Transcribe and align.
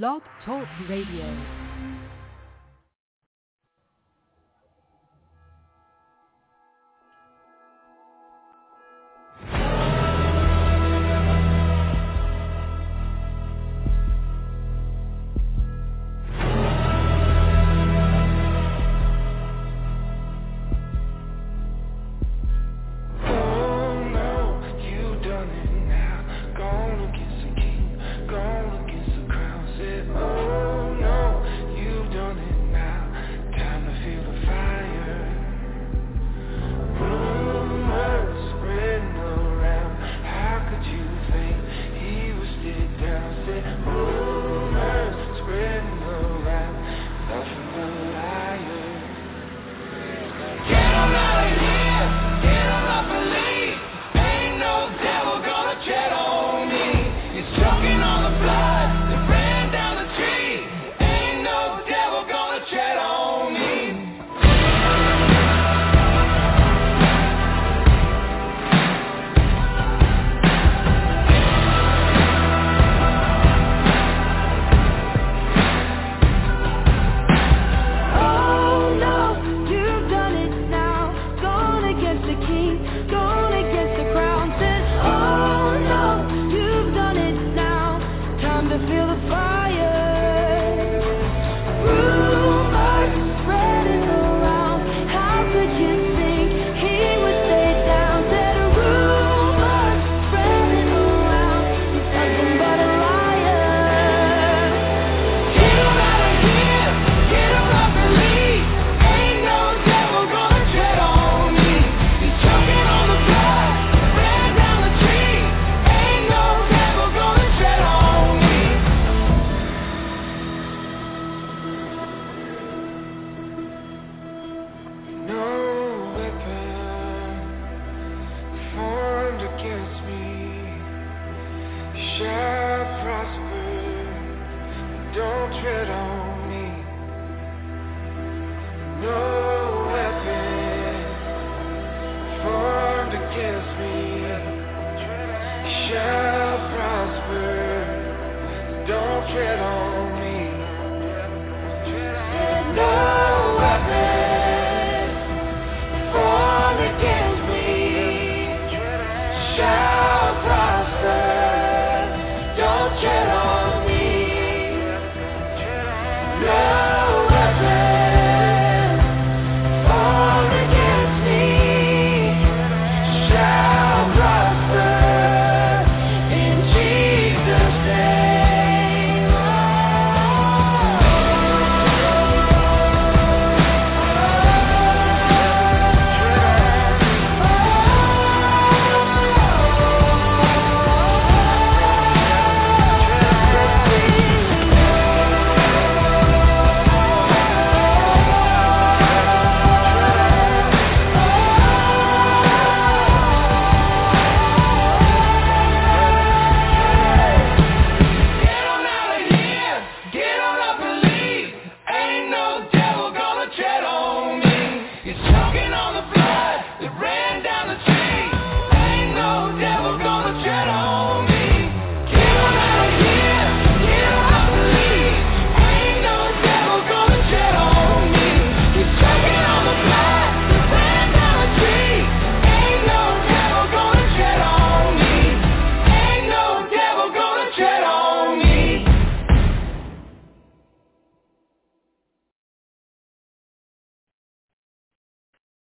Blog 0.00 0.22
Talk 0.46 0.66
Radio. 0.88 1.61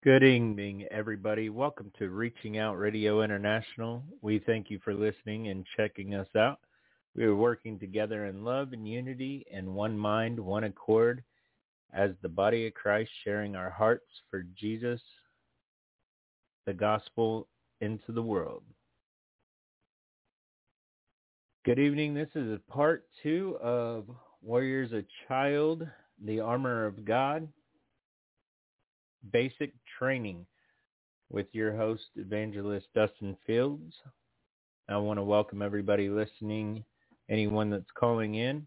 Good 0.07 0.23
evening, 0.23 0.87
everybody. 0.93 1.49
Welcome 1.49 1.91
to 1.99 2.11
Reaching 2.11 2.59
Out 2.59 2.79
Radio 2.79 3.23
International. 3.23 4.05
We 4.23 4.39
thank 4.39 4.71
you 4.71 4.79
for 4.85 4.95
listening 4.95 5.49
and 5.49 5.67
checking 5.77 6.15
us 6.15 6.29
out. 6.37 6.61
We 7.17 7.25
are 7.25 7.35
working 7.35 7.77
together 7.77 8.27
in 8.27 8.45
love 8.45 8.73
and 8.73 8.87
unity 8.87 9.45
and 9.53 9.75
one 9.75 9.99
mind, 9.99 10.39
one 10.39 10.63
accord 10.63 11.25
as 11.93 12.13
the 12.23 12.29
body 12.29 12.69
of 12.69 12.75
Christ, 12.75 13.11
sharing 13.25 13.57
our 13.57 13.69
hearts 13.69 14.07
for 14.31 14.45
Jesus, 14.55 15.01
the 16.67 16.73
gospel 16.73 17.49
into 17.81 18.13
the 18.13 18.23
world. 18.23 18.63
Good 21.65 21.81
evening. 21.81 22.15
This 22.15 22.31
is 22.37 22.61
part 22.71 23.09
two 23.25 23.59
of 23.61 24.05
Warriors 24.41 24.93
a 24.93 25.03
Child, 25.27 25.85
the 26.25 26.39
Armor 26.39 26.87
of 26.87 27.05
God 27.05 27.49
basic 29.33 29.73
training 29.99 30.47
with 31.31 31.47
your 31.53 31.77
host, 31.77 32.05
Evangelist 32.17 32.87
Dustin 32.95 33.37
Fields. 33.47 33.95
I 34.89 34.97
want 34.97 35.19
to 35.19 35.25
welcome 35.25 35.63
everybody 35.63 36.09
listening, 36.09 36.85
anyone 37.29 37.71
that's 37.71 37.91
calling 37.99 38.37
in, 38.37 38.67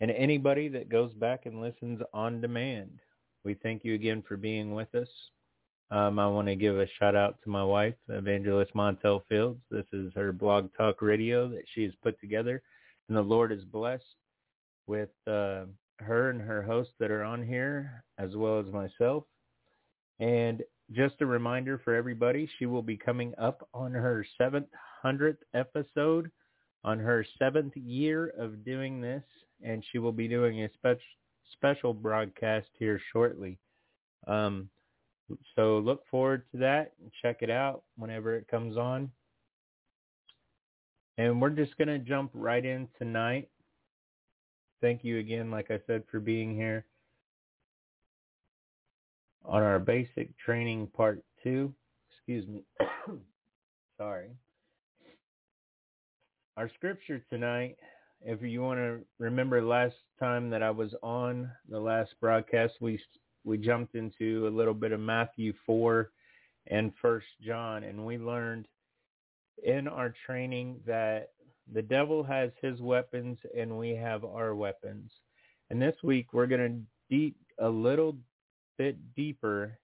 and 0.00 0.10
anybody 0.10 0.68
that 0.68 0.88
goes 0.88 1.12
back 1.14 1.46
and 1.46 1.60
listens 1.60 2.00
on 2.12 2.40
demand. 2.40 3.00
We 3.44 3.54
thank 3.54 3.84
you 3.84 3.94
again 3.94 4.22
for 4.26 4.36
being 4.36 4.74
with 4.74 4.94
us. 4.94 5.08
Um, 5.90 6.18
I 6.18 6.26
want 6.26 6.48
to 6.48 6.56
give 6.56 6.78
a 6.78 6.86
shout 6.98 7.14
out 7.14 7.36
to 7.44 7.50
my 7.50 7.62
wife, 7.64 7.94
Evangelist 8.08 8.74
Montel 8.74 9.22
Fields. 9.28 9.60
This 9.70 9.86
is 9.92 10.12
her 10.14 10.32
blog 10.32 10.70
talk 10.76 11.02
radio 11.02 11.48
that 11.48 11.64
she 11.74 11.84
has 11.84 11.92
put 12.02 12.18
together, 12.20 12.62
and 13.08 13.16
the 13.16 13.22
Lord 13.22 13.52
is 13.52 13.64
blessed. 13.64 14.04
with 14.86 15.10
uh, 15.26 15.64
her 15.98 16.30
and 16.30 16.40
her 16.40 16.62
hosts 16.62 16.94
that 16.98 17.10
are 17.10 17.24
on 17.24 17.42
here, 17.46 18.04
as 18.18 18.36
well 18.36 18.58
as 18.60 18.66
myself. 18.66 19.24
And 20.20 20.62
just 20.92 21.20
a 21.20 21.26
reminder 21.26 21.78
for 21.78 21.94
everybody, 21.94 22.48
she 22.58 22.66
will 22.66 22.82
be 22.82 22.96
coming 22.96 23.34
up 23.38 23.68
on 23.74 23.92
her 23.92 24.24
700th 24.40 25.38
episode, 25.54 26.30
on 26.84 26.98
her 26.98 27.24
seventh 27.38 27.76
year 27.76 28.32
of 28.38 28.64
doing 28.64 29.00
this, 29.00 29.24
and 29.62 29.84
she 29.90 29.98
will 29.98 30.12
be 30.12 30.28
doing 30.28 30.62
a 30.62 30.68
spe- 30.74 31.00
special 31.52 31.92
broadcast 31.92 32.68
here 32.78 33.00
shortly. 33.12 33.58
Um, 34.26 34.68
so 35.56 35.78
look 35.78 36.06
forward 36.08 36.44
to 36.52 36.58
that 36.58 36.92
and 37.02 37.10
check 37.20 37.38
it 37.42 37.50
out 37.50 37.82
whenever 37.96 38.36
it 38.36 38.48
comes 38.48 38.76
on. 38.76 39.10
And 41.18 41.40
we're 41.40 41.50
just 41.50 41.76
going 41.78 41.88
to 41.88 41.98
jump 41.98 42.30
right 42.34 42.64
in 42.64 42.88
tonight. 42.98 43.48
Thank 44.80 45.02
you 45.02 45.18
again, 45.18 45.50
like 45.50 45.70
I 45.70 45.80
said, 45.86 46.04
for 46.10 46.20
being 46.20 46.54
here 46.54 46.84
on 49.46 49.62
our 49.62 49.78
basic 49.78 50.36
training 50.38 50.88
part 50.88 51.22
two. 51.42 51.72
Excuse 52.10 52.46
me. 52.46 52.62
Sorry. 53.98 54.30
Our 56.56 56.70
scripture 56.74 57.22
tonight, 57.30 57.76
if 58.22 58.42
you 58.42 58.62
want 58.62 58.78
to 58.78 59.00
remember 59.18 59.62
last 59.62 59.96
time 60.18 60.50
that 60.50 60.62
I 60.62 60.70
was 60.70 60.94
on 61.02 61.50
the 61.68 61.78
last 61.78 62.14
broadcast, 62.20 62.74
we 62.80 63.00
we 63.44 63.58
jumped 63.58 63.94
into 63.94 64.48
a 64.48 64.50
little 64.50 64.74
bit 64.74 64.90
of 64.90 64.98
Matthew 64.98 65.52
4 65.66 66.10
and 66.66 66.92
First 67.00 67.26
John, 67.40 67.84
and 67.84 68.04
we 68.04 68.18
learned 68.18 68.66
in 69.62 69.86
our 69.86 70.12
training 70.26 70.80
that 70.86 71.30
the 71.72 71.82
devil 71.82 72.24
has 72.24 72.50
his 72.60 72.80
weapons 72.80 73.38
and 73.56 73.78
we 73.78 73.90
have 73.90 74.24
our 74.24 74.54
weapons. 74.54 75.12
And 75.70 75.80
this 75.80 75.96
week 76.02 76.32
we're 76.32 76.46
going 76.46 76.86
to 77.08 77.16
deep 77.16 77.36
a 77.60 77.68
little 77.68 78.16
bit 78.78 79.14
deeper. 79.14 79.78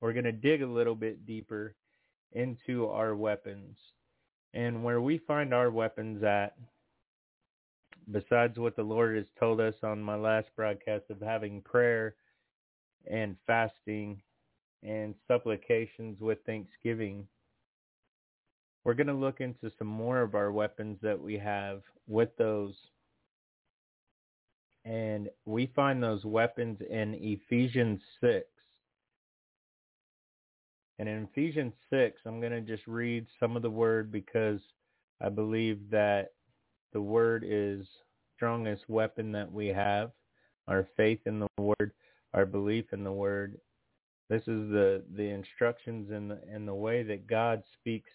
We're 0.00 0.12
going 0.12 0.24
to 0.24 0.32
dig 0.32 0.62
a 0.62 0.66
little 0.66 0.94
bit 0.94 1.26
deeper 1.26 1.74
into 2.32 2.88
our 2.88 3.14
weapons. 3.14 3.76
And 4.52 4.84
where 4.84 5.00
we 5.00 5.18
find 5.18 5.52
our 5.52 5.70
weapons 5.70 6.22
at, 6.22 6.56
besides 8.10 8.58
what 8.58 8.76
the 8.76 8.82
Lord 8.82 9.16
has 9.16 9.26
told 9.38 9.60
us 9.60 9.74
on 9.82 10.02
my 10.02 10.16
last 10.16 10.48
broadcast 10.56 11.04
of 11.10 11.20
having 11.20 11.62
prayer 11.62 12.14
and 13.10 13.36
fasting 13.46 14.20
and 14.82 15.14
supplications 15.26 16.20
with 16.20 16.38
thanksgiving, 16.44 17.26
we're 18.84 18.94
going 18.94 19.06
to 19.06 19.14
look 19.14 19.40
into 19.40 19.70
some 19.78 19.88
more 19.88 20.20
of 20.20 20.34
our 20.34 20.52
weapons 20.52 20.98
that 21.02 21.20
we 21.20 21.38
have 21.38 21.82
with 22.06 22.36
those. 22.36 22.74
And 24.84 25.28
we 25.46 25.70
find 25.74 26.02
those 26.02 26.24
weapons 26.24 26.78
in 26.90 27.14
Ephesians 27.14 28.00
6. 28.20 28.46
And 30.98 31.08
in 31.08 31.24
Ephesians 31.32 31.72
6, 31.90 32.20
I'm 32.26 32.40
going 32.40 32.52
to 32.52 32.60
just 32.60 32.86
read 32.86 33.26
some 33.40 33.56
of 33.56 33.62
the 33.62 33.70
word 33.70 34.12
because 34.12 34.60
I 35.20 35.28
believe 35.28 35.78
that 35.90 36.32
the 36.92 37.00
word 37.00 37.44
is 37.46 37.86
strongest 38.36 38.88
weapon 38.88 39.32
that 39.32 39.50
we 39.50 39.68
have. 39.68 40.12
Our 40.68 40.86
faith 40.96 41.20
in 41.26 41.40
the 41.40 41.48
word, 41.58 41.92
our 42.32 42.46
belief 42.46 42.92
in 42.92 43.04
the 43.04 43.12
word. 43.12 43.58
This 44.28 44.42
is 44.42 44.70
the, 44.70 45.02
the 45.14 45.28
instructions 45.28 46.10
and 46.10 46.30
the, 46.30 46.40
and 46.50 46.66
the 46.66 46.74
way 46.74 47.02
that 47.02 47.26
God 47.26 47.62
speaks 47.78 48.10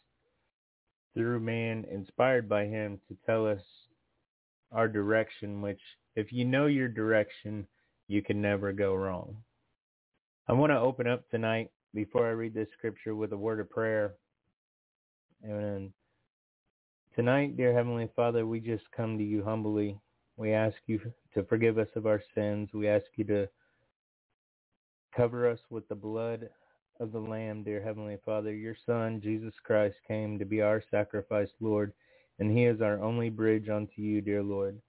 through 1.13 1.39
man 1.39 1.85
inspired 1.91 2.47
by 2.47 2.65
him 2.65 2.99
to 3.07 3.17
tell 3.25 3.45
us 3.47 3.61
our 4.71 4.87
direction, 4.87 5.61
which 5.61 5.81
if 6.15 6.31
you 6.31 6.45
know 6.45 6.65
your 6.65 6.87
direction, 6.87 7.67
you 8.07 8.21
can 8.21 8.41
never 8.41 8.71
go 8.71 8.95
wrong. 8.95 9.37
I 10.47 10.53
want 10.53 10.71
to 10.71 10.79
open 10.79 11.07
up 11.07 11.29
tonight 11.29 11.69
before 11.93 12.27
I 12.27 12.31
read 12.31 12.53
this 12.53 12.69
scripture 12.77 13.15
with 13.15 13.33
a 13.33 13.37
word 13.37 13.59
of 13.59 13.69
prayer. 13.69 14.15
And 15.43 15.91
tonight, 17.15 17.55
dear 17.55 17.73
Heavenly 17.73 18.09
Father, 18.15 18.45
we 18.45 18.59
just 18.59 18.83
come 18.95 19.17
to 19.17 19.23
you 19.23 19.43
humbly. 19.43 19.99
We 20.37 20.53
ask 20.53 20.77
you 20.87 20.99
to 21.33 21.43
forgive 21.43 21.77
us 21.77 21.89
of 21.95 22.05
our 22.05 22.21
sins. 22.33 22.69
We 22.73 22.87
ask 22.87 23.05
you 23.15 23.25
to 23.25 23.47
cover 25.15 25.47
us 25.49 25.59
with 25.69 25.87
the 25.87 25.95
blood 25.95 26.49
of 26.99 27.11
the 27.11 27.19
Lamb, 27.19 27.63
dear 27.63 27.81
Heavenly 27.81 28.17
Father. 28.25 28.53
Your 28.53 28.75
Son, 28.85 29.21
Jesus 29.21 29.53
Christ, 29.63 29.95
came 30.07 30.39
to 30.39 30.45
be 30.45 30.61
our 30.61 30.83
sacrifice, 30.91 31.49
Lord, 31.59 31.93
and 32.39 32.51
he 32.51 32.65
is 32.65 32.81
our 32.81 33.01
only 33.01 33.29
bridge 33.29 33.69
unto 33.69 34.01
you, 34.01 34.21
dear 34.21 34.43
Lord. 34.43 34.79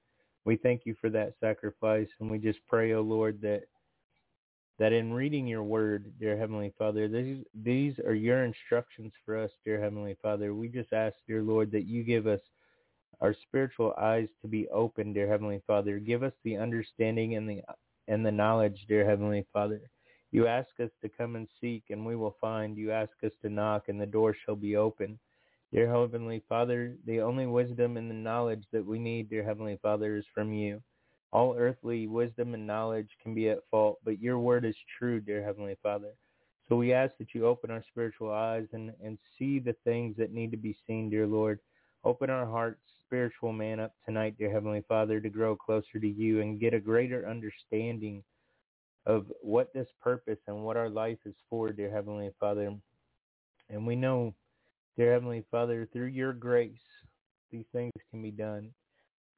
We 0.45 0.57
thank 0.57 0.83
you 0.85 0.95
for 1.01 1.11
that 1.11 1.35
sacrifice, 1.41 2.09
and 2.19 2.31
we 2.31 2.39
just 2.39 2.59
pray, 2.67 2.93
O 2.93 2.99
oh 2.99 3.03
Lord, 3.03 3.41
that 3.43 3.65
that 4.79 4.95
in 4.95 5.13
reading 5.13 5.47
your 5.47 5.63
word, 5.63 6.11
dear 6.19 6.39
Heavenly 6.39 6.73
Father, 6.79 7.07
these, 7.07 7.45
these 7.63 7.99
are 7.99 8.15
your 8.15 8.45
instructions 8.45 9.13
for 9.27 9.37
us, 9.37 9.51
dear 9.63 9.79
Heavenly 9.79 10.17
Father. 10.23 10.55
We 10.55 10.69
just 10.69 10.95
ask, 10.95 11.15
dear 11.29 11.43
Lord, 11.43 11.71
that 11.73 11.87
you 11.87 12.03
give 12.03 12.27
us 12.27 12.41
our 13.21 13.35
spiritual 13.43 13.93
eyes 14.01 14.29
to 14.41 14.49
be 14.49 14.69
open, 14.71 15.13
dear 15.13 15.29
Heavenly 15.29 15.63
Father. 15.67 15.99
Give 15.99 16.23
us 16.23 16.33
the 16.45 16.57
understanding 16.57 17.37
and 17.37 17.49
the 17.49 17.61
and 18.09 18.25
the 18.25 18.33
knowledge, 18.33 18.87
dear 18.89 19.05
Heavenly 19.05 19.47
Father. 19.53 19.83
You 20.33 20.47
ask 20.47 20.69
us 20.81 20.91
to 21.03 21.09
come 21.09 21.37
and 21.37 21.47
seek, 21.61 21.85
and 21.91 22.07
we 22.07 22.17
will 22.17 22.37
find. 22.41 22.79
You 22.79 22.91
ask 22.91 23.13
us 23.23 23.33
to 23.43 23.51
knock, 23.51 23.89
and 23.89 24.01
the 24.01 24.07
door 24.07 24.35
shall 24.35 24.57
be 24.57 24.77
open. 24.77 25.19
Dear 25.72 25.88
Heavenly 25.88 26.43
Father, 26.49 26.96
the 27.06 27.20
only 27.20 27.46
wisdom 27.46 27.96
and 27.96 28.11
the 28.11 28.14
knowledge 28.14 28.64
that 28.72 28.84
we 28.84 28.99
need, 28.99 29.31
dear 29.31 29.44
Heavenly 29.44 29.78
Father, 29.81 30.17
is 30.17 30.25
from 30.34 30.52
you. 30.52 30.82
All 31.32 31.55
earthly 31.56 32.08
wisdom 32.08 32.55
and 32.55 32.67
knowledge 32.67 33.11
can 33.22 33.34
be 33.34 33.50
at 33.50 33.62
fault, 33.70 34.00
but 34.05 34.20
your 34.20 34.40
word 34.40 34.64
is 34.64 34.75
true, 34.99 35.20
dear 35.20 35.44
Heavenly 35.44 35.76
Father. 35.81 36.11
So 36.69 36.75
we 36.75 36.93
ask 36.93 37.17
that 37.19 37.34
you 37.34 37.46
open 37.46 37.70
our 37.70 37.84
spiritual 37.88 38.32
eyes 38.32 38.67
and, 38.72 38.93
and 39.02 39.17
see 39.38 39.61
the 39.61 39.76
things 39.84 40.17
that 40.19 40.32
need 40.32 40.50
to 40.50 40.56
be 40.56 40.76
seen, 40.88 41.08
dear 41.08 41.28
Lord. 41.28 41.61
Open 42.02 42.31
our 42.31 42.46
hearts, 42.46 42.81
spiritual 43.06 43.52
man, 43.52 43.78
up 43.78 43.94
tonight, 44.05 44.34
dear 44.38 44.50
Heavenly 44.50 44.84
Father, 44.88 45.20
to 45.20 45.28
grow 45.28 45.55
closer 45.55 46.00
to 46.00 46.08
you 46.08 46.40
and 46.40 46.58
get 46.58 46.75
a 46.75 46.81
greater 46.81 47.28
understanding 47.28 48.25
of 49.06 49.26
what 49.40 49.72
this 49.72 49.88
purpose 50.02 50.38
and 50.49 50.64
what 50.64 50.76
our 50.76 50.88
life 50.88 51.19
is 51.26 51.34
for, 51.49 51.70
dear 51.70 51.93
Heavenly 51.93 52.31
Father. 52.40 52.75
And 53.69 53.87
we 53.87 53.94
know, 53.94 54.34
dear 55.00 55.14
Heavenly 55.14 55.43
Father, 55.50 55.88
through 55.91 56.08
your 56.08 56.35
grace, 56.35 56.76
these 57.50 57.64
things 57.73 57.91
can 58.11 58.20
be 58.20 58.31
done. 58.31 58.69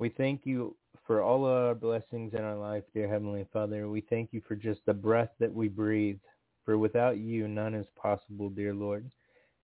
We 0.01 0.09
thank 0.09 0.41
you 0.43 0.75
for 1.07 1.23
all 1.23 1.47
of 1.47 1.53
our 1.53 1.75
blessings 1.77 2.35
in 2.35 2.41
our 2.41 2.57
life, 2.57 2.83
dear 2.93 3.07
Heavenly 3.07 3.47
Father. 3.53 3.89
We 3.89 4.01
thank 4.01 4.33
you 4.33 4.43
for 4.49 4.57
just 4.57 4.81
the 4.87 4.93
breath 4.93 5.29
that 5.39 5.55
we 5.55 5.69
breathe. 5.69 6.19
For 6.65 6.79
without 6.79 7.19
you, 7.19 7.47
none 7.47 7.75
is 7.75 7.87
possible, 7.95 8.51
dear 8.51 8.75
Lord. 8.75 9.09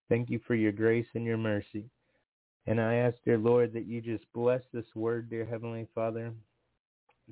Thank 0.08 0.30
you 0.30 0.38
for 0.46 0.54
your 0.54 0.70
grace 0.70 1.08
and 1.16 1.25
your 1.25 1.37
mercy. 1.37 1.90
And 2.68 2.80
I 2.80 2.94
ask, 2.94 3.16
dear 3.25 3.38
Lord, 3.38 3.73
that 3.73 3.87
you 3.87 4.00
just 4.00 4.25
bless 4.32 4.62
this 4.73 4.87
word, 4.94 5.28
dear 5.28 5.44
Heavenly 5.44 5.88
Father, 5.96 6.32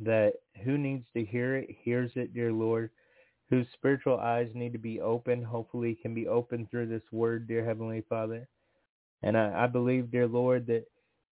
that 0.03 0.33
who 0.65 0.77
needs 0.77 1.07
to 1.15 1.25
hear 1.25 1.55
it 1.55 1.71
hears 1.85 2.11
it, 2.17 2.35
dear 2.35 2.53
Lord, 2.53 2.91
whose 3.49 3.69
spiritual 3.75 4.19
eyes 4.19 4.51
need 4.55 4.73
to 4.73 4.79
be 4.81 5.01
open, 5.01 5.45
hopefully 5.45 5.97
can 6.03 6.15
be 6.15 6.27
opened 6.27 6.69
through 6.69 6.89
this 6.89 7.13
word, 7.13 7.47
dear 7.47 7.65
Heavenly 7.65 8.03
Father. 8.09 8.49
And 9.27 9.37
I, 9.37 9.65
I 9.65 9.67
believe, 9.67 10.13
dear 10.13 10.29
Lord, 10.29 10.69
that 10.69 10.85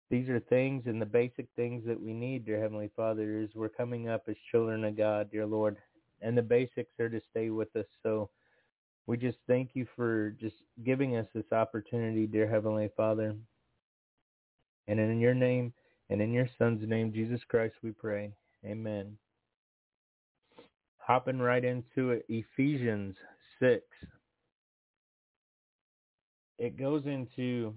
these 0.10 0.30
are 0.30 0.40
things 0.40 0.84
and 0.86 1.02
the 1.02 1.06
basic 1.06 1.48
things 1.58 1.84
that 1.86 2.02
we 2.02 2.14
need, 2.14 2.46
dear 2.46 2.58
Heavenly 2.58 2.90
Father, 2.96 3.38
is 3.38 3.50
we're 3.54 3.68
coming 3.68 4.08
up 4.08 4.24
as 4.30 4.38
children 4.50 4.86
of 4.86 4.96
God, 4.96 5.30
dear 5.30 5.46
Lord. 5.46 5.76
And 6.22 6.38
the 6.38 6.42
basics 6.42 6.98
are 7.02 7.10
to 7.10 7.20
stay 7.30 7.50
with 7.50 7.76
us. 7.76 7.86
So 8.02 8.30
we 9.08 9.18
just 9.18 9.40
thank 9.46 9.72
you 9.74 9.86
for 9.94 10.34
just 10.40 10.56
giving 10.86 11.18
us 11.18 11.28
this 11.36 11.52
opportunity, 11.52 12.28
dear 12.28 12.48
Heavenly 12.48 12.90
Father. 12.96 13.36
And 14.88 14.98
in 14.98 15.20
your 15.20 15.34
name 15.34 15.74
and 16.10 16.22
in 16.22 16.32
your 16.32 16.48
Son's 16.58 16.88
name, 16.88 17.12
Jesus 17.12 17.42
Christ, 17.50 17.76
we 17.84 17.92
pray. 17.92 18.32
Amen. 18.66 19.18
Hopping 20.98 21.40
right 21.40 21.66
into 21.66 22.12
it, 22.12 22.26
Ephesians 22.30 23.18
6. 23.60 23.82
It 26.62 26.78
goes 26.78 27.08
into 27.08 27.74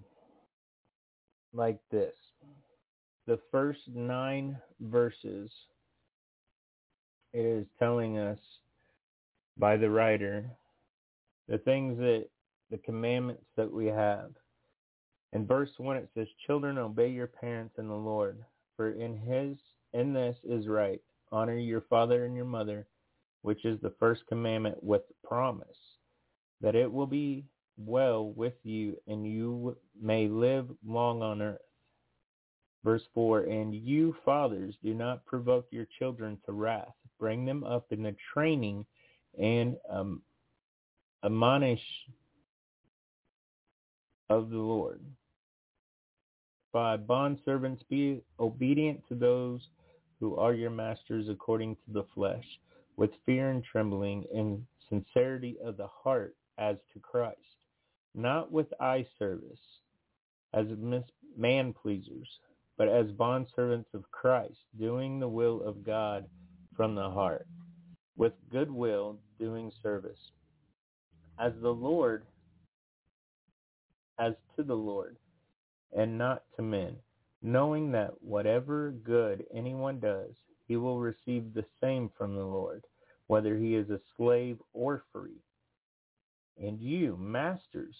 like 1.55 1.79
this. 1.91 2.13
The 3.27 3.39
first 3.51 3.81
nine 3.89 4.59
verses 4.79 5.51
is 7.33 7.65
telling 7.79 8.19
us 8.19 8.39
by 9.57 9.79
the 9.79 9.89
writer 9.89 10.51
the 11.49 11.57
things 11.57 11.97
that 11.97 12.27
the 12.71 12.77
commandments 12.77 13.47
that 13.57 13.73
we 13.73 13.87
have. 13.87 14.33
In 15.33 15.47
verse 15.47 15.71
1 15.79 15.97
it 15.97 16.11
says, 16.15 16.29
Children, 16.47 16.77
obey 16.77 17.09
your 17.09 17.29
parents 17.29 17.77
in 17.79 17.89
the 17.89 17.95
Lord, 17.95 18.45
for 18.77 18.91
in 18.91 19.17
his 19.17 19.57
in 19.95 20.13
this 20.13 20.37
is 20.45 20.69
right. 20.69 21.01
Honor 21.33 21.57
your 21.57 21.87
father 21.89 22.27
and 22.27 22.37
your 22.37 22.45
mother, 22.45 22.87
which 23.41 23.65
is 23.65 23.81
the 23.81 23.95
first 23.99 24.27
commandment 24.27 24.85
with 24.85 25.05
promise, 25.27 25.79
that 26.61 26.75
it 26.75 26.93
will 26.93 27.07
be 27.07 27.47
well 27.77 28.33
with 28.37 28.55
you 28.63 28.97
and 29.07 29.27
you 29.27 29.77
may 30.01 30.29
live 30.29 30.69
long 30.87 31.23
on 31.23 31.43
earth. 31.43 31.61
Verse 32.85 33.03
4 33.15 33.41
And 33.41 33.75
you, 33.75 34.15
fathers, 34.25 34.75
do 34.83 34.95
not 34.95 35.25
provoke 35.25 35.67
your 35.71 35.87
children 35.99 36.39
to 36.47 36.53
wrath. 36.53 36.95
Bring 37.19 37.45
them 37.45 37.65
up 37.65 37.87
in 37.91 38.03
the 38.03 38.15
training 38.33 38.85
and 39.41 39.77
um, 39.91 40.23
admonish 41.25 41.81
of 44.29 44.51
the 44.51 44.59
Lord. 44.59 45.01
5. 46.73 47.01
Bondservants, 47.01 47.81
be 47.89 48.21
obedient 48.41 49.01
to 49.09 49.15
those 49.15 49.61
who 50.21 50.37
are 50.37 50.55
your 50.55 50.71
masters 50.71 51.29
according 51.29 51.77
to 51.77 51.93
the 51.93 52.05
flesh, 52.15 52.45
with 52.97 53.11
fear 53.25 53.51
and 53.51 53.63
trembling 53.65 54.25
and 54.35 54.65
sincerity 54.89 55.57
of 55.65 55.77
the 55.77 55.87
heart 55.87 56.35
as 56.59 56.77
to 56.93 57.01
Christ, 57.01 57.39
not 58.15 58.51
with 58.51 58.73
eye 58.81 59.07
service 59.19 59.59
as 60.53 60.67
man 61.37 61.73
pleasers, 61.73 62.29
but 62.77 62.89
as 62.89 63.07
bondservants 63.13 63.93
of 63.93 64.11
Christ, 64.11 64.59
doing 64.79 65.19
the 65.19 65.29
will 65.29 65.63
of 65.63 65.85
God 65.85 66.27
from 66.77 66.95
the 66.95 67.11
heart, 67.11 67.47
with 68.17 68.33
good 68.51 68.71
will 68.71 69.19
doing 69.39 69.73
service, 69.83 70.19
as 71.39 71.53
the 71.61 71.71
Lord, 71.75 72.25
as 74.19 74.35
to 74.57 74.63
the 74.63 74.75
Lord, 74.77 75.17
and 75.97 76.17
not 76.17 76.43
to 76.57 76.63
men, 76.63 76.97
knowing 77.43 77.91
that 77.93 78.23
whatever 78.23 78.93
good 79.03 79.45
anyone 79.53 79.99
does, 79.99 80.35
he 80.67 80.77
will 80.77 81.01
receive 81.01 81.53
the 81.53 81.65
same 81.81 82.11
from 82.17 82.37
the 82.37 82.45
Lord, 82.45 82.85
whether 83.27 83.57
he 83.57 83.75
is 83.75 83.91
a 83.91 84.01
slave 84.17 84.59
or 84.73 85.03
free. 85.13 85.44
And 86.61 86.81
you, 86.81 87.17
masters, 87.19 87.95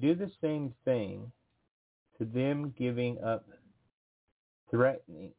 do 0.00 0.14
the 0.14 0.30
same 0.40 0.74
thing 0.84 1.32
to 2.18 2.24
them 2.24 2.74
giving 2.78 3.18
up 3.22 3.46
threatening, 4.70 5.32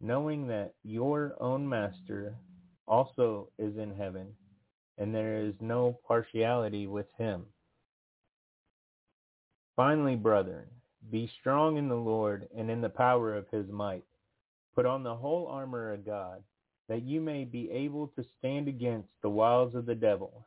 knowing 0.00 0.46
that 0.48 0.74
your 0.82 1.34
own 1.40 1.68
master 1.68 2.36
also 2.86 3.48
is 3.58 3.76
in 3.76 3.94
heaven, 3.94 4.28
and 4.98 5.14
there 5.14 5.38
is 5.42 5.54
no 5.60 5.98
partiality 6.06 6.86
with 6.86 7.06
him. 7.18 7.44
Finally, 9.76 10.16
brethren, 10.16 10.66
be 11.10 11.30
strong 11.40 11.76
in 11.76 11.88
the 11.88 11.94
Lord 11.94 12.48
and 12.56 12.70
in 12.70 12.80
the 12.80 12.88
power 12.88 13.34
of 13.34 13.48
his 13.50 13.68
might. 13.68 14.04
Put 14.74 14.86
on 14.86 15.02
the 15.02 15.14
whole 15.14 15.46
armor 15.46 15.92
of 15.92 16.04
God, 16.04 16.42
that 16.88 17.02
you 17.02 17.20
may 17.20 17.44
be 17.44 17.70
able 17.70 18.08
to 18.08 18.24
stand 18.38 18.68
against 18.68 19.08
the 19.22 19.30
wiles 19.30 19.74
of 19.74 19.86
the 19.86 19.94
devil. 19.94 20.46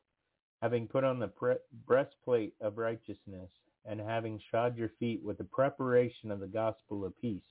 having 0.61 0.87
put 0.87 1.03
on 1.03 1.19
the 1.19 1.27
pre- 1.27 1.55
breastplate 1.87 2.53
of 2.61 2.77
righteousness, 2.77 3.49
and 3.85 3.99
having 3.99 4.39
shod 4.51 4.77
your 4.77 4.91
feet 4.99 5.21
with 5.23 5.37
the 5.39 5.43
preparation 5.43 6.29
of 6.31 6.39
the 6.39 6.47
gospel 6.47 7.03
of 7.03 7.19
peace. 7.19 7.41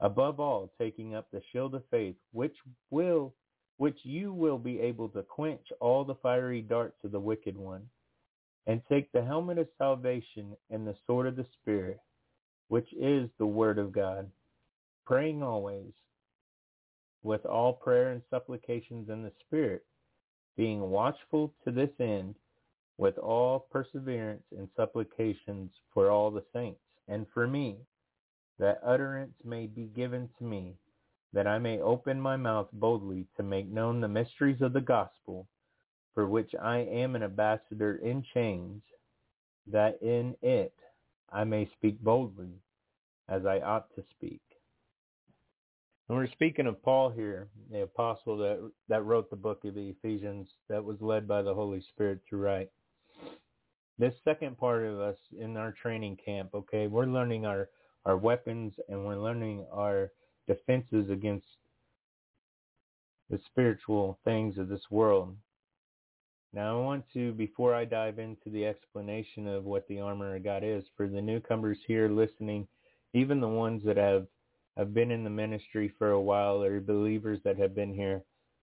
Above 0.00 0.40
all, 0.40 0.72
taking 0.78 1.14
up 1.14 1.30
the 1.30 1.40
shield 1.52 1.74
of 1.74 1.82
faith, 1.90 2.16
which 2.32 2.56
will 2.90 3.32
which 3.78 3.98
you 4.04 4.32
will 4.32 4.58
be 4.58 4.80
able 4.80 5.08
to 5.10 5.22
quench 5.22 5.66
all 5.80 6.02
the 6.02 6.14
fiery 6.16 6.62
darts 6.62 6.96
of 7.04 7.12
the 7.12 7.20
wicked 7.20 7.56
one, 7.56 7.82
and 8.66 8.80
take 8.88 9.12
the 9.12 9.22
helmet 9.22 9.58
of 9.58 9.68
salvation 9.76 10.56
and 10.70 10.86
the 10.86 10.96
sword 11.06 11.26
of 11.26 11.36
the 11.36 11.46
Spirit, 11.60 12.00
which 12.68 12.88
is 12.94 13.28
the 13.38 13.46
word 13.46 13.78
of 13.78 13.92
God, 13.92 14.30
praying 15.04 15.42
always 15.42 15.92
with 17.22 17.44
all 17.44 17.72
prayer 17.72 18.12
and 18.12 18.22
supplications 18.30 19.10
in 19.10 19.22
the 19.22 19.32
Spirit, 19.46 19.84
being 20.56 20.80
watchful 20.90 21.52
to 21.64 21.70
this 21.70 21.90
end 22.00 22.34
with 22.98 23.18
all 23.18 23.66
perseverance 23.70 24.42
and 24.56 24.68
supplications 24.76 25.70
for 25.92 26.10
all 26.10 26.30
the 26.30 26.44
saints, 26.52 26.80
and 27.08 27.26
for 27.34 27.46
me, 27.46 27.76
that 28.58 28.80
utterance 28.84 29.34
may 29.44 29.66
be 29.66 29.84
given 29.94 30.28
to 30.38 30.44
me, 30.44 30.74
that 31.32 31.46
I 31.46 31.58
may 31.58 31.80
open 31.80 32.20
my 32.20 32.36
mouth 32.36 32.68
boldly 32.72 33.26
to 33.36 33.42
make 33.42 33.68
known 33.68 34.00
the 34.00 34.08
mysteries 34.08 34.62
of 34.62 34.72
the 34.72 34.80
gospel, 34.80 35.46
for 36.14 36.26
which 36.26 36.54
I 36.60 36.78
am 36.78 37.14
an 37.14 37.22
ambassador 37.22 37.96
in 37.96 38.24
chains, 38.32 38.82
that 39.66 40.00
in 40.00 40.34
it 40.40 40.72
I 41.30 41.44
may 41.44 41.68
speak 41.76 42.00
boldly 42.00 42.54
as 43.28 43.44
I 43.44 43.60
ought 43.60 43.94
to 43.96 44.04
speak. 44.16 44.40
And 46.08 46.16
we're 46.16 46.30
speaking 46.30 46.66
of 46.66 46.82
Paul 46.82 47.10
here, 47.10 47.48
the 47.70 47.82
apostle 47.82 48.36
that 48.38 48.70
that 48.88 49.04
wrote 49.04 49.28
the 49.28 49.36
book 49.36 49.64
of 49.64 49.74
the 49.74 49.88
Ephesians 49.88 50.48
that 50.68 50.84
was 50.84 50.96
led 51.00 51.26
by 51.26 51.42
the 51.42 51.54
Holy 51.54 51.80
Spirit 51.92 52.20
to 52.30 52.36
write. 52.36 52.70
This 53.98 54.14
second 54.24 54.58
part 54.58 54.84
of 54.84 55.00
us 55.00 55.16
in 55.36 55.56
our 55.56 55.72
training 55.72 56.18
camp, 56.24 56.50
okay, 56.54 56.86
we're 56.86 57.06
learning 57.06 57.46
our, 57.46 57.70
our 58.04 58.16
weapons 58.16 58.74
and 58.88 59.04
we're 59.04 59.16
learning 59.16 59.64
our 59.72 60.12
defenses 60.46 61.08
against 61.10 61.46
the 63.30 63.40
spiritual 63.46 64.18
things 64.22 64.58
of 64.58 64.68
this 64.68 64.84
world. 64.90 65.34
Now 66.52 66.78
I 66.78 66.84
want 66.84 67.04
to, 67.14 67.32
before 67.32 67.74
I 67.74 67.84
dive 67.84 68.18
into 68.18 68.50
the 68.50 68.66
explanation 68.66 69.48
of 69.48 69.64
what 69.64 69.88
the 69.88 70.00
armor 70.00 70.36
of 70.36 70.44
God 70.44 70.62
is, 70.62 70.84
for 70.96 71.08
the 71.08 71.20
newcomers 71.20 71.78
here 71.86 72.08
listening, 72.08 72.68
even 73.14 73.40
the 73.40 73.48
ones 73.48 73.82
that 73.84 73.96
have 73.96 74.26
have 74.76 74.92
been 74.92 75.10
in 75.10 75.24
the 75.24 75.30
ministry 75.30 75.92
for 75.98 76.10
a 76.10 76.20
while 76.20 76.62
or 76.62 76.80
believers 76.80 77.40
that 77.44 77.58
have 77.58 77.74
been 77.74 77.94
here, 77.94 78.22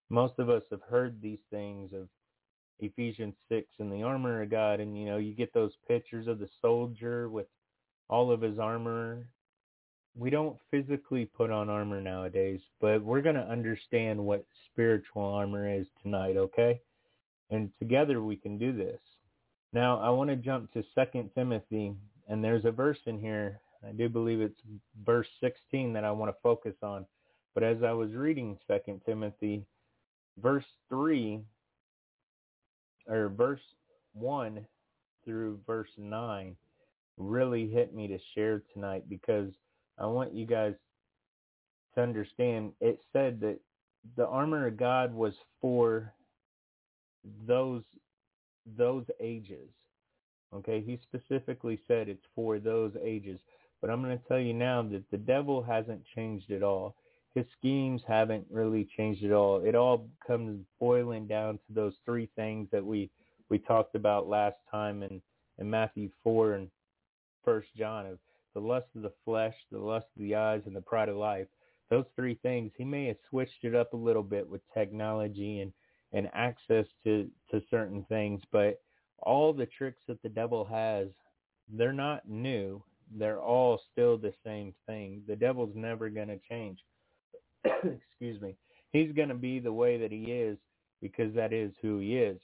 most 0.09 0.33
of 0.37 0.49
us 0.49 0.63
have 0.69 0.81
heard 0.81 1.21
these 1.21 1.39
things 1.49 1.91
of 1.93 2.07
Ephesians 2.79 3.35
6 3.49 3.67
and 3.79 3.91
the 3.91 4.03
armor 4.03 4.41
of 4.41 4.51
God. 4.51 4.79
And, 4.79 4.97
you 4.97 5.05
know, 5.05 5.17
you 5.17 5.33
get 5.33 5.53
those 5.53 5.73
pictures 5.87 6.27
of 6.27 6.39
the 6.39 6.49
soldier 6.61 7.29
with 7.29 7.47
all 8.09 8.31
of 8.31 8.41
his 8.41 8.59
armor. 8.59 9.25
We 10.15 10.29
don't 10.29 10.57
physically 10.69 11.25
put 11.25 11.49
on 11.49 11.69
armor 11.69 11.99
nowadays, 11.99 12.61
but 12.79 13.03
we're 13.03 13.21
going 13.21 13.35
to 13.35 13.49
understand 13.49 14.19
what 14.19 14.45
spiritual 14.71 15.23
armor 15.23 15.67
is 15.67 15.87
tonight, 16.03 16.37
okay? 16.37 16.79
And 17.49 17.71
together 17.79 18.21
we 18.21 18.35
can 18.35 18.57
do 18.57 18.71
this. 18.71 18.99
Now, 19.71 19.99
I 19.99 20.09
want 20.11 20.29
to 20.29 20.35
jump 20.35 20.71
to 20.73 20.83
Second 20.93 21.31
Timothy, 21.33 21.95
and 22.27 22.43
there's 22.43 22.65
a 22.65 22.71
verse 22.71 22.99
in 23.07 23.19
here 23.19 23.59
I 23.87 23.91
do 23.91 24.09
believe 24.09 24.41
it's 24.41 24.59
verse 25.05 25.27
16 25.41 25.93
that 25.93 26.05
I 26.05 26.11
want 26.11 26.33
to 26.33 26.41
focus 26.41 26.75
on. 26.81 27.05
But 27.53 27.63
as 27.63 27.83
I 27.83 27.91
was 27.91 28.13
reading 28.13 28.57
Second 28.67 29.01
Timothy, 29.05 29.65
verse 30.41 30.65
3 30.89 31.41
or 33.07 33.29
verse 33.29 33.61
1 34.13 34.65
through 35.25 35.59
verse 35.65 35.89
9 35.97 36.55
really 37.17 37.67
hit 37.67 37.93
me 37.93 38.07
to 38.07 38.17
share 38.33 38.63
tonight 38.73 39.03
because 39.09 39.51
I 39.99 40.05
want 40.05 40.33
you 40.33 40.45
guys 40.45 40.73
to 41.95 42.01
understand 42.01 42.71
it 42.81 42.99
said 43.11 43.39
that 43.41 43.59
the 44.17 44.27
armor 44.27 44.67
of 44.67 44.77
God 44.77 45.13
was 45.13 45.33
for 45.61 46.13
those 47.47 47.83
those 48.77 49.05
ages. 49.19 49.69
Okay, 50.53 50.81
he 50.81 50.99
specifically 51.03 51.79
said 51.87 52.09
it's 52.09 52.25
for 52.35 52.59
those 52.59 52.93
ages. 53.03 53.39
But 53.83 53.89
I'm 53.89 54.01
going 54.01 54.17
to 54.17 54.27
tell 54.29 54.39
you 54.39 54.53
now 54.53 54.81
that 54.81 55.03
the 55.11 55.17
devil 55.17 55.61
hasn't 55.61 56.05
changed 56.15 56.49
at 56.51 56.63
all. 56.63 56.95
His 57.35 57.43
schemes 57.59 58.01
haven't 58.07 58.45
really 58.49 58.87
changed 58.95 59.25
at 59.25 59.33
all. 59.33 59.59
It 59.59 59.75
all 59.75 60.07
comes 60.25 60.63
boiling 60.79 61.27
down 61.27 61.55
to 61.55 61.73
those 61.73 61.93
three 62.05 62.29
things 62.37 62.69
that 62.71 62.85
we 62.85 63.09
we 63.49 63.59
talked 63.59 63.95
about 63.95 64.29
last 64.29 64.55
time 64.71 65.03
in, 65.03 65.21
in 65.59 65.69
Matthew 65.69 66.09
4 66.23 66.53
and 66.53 66.69
First 67.43 67.67
John 67.77 68.05
of 68.05 68.19
the 68.53 68.61
lust 68.61 68.87
of 68.95 69.01
the 69.01 69.11
flesh, 69.25 69.53
the 69.69 69.79
lust 69.79 70.07
of 70.15 70.21
the 70.21 70.33
eyes, 70.33 70.61
and 70.65 70.73
the 70.73 70.81
pride 70.81 71.09
of 71.09 71.17
life. 71.17 71.47
Those 71.89 72.05
three 72.15 72.35
things, 72.35 72.71
he 72.77 72.85
may 72.85 73.07
have 73.07 73.17
switched 73.29 73.65
it 73.65 73.75
up 73.75 73.91
a 73.91 73.97
little 73.97 74.23
bit 74.23 74.47
with 74.49 74.61
technology 74.73 75.59
and, 75.59 75.73
and 76.13 76.29
access 76.33 76.85
to, 77.03 77.29
to 77.51 77.61
certain 77.69 78.05
things, 78.07 78.41
but 78.49 78.81
all 79.19 79.51
the 79.51 79.65
tricks 79.77 80.03
that 80.07 80.23
the 80.23 80.29
devil 80.29 80.63
has, 80.63 81.09
they're 81.69 81.91
not 81.91 82.29
new 82.29 82.81
they're 83.17 83.41
all 83.41 83.79
still 83.91 84.17
the 84.17 84.33
same 84.45 84.73
thing. 84.87 85.21
The 85.27 85.35
devil's 85.35 85.75
never 85.75 86.09
going 86.09 86.29
to 86.29 86.39
change. 86.49 86.79
Excuse 87.65 88.41
me. 88.41 88.55
He's 88.91 89.11
going 89.13 89.29
to 89.29 89.35
be 89.35 89.59
the 89.59 89.73
way 89.73 89.97
that 89.97 90.11
he 90.11 90.31
is 90.31 90.57
because 91.01 91.33
that 91.35 91.53
is 91.53 91.73
who 91.81 91.99
he 91.99 92.17
is. 92.17 92.39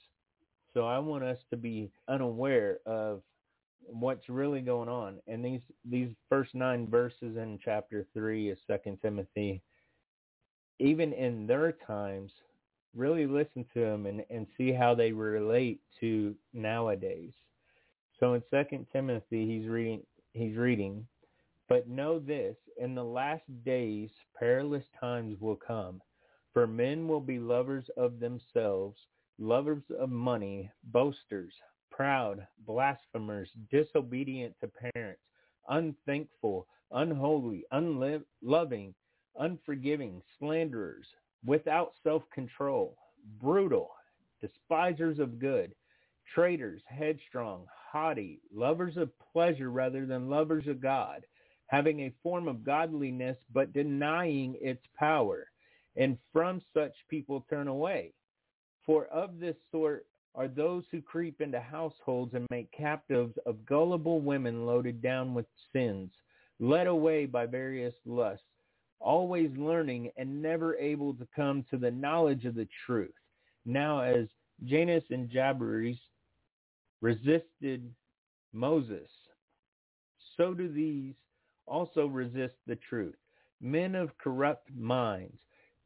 So 0.74 0.86
I 0.86 0.98
want 0.98 1.24
us 1.24 1.38
to 1.50 1.56
be 1.56 1.90
unaware 2.08 2.78
of 2.86 3.22
what's 3.86 4.28
really 4.28 4.60
going 4.60 4.88
on. 4.88 5.16
And 5.26 5.44
these 5.44 5.60
these 5.84 6.10
first 6.28 6.54
nine 6.54 6.86
verses 6.88 7.36
in 7.36 7.58
chapter 7.64 8.06
three 8.14 8.50
of 8.50 8.58
Second 8.66 8.98
Timothy, 9.02 9.62
even 10.78 11.12
in 11.12 11.46
their 11.46 11.72
times, 11.72 12.30
really 12.94 13.26
listen 13.26 13.64
to 13.74 13.80
them 13.80 14.06
and, 14.06 14.24
and 14.30 14.46
see 14.56 14.72
how 14.72 14.94
they 14.94 15.12
relate 15.12 15.80
to 16.00 16.34
nowadays. 16.52 17.32
So 18.18 18.34
in 18.34 18.42
Second 18.50 18.86
Timothy, 18.92 19.46
he's 19.46 19.68
reading 19.68 20.02
he's 20.32 20.56
reading, 20.56 21.06
but 21.68 21.88
know 21.88 22.18
this: 22.18 22.56
in 22.76 22.94
the 22.94 23.04
last 23.04 23.44
days, 23.64 24.10
perilous 24.38 24.84
times 24.98 25.40
will 25.40 25.56
come, 25.56 26.00
for 26.52 26.66
men 26.66 27.08
will 27.08 27.20
be 27.20 27.38
lovers 27.38 27.88
of 27.96 28.20
themselves, 28.20 28.98
lovers 29.38 29.84
of 29.98 30.10
money, 30.10 30.70
boasters 30.84 31.54
proud, 32.00 32.46
blasphemers, 32.66 33.50
disobedient 33.70 34.54
to 34.58 34.70
parents, 34.94 35.20
unthankful, 35.68 36.66
unholy, 36.92 37.62
unloving, 37.72 38.94
unforgiving, 39.38 40.22
slanderers, 40.38 41.06
without 41.44 41.92
self-control, 42.02 42.96
brutal, 43.38 43.90
despisers 44.40 45.18
of 45.18 45.38
good, 45.38 45.74
traitors, 46.34 46.82
headstrong, 46.86 47.66
haughty, 47.90 48.40
lovers 48.54 48.96
of 48.96 49.10
pleasure 49.32 49.70
rather 49.70 50.06
than 50.06 50.30
lovers 50.30 50.66
of 50.66 50.80
God, 50.80 51.24
having 51.66 52.00
a 52.00 52.12
form 52.22 52.48
of 52.48 52.64
godliness 52.64 53.36
but 53.52 53.72
denying 53.72 54.56
its 54.60 54.82
power. 54.98 55.46
And 55.96 56.18
from 56.32 56.62
such 56.72 56.92
people 57.08 57.44
turn 57.50 57.68
away. 57.68 58.12
For 58.86 59.06
of 59.06 59.38
this 59.38 59.56
sort 59.70 60.06
are 60.34 60.48
those 60.48 60.84
who 60.90 61.02
creep 61.02 61.40
into 61.40 61.60
households 61.60 62.34
and 62.34 62.46
make 62.50 62.70
captives 62.72 63.34
of 63.46 63.66
gullible 63.66 64.20
women 64.20 64.66
loaded 64.66 65.02
down 65.02 65.34
with 65.34 65.46
sins, 65.72 66.10
led 66.60 66.86
away 66.86 67.26
by 67.26 67.46
various 67.46 67.94
lusts, 68.06 68.44
always 69.00 69.50
learning 69.56 70.10
and 70.16 70.40
never 70.40 70.76
able 70.76 71.14
to 71.14 71.26
come 71.34 71.64
to 71.70 71.76
the 71.76 71.90
knowledge 71.90 72.44
of 72.44 72.54
the 72.54 72.68
truth. 72.86 73.14
Now 73.66 74.00
as 74.00 74.28
Jannes 74.64 75.02
and 75.10 75.28
Jambres 75.30 75.96
resisted 77.00 77.92
Moses, 78.52 79.08
so 80.36 80.54
do 80.54 80.72
these 80.72 81.14
also 81.66 82.06
resist 82.06 82.54
the 82.66 82.76
truth. 82.76 83.14
Men 83.60 83.94
of 83.94 84.16
corrupt 84.18 84.70
minds, 84.74 85.38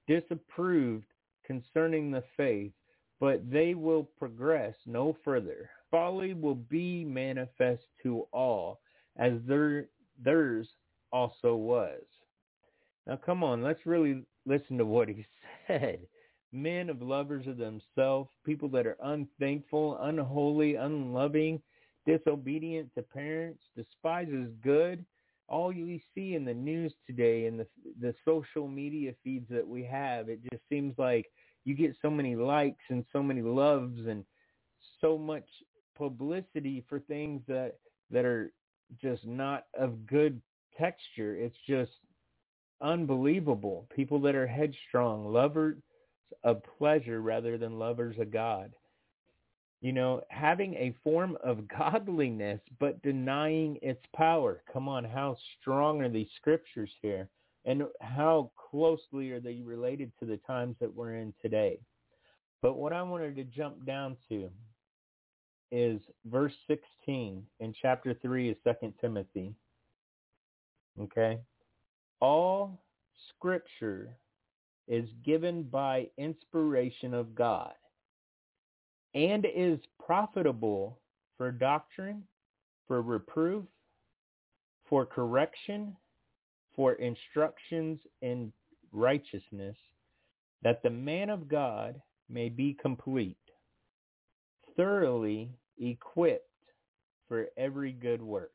disapproved 0.07 1.07
concerning 1.45 2.11
the 2.11 2.25
faith, 2.37 2.73
but 3.21 3.49
they 3.51 3.75
will 3.75 4.05
progress 4.19 4.75
no 4.87 5.17
further. 5.25 5.71
Folly 5.91 6.35
will 6.35 6.55
be 6.55 7.05
manifest 7.05 7.85
to 8.03 8.27
all, 8.33 8.81
as 9.17 9.33
their, 9.47 9.87
theirs 10.23 10.69
also 11.13 11.55
was. 11.55 12.03
Now 13.07 13.17
come 13.17 13.45
on, 13.45 13.63
let's 13.63 13.87
really 13.87 14.25
listen 14.47 14.79
to 14.79 14.85
what 14.85 15.09
he 15.09 15.25
said. 15.67 16.01
Men 16.55 16.89
of 16.89 17.03
lovers 17.03 17.49
of 17.49 17.57
themselves, 17.57 18.31
people 18.47 18.69
that 18.69 18.87
are 18.87 18.97
unthankful, 19.03 19.99
unholy, 20.01 20.77
unloving, 20.77 21.61
disobedient 22.07 22.95
to 22.95 23.03
parents, 23.03 23.61
despises 23.77 24.53
good. 24.63 25.05
All 25.49 25.73
you 25.73 25.99
see 26.15 26.37
in 26.37 26.45
the 26.45 26.55
news 26.55 26.93
today 27.09 27.47
and 27.47 27.59
the 27.59 27.67
the 28.01 28.15
social 28.25 28.69
media 28.69 29.15
feeds 29.25 29.49
that 29.51 29.67
we 29.67 29.83
have, 29.83 30.29
it 30.29 30.41
just 30.49 30.63
seems 30.69 30.95
like 30.97 31.27
you 31.65 31.75
get 31.75 31.97
so 32.01 32.09
many 32.09 32.37
likes 32.37 32.85
and 32.89 33.05
so 33.13 33.21
many 33.21 33.43
loves 33.43 34.07
and 34.07 34.25
so 35.01 35.19
much 35.19 35.49
publicity 35.97 36.85
for 36.89 37.01
things 37.01 37.43
that 37.49 37.79
that 38.13 38.25
are 38.25 38.53
just 39.03 39.27
not 39.27 39.65
of 39.77 40.07
good 40.07 40.41
texture. 40.79 41.35
It's 41.35 41.59
just 41.67 41.91
unbelievable. 42.81 43.89
People 43.95 44.21
that 44.21 44.37
are 44.37 44.47
headstrong, 44.47 45.33
lovers 45.33 45.79
of 46.43 46.63
pleasure 46.79 47.21
rather 47.21 47.59
than 47.59 47.79
lovers 47.79 48.17
of 48.19 48.31
God. 48.31 48.75
You 49.81 49.93
know, 49.93 50.23
having 50.29 50.75
a 50.75 50.95
form 51.05 51.37
of 51.45 51.69
godliness 51.79 52.61
but 52.81 53.03
denying 53.03 53.79
its 53.83 54.03
power. 54.15 54.63
Come 54.73 54.89
on, 54.89 55.05
how 55.05 55.37
strong 55.61 56.01
are 56.03 56.09
these 56.09 56.29
scriptures 56.37 56.91
here? 57.03 57.29
and 57.65 57.85
how 58.01 58.51
closely 58.71 59.31
are 59.31 59.41
they 59.41 59.63
related 59.65 60.13
to 60.19 60.27
the 60.27 60.37
times 60.47 60.77
that 60.81 60.95
we're 60.95 61.17
in 61.17 61.33
today. 61.41 61.79
But 62.63 62.77
what 62.77 62.93
I 62.93 63.03
wanted 63.03 63.37
to 63.37 63.45
jump 63.45 63.85
down 63.87 64.17
to 64.29 64.51
is 65.71 66.01
verse 66.27 66.53
16 66.69 67.43
in 67.61 67.75
chapter 67.81 68.15
3 68.15 68.51
of 68.51 68.57
2 68.81 68.93
Timothy. 69.01 69.55
Okay? 71.01 71.39
All 72.21 72.81
scripture 73.31 74.11
is 74.87 75.09
given 75.25 75.63
by 75.63 76.09
inspiration 76.19 77.15
of 77.15 77.35
God 77.35 77.73
and 79.15 79.47
is 79.55 79.79
profitable 80.05 80.99
for 81.37 81.51
doctrine, 81.51 82.23
for 82.87 83.01
reproof, 83.03 83.65
for 84.89 85.07
correction, 85.07 85.97
for 86.75 86.95
instructions 86.95 88.01
in 88.23 88.53
righteousness, 88.93 89.77
that 90.63 90.83
the 90.83 90.91
man 90.91 91.31
of 91.31 91.49
God 91.49 92.01
may 92.29 92.49
be 92.49 92.77
complete, 92.81 93.37
thoroughly 94.77 95.51
equipped 95.79 96.49
for 97.29 97.47
every 97.57 97.93
good 97.93 98.23
work. 98.23 98.53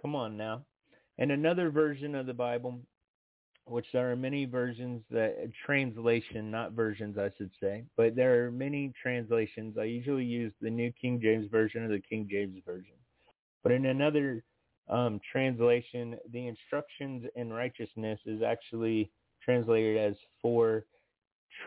Come 0.00 0.14
on 0.14 0.36
now. 0.36 0.62
And 1.18 1.30
another 1.30 1.70
version 1.70 2.14
of 2.14 2.26
the 2.26 2.34
Bible, 2.34 2.80
which 3.66 3.86
there 3.92 4.10
are 4.10 4.16
many 4.16 4.44
versions 4.44 5.02
that 5.10 5.50
translation, 5.64 6.50
not 6.50 6.72
versions 6.72 7.18
I 7.18 7.30
should 7.36 7.50
say, 7.60 7.84
but 7.96 8.16
there 8.16 8.44
are 8.44 8.50
many 8.50 8.92
translations. 9.00 9.76
I 9.78 9.84
usually 9.84 10.24
use 10.24 10.52
the 10.60 10.70
New 10.70 10.92
King 11.00 11.20
James 11.20 11.48
Version 11.50 11.84
or 11.84 11.88
the 11.88 12.00
King 12.00 12.28
James 12.30 12.60
Version. 12.66 12.94
But 13.62 13.72
in 13.72 13.86
another 13.86 14.42
um, 14.88 15.20
translation, 15.30 16.16
the 16.32 16.48
instructions 16.48 17.24
in 17.36 17.52
righteousness 17.52 18.18
is 18.26 18.42
actually 18.42 19.10
translated 19.44 19.96
as 19.96 20.16
for 20.42 20.84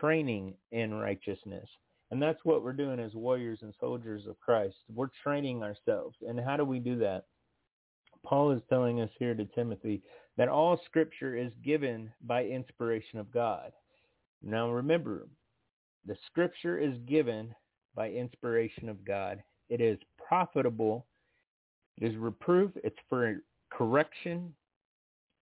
training 0.00 0.54
in 0.72 0.94
righteousness. 0.94 1.68
And 2.10 2.20
that's 2.22 2.44
what 2.44 2.62
we're 2.62 2.72
doing 2.72 3.00
as 3.00 3.14
warriors 3.14 3.60
and 3.62 3.74
soldiers 3.80 4.26
of 4.26 4.38
Christ. 4.40 4.76
We're 4.92 5.08
training 5.22 5.62
ourselves. 5.62 6.16
And 6.26 6.38
how 6.38 6.56
do 6.56 6.64
we 6.64 6.78
do 6.78 6.96
that? 6.98 7.24
Paul 8.24 8.52
is 8.52 8.62
telling 8.68 9.00
us 9.00 9.10
here 9.18 9.34
to 9.34 9.44
Timothy 9.46 10.02
that 10.36 10.48
all 10.48 10.80
scripture 10.84 11.36
is 11.36 11.52
given 11.64 12.10
by 12.22 12.44
inspiration 12.44 13.18
of 13.18 13.32
God. 13.32 13.72
Now 14.42 14.70
remember, 14.70 15.28
the 16.06 16.16
scripture 16.26 16.78
is 16.78 16.96
given 17.06 17.54
by 17.94 18.10
inspiration 18.10 18.88
of 18.88 19.04
God. 19.04 19.42
It 19.68 19.80
is 19.80 19.98
profitable 20.18 21.06
it 21.96 22.04
is 22.04 22.16
reproof, 22.16 22.72
it's 22.82 22.98
for 23.08 23.40
correction, 23.70 24.52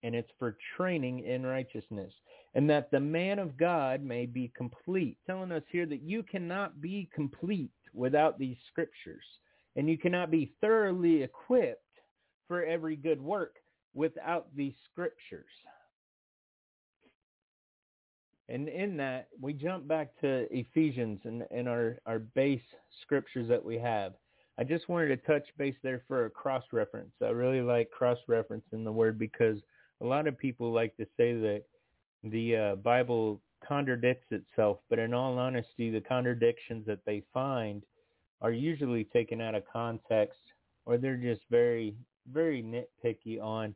and 0.03 0.15
it's 0.15 0.31
for 0.39 0.57
training 0.77 1.21
in 1.21 1.47
righteousness. 1.47 2.13
And 2.55 2.69
that 2.69 2.91
the 2.91 3.01
man 3.01 3.39
of 3.39 3.57
God 3.57 4.03
may 4.03 4.27
be 4.27 4.53
complete. 4.55 5.17
Telling 5.27 5.53
us 5.53 5.63
here 5.71 5.87
that 5.87 6.03
you 6.03 6.23
cannot 6.23 6.81
be 6.81 7.09
complete 7.15 7.71
without 7.95 8.39
these 8.39 8.57
scriptures. 8.71 9.25
And 9.77 9.89
you 9.89 9.97
cannot 9.97 10.31
be 10.31 10.53
thoroughly 10.61 11.23
equipped 11.23 11.81
for 12.49 12.65
every 12.65 12.97
good 12.97 13.21
work 13.21 13.57
without 13.95 14.47
these 14.55 14.75
scriptures. 14.91 15.47
And 18.49 18.69
in 18.69 18.97
that, 18.99 19.29
we 19.41 19.53
jump 19.53 19.89
back 19.89 20.19
to 20.21 20.47
Ephesians 20.55 21.21
and, 21.25 21.45
and 21.51 21.69
our, 21.69 21.99
our 22.07 22.19
base 22.19 22.61
scriptures 23.03 23.49
that 23.49 23.65
we 23.65 23.79
have. 23.79 24.13
I 24.59 24.65
just 24.65 24.89
wanted 24.89 25.09
to 25.09 25.17
touch 25.17 25.47
base 25.57 25.77
there 25.83 26.03
for 26.07 26.27
a 26.27 26.31
cross 26.31 26.65
reference. 26.73 27.13
I 27.23 27.31
really 27.31 27.63
like 27.63 27.91
cross 27.91 28.19
reference 28.29 28.65
in 28.73 28.85
the 28.85 28.93
word 28.93 29.19
because 29.19 29.59
a 30.03 30.07
lot 30.07 30.27
of 30.27 30.37
people 30.37 30.73
like 30.73 30.95
to 30.99 31.07
say 31.17 31.33
that 31.35 31.63
the 32.25 32.57
uh, 32.57 32.75
Bible 32.77 33.41
contradicts 33.67 34.31
itself, 34.31 34.79
but 34.91 34.99
in 34.99 35.15
all 35.15 35.39
honesty, 35.39 35.91
the 35.91 36.01
contradictions 36.01 36.85
that 36.87 37.05
they 37.07 37.23
find 37.33 37.83
are 38.43 38.53
usually 38.53 39.05
taken 39.05 39.41
out 39.41 39.55
of 39.55 39.63
context 39.73 40.39
or 40.85 40.99
they're 40.99 41.17
just 41.17 41.43
very, 41.51 41.95
very 42.31 42.63
nitpicky 42.63 43.41
on 43.41 43.75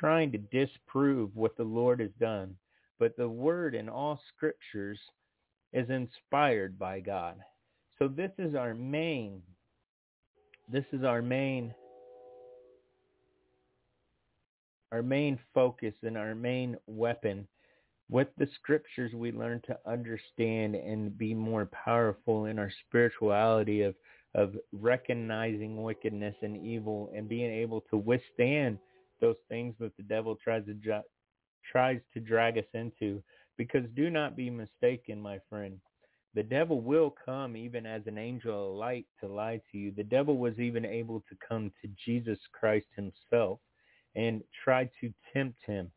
trying 0.00 0.32
to 0.32 0.38
disprove 0.38 1.34
what 1.34 1.56
the 1.56 1.64
Lord 1.64 2.00
has 2.00 2.10
done. 2.20 2.56
But 2.98 3.16
the 3.16 3.28
word 3.28 3.74
in 3.74 3.88
all 3.88 4.20
scriptures 4.34 4.98
is 5.72 5.88
inspired 5.90 6.78
by 6.78 7.00
God. 7.00 7.36
So 7.98 8.08
this 8.08 8.32
is 8.38 8.54
our 8.54 8.74
main 8.74 9.42
this 10.68 10.84
is 10.92 11.04
our 11.04 11.22
main 11.22 11.72
our 14.92 15.02
main 15.02 15.38
focus 15.54 15.94
and 16.02 16.16
our 16.16 16.34
main 16.34 16.76
weapon. 16.86 17.46
With 18.08 18.28
the 18.38 18.48
scriptures, 18.54 19.12
we 19.14 19.32
learn 19.32 19.60
to 19.66 19.78
understand 19.84 20.76
and 20.76 21.16
be 21.18 21.34
more 21.34 21.66
powerful 21.66 22.46
in 22.46 22.58
our 22.58 22.72
spirituality 22.86 23.82
of, 23.82 23.94
of 24.36 24.54
recognizing 24.70 25.82
wickedness 25.82 26.36
and 26.42 26.64
evil 26.64 27.10
and 27.16 27.28
being 27.28 27.50
able 27.50 27.80
to 27.90 27.96
withstand 27.96 28.78
those 29.20 29.36
things 29.48 29.74
that 29.80 29.96
the 29.96 30.02
devil 30.02 30.36
tries 30.36 30.64
to 30.66 30.74
dra- 30.74 31.02
tries 31.72 32.00
to 32.12 32.20
drag 32.20 32.58
us 32.58 32.66
into. 32.74 33.22
Because 33.56 33.84
do 33.96 34.10
not 34.10 34.36
be 34.36 34.50
mistaken 34.50 35.20
my 35.20 35.38
friend. 35.48 35.80
The 36.34 36.42
devil 36.42 36.82
will 36.82 37.14
come 37.24 37.56
even 37.56 37.86
as 37.86 38.02
an 38.06 38.18
angel 38.18 38.72
of 38.72 38.76
light 38.76 39.06
to 39.20 39.26
lie 39.26 39.62
to 39.72 39.78
you. 39.78 39.90
The 39.90 40.04
devil 40.04 40.36
was 40.36 40.58
even 40.58 40.84
able 40.84 41.20
to 41.30 41.36
come 41.48 41.72
to 41.80 41.88
Jesus 42.04 42.38
Christ 42.52 42.86
himself 42.94 43.58
and 44.14 44.42
try 44.62 44.90
to 45.00 45.14
tempt 45.32 45.58
him. 45.66 45.90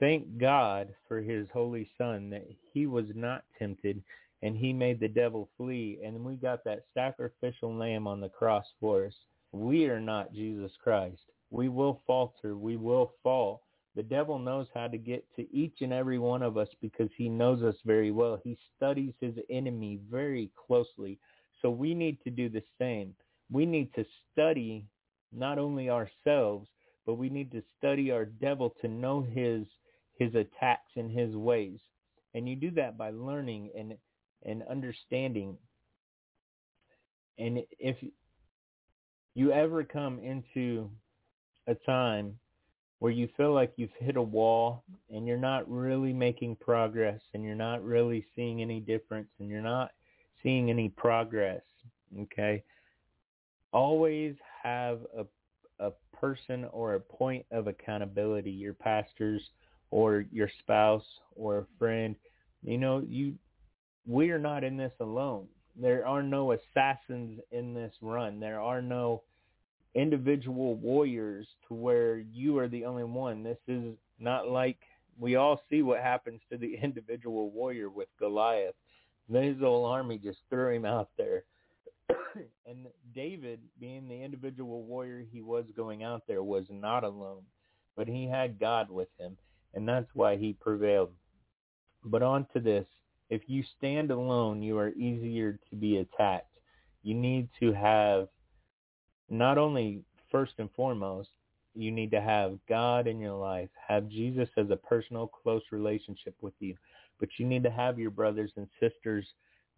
Thank 0.00 0.38
God 0.38 0.94
for 1.06 1.20
his 1.20 1.46
holy 1.52 1.90
son 1.98 2.30
that 2.30 2.46
he 2.72 2.86
was 2.86 3.06
not 3.14 3.44
tempted 3.58 4.02
and 4.46 4.56
he 4.56 4.72
made 4.72 5.00
the 5.00 5.08
devil 5.08 5.48
flee 5.56 5.98
and 6.04 6.24
we 6.24 6.36
got 6.36 6.62
that 6.62 6.84
sacrificial 6.94 7.74
lamb 7.74 8.06
on 8.06 8.20
the 8.20 8.28
cross 8.28 8.64
for 8.80 9.06
us. 9.06 9.14
We 9.50 9.86
are 9.86 10.00
not 10.00 10.32
Jesus 10.32 10.70
Christ. 10.80 11.20
We 11.50 11.68
will 11.68 12.00
falter. 12.06 12.56
We 12.56 12.76
will 12.76 13.10
fall. 13.24 13.62
The 13.96 14.04
devil 14.04 14.38
knows 14.38 14.68
how 14.72 14.86
to 14.86 14.98
get 14.98 15.24
to 15.34 15.52
each 15.52 15.78
and 15.80 15.92
every 15.92 16.20
one 16.20 16.42
of 16.42 16.56
us 16.56 16.68
because 16.80 17.10
he 17.16 17.28
knows 17.28 17.64
us 17.64 17.74
very 17.84 18.12
well. 18.12 18.38
He 18.44 18.56
studies 18.76 19.14
his 19.20 19.34
enemy 19.50 19.98
very 20.08 20.52
closely. 20.66 21.18
So 21.60 21.68
we 21.68 21.92
need 21.92 22.22
to 22.22 22.30
do 22.30 22.48
the 22.48 22.62
same. 22.78 23.14
We 23.50 23.66
need 23.66 23.92
to 23.94 24.04
study 24.32 24.84
not 25.32 25.58
only 25.58 25.90
ourselves 25.90 26.68
but 27.04 27.14
we 27.14 27.30
need 27.30 27.50
to 27.52 27.62
study 27.78 28.12
our 28.12 28.26
devil 28.26 28.74
to 28.80 28.86
know 28.86 29.22
his 29.22 29.66
his 30.18 30.34
attacks 30.34 30.92
and 30.94 31.10
his 31.10 31.34
ways. 31.34 31.80
And 32.34 32.48
you 32.48 32.54
do 32.54 32.70
that 32.72 32.96
by 32.96 33.10
learning 33.10 33.70
and 33.76 33.96
and 34.44 34.62
understanding. 34.70 35.56
And 37.38 37.60
if 37.78 37.96
you 39.34 39.52
ever 39.52 39.84
come 39.84 40.18
into 40.20 40.90
a 41.66 41.74
time 41.74 42.38
where 42.98 43.12
you 43.12 43.28
feel 43.36 43.52
like 43.52 43.72
you've 43.76 43.90
hit 43.98 44.16
a 44.16 44.22
wall 44.22 44.82
and 45.10 45.26
you're 45.26 45.36
not 45.36 45.70
really 45.70 46.12
making 46.12 46.56
progress 46.56 47.20
and 47.34 47.44
you're 47.44 47.54
not 47.54 47.84
really 47.84 48.24
seeing 48.34 48.62
any 48.62 48.80
difference 48.80 49.28
and 49.38 49.48
you're 49.50 49.60
not 49.60 49.90
seeing 50.42 50.70
any 50.70 50.88
progress, 50.88 51.60
okay? 52.18 52.62
Always 53.72 54.36
have 54.62 55.00
a 55.16 55.26
a 55.78 55.90
person 56.12 56.64
or 56.72 56.94
a 56.94 57.00
point 57.00 57.44
of 57.50 57.66
accountability, 57.66 58.50
your 58.50 58.74
pastors 58.74 59.42
or 59.90 60.24
your 60.32 60.50
spouse 60.60 61.04
or 61.34 61.58
a 61.58 61.66
friend. 61.78 62.16
You 62.62 62.78
know, 62.78 63.02
you 63.06 63.34
we 64.06 64.30
are 64.30 64.38
not 64.38 64.64
in 64.64 64.76
this 64.76 64.92
alone. 65.00 65.46
There 65.80 66.06
are 66.06 66.22
no 66.22 66.52
assassins 66.52 67.40
in 67.50 67.74
this 67.74 67.92
run. 68.00 68.40
There 68.40 68.60
are 68.60 68.80
no 68.80 69.22
individual 69.94 70.76
warriors 70.76 71.46
to 71.68 71.74
where 71.74 72.18
you 72.18 72.58
are 72.58 72.68
the 72.68 72.84
only 72.84 73.04
one. 73.04 73.42
This 73.42 73.58
is 73.66 73.94
not 74.18 74.48
like 74.48 74.78
we 75.18 75.36
all 75.36 75.60
see 75.68 75.82
what 75.82 76.00
happens 76.00 76.40
to 76.50 76.58
the 76.58 76.76
individual 76.82 77.50
warrior 77.50 77.90
with 77.90 78.08
Goliath. 78.18 78.74
His 79.30 79.58
whole 79.58 79.84
army 79.84 80.18
just 80.18 80.38
threw 80.48 80.74
him 80.74 80.84
out 80.84 81.10
there. 81.18 81.42
and 82.66 82.86
David, 83.14 83.60
being 83.80 84.08
the 84.08 84.22
individual 84.22 84.84
warrior 84.84 85.24
he 85.32 85.42
was 85.42 85.64
going 85.76 86.04
out 86.04 86.22
there, 86.28 86.44
was 86.44 86.66
not 86.70 87.02
alone, 87.02 87.42
but 87.96 88.06
he 88.06 88.28
had 88.28 88.60
God 88.60 88.88
with 88.88 89.08
him, 89.18 89.36
and 89.74 89.88
that's 89.88 90.08
why 90.14 90.36
he 90.36 90.52
prevailed. 90.52 91.10
But 92.04 92.22
on 92.22 92.46
to 92.52 92.60
this, 92.60 92.86
if 93.30 93.42
you 93.46 93.64
stand 93.78 94.10
alone, 94.10 94.62
you 94.62 94.78
are 94.78 94.90
easier 94.90 95.58
to 95.70 95.76
be 95.76 95.98
attacked. 95.98 96.58
You 97.02 97.14
need 97.14 97.48
to 97.60 97.72
have 97.72 98.28
not 99.28 99.58
only 99.58 100.02
first 100.30 100.54
and 100.58 100.70
foremost, 100.76 101.30
you 101.74 101.90
need 101.90 102.10
to 102.12 102.20
have 102.20 102.58
God 102.68 103.06
in 103.06 103.18
your 103.18 103.34
life, 103.34 103.68
have 103.86 104.08
Jesus 104.08 104.48
as 104.56 104.70
a 104.70 104.76
personal 104.76 105.26
close 105.26 105.62
relationship 105.70 106.34
with 106.40 106.54
you, 106.58 106.74
but 107.20 107.28
you 107.38 107.46
need 107.46 107.62
to 107.64 107.70
have 107.70 107.98
your 107.98 108.10
brothers 108.10 108.52
and 108.56 108.66
sisters 108.80 109.26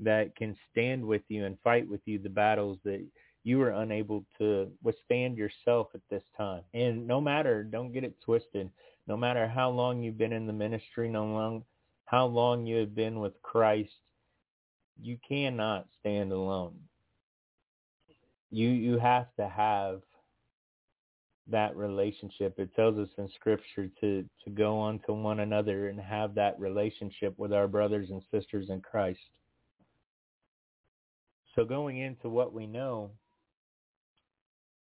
that 0.00 0.36
can 0.36 0.56
stand 0.70 1.04
with 1.04 1.22
you 1.28 1.44
and 1.44 1.58
fight 1.64 1.88
with 1.88 2.00
you 2.04 2.18
the 2.18 2.28
battles 2.28 2.78
that 2.84 3.04
you 3.42 3.60
are 3.62 3.70
unable 3.70 4.24
to 4.38 4.70
withstand 4.82 5.36
yourself 5.36 5.88
at 5.94 6.00
this 6.10 6.22
time. 6.36 6.62
And 6.74 7.06
no 7.06 7.20
matter, 7.20 7.64
don't 7.64 7.92
get 7.92 8.04
it 8.04 8.14
twisted, 8.24 8.70
no 9.06 9.16
matter 9.16 9.48
how 9.48 9.70
long 9.70 10.02
you've 10.02 10.18
been 10.18 10.32
in 10.32 10.46
the 10.46 10.52
ministry, 10.52 11.08
no 11.08 11.24
long 11.24 11.64
how 12.10 12.24
long 12.24 12.66
you 12.66 12.78
have 12.78 12.94
been 12.94 13.20
with 13.20 13.34
Christ, 13.42 13.92
you 15.00 15.18
cannot 15.28 15.86
stand 16.00 16.32
alone. 16.32 16.74
You 18.50 18.68
you 18.70 18.98
have 18.98 19.26
to 19.36 19.46
have 19.46 20.00
that 21.48 21.76
relationship. 21.76 22.58
It 22.58 22.74
tells 22.74 22.98
us 22.98 23.08
in 23.18 23.28
scripture 23.34 23.90
to 24.00 24.24
to 24.44 24.50
go 24.50 24.78
on 24.78 25.00
to 25.06 25.12
one 25.12 25.40
another 25.40 25.88
and 25.88 26.00
have 26.00 26.34
that 26.34 26.58
relationship 26.58 27.34
with 27.36 27.52
our 27.52 27.68
brothers 27.68 28.08
and 28.10 28.22
sisters 28.30 28.70
in 28.70 28.80
Christ. 28.80 29.20
So 31.54 31.64
going 31.64 31.98
into 31.98 32.30
what 32.30 32.54
we 32.54 32.66
know, 32.66 33.10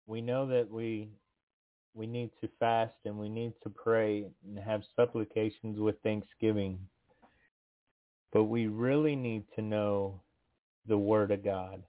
we 0.07 0.19
know 0.19 0.45
that 0.47 0.69
we 0.69 1.07
we 1.93 2.05
need 2.05 2.31
to 2.41 2.49
fast 2.59 2.95
and 3.05 3.17
we 3.17 3.29
need 3.29 3.53
to 3.63 3.69
pray 3.69 4.25
and 4.45 4.59
have 4.59 4.81
supplications 4.97 5.79
with 5.79 5.95
thanksgiving 6.03 6.77
but 8.33 8.45
we 8.45 8.67
really 8.67 9.15
need 9.15 9.43
to 9.55 9.61
know 9.61 10.19
the 10.87 10.97
Word 10.97 11.31
of 11.31 11.43
God. 11.43 11.81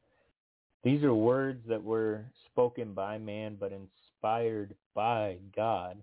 These 0.84 1.02
are 1.02 1.14
words 1.14 1.62
that 1.66 1.82
were 1.82 2.26
spoken 2.50 2.92
by 2.92 3.16
man, 3.16 3.56
but 3.58 3.72
inspired 3.72 4.74
by 4.94 5.38
God 5.56 5.96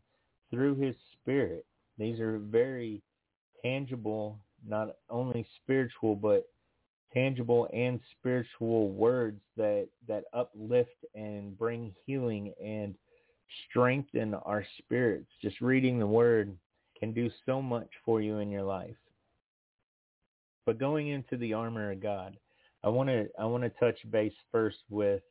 through 0.50 0.76
his 0.76 0.96
Spirit. 1.22 1.66
These 2.00 2.20
are 2.20 2.40
very 2.40 3.04
tangible, 3.62 4.40
not 4.68 4.96
only 5.10 5.46
spiritual, 5.64 6.16
but 6.16 6.50
tangible 7.14 7.70
and 7.72 8.00
spiritual 8.18 8.90
words 8.90 9.40
that, 9.58 9.88
that 10.08 10.24
uplift 10.34 11.06
and 11.14 11.56
bring 11.58 11.94
healing 12.06 12.54
and 12.64 12.96
strengthen 13.70 14.34
our 14.34 14.66
spirits. 14.80 15.30
Just 15.42 15.62
reading 15.62 16.00
the 16.00 16.08
Word 16.08 16.58
can 16.98 17.14
do 17.14 17.30
so 17.46 17.62
much 17.62 17.90
for 18.04 18.22
you 18.22 18.40
in 18.40 18.50
your 18.50 18.64
life. 18.64 18.96
But 20.66 20.80
going 20.80 21.08
into 21.10 21.38
the 21.38 21.54
armor 21.54 21.92
of 21.92 22.02
God, 22.02 22.38
I 22.84 22.90
want 22.90 23.10
to 23.10 23.28
I 23.40 23.46
want 23.46 23.64
to 23.64 23.70
touch 23.70 23.98
base 24.12 24.34
first 24.52 24.80
with 24.90 25.22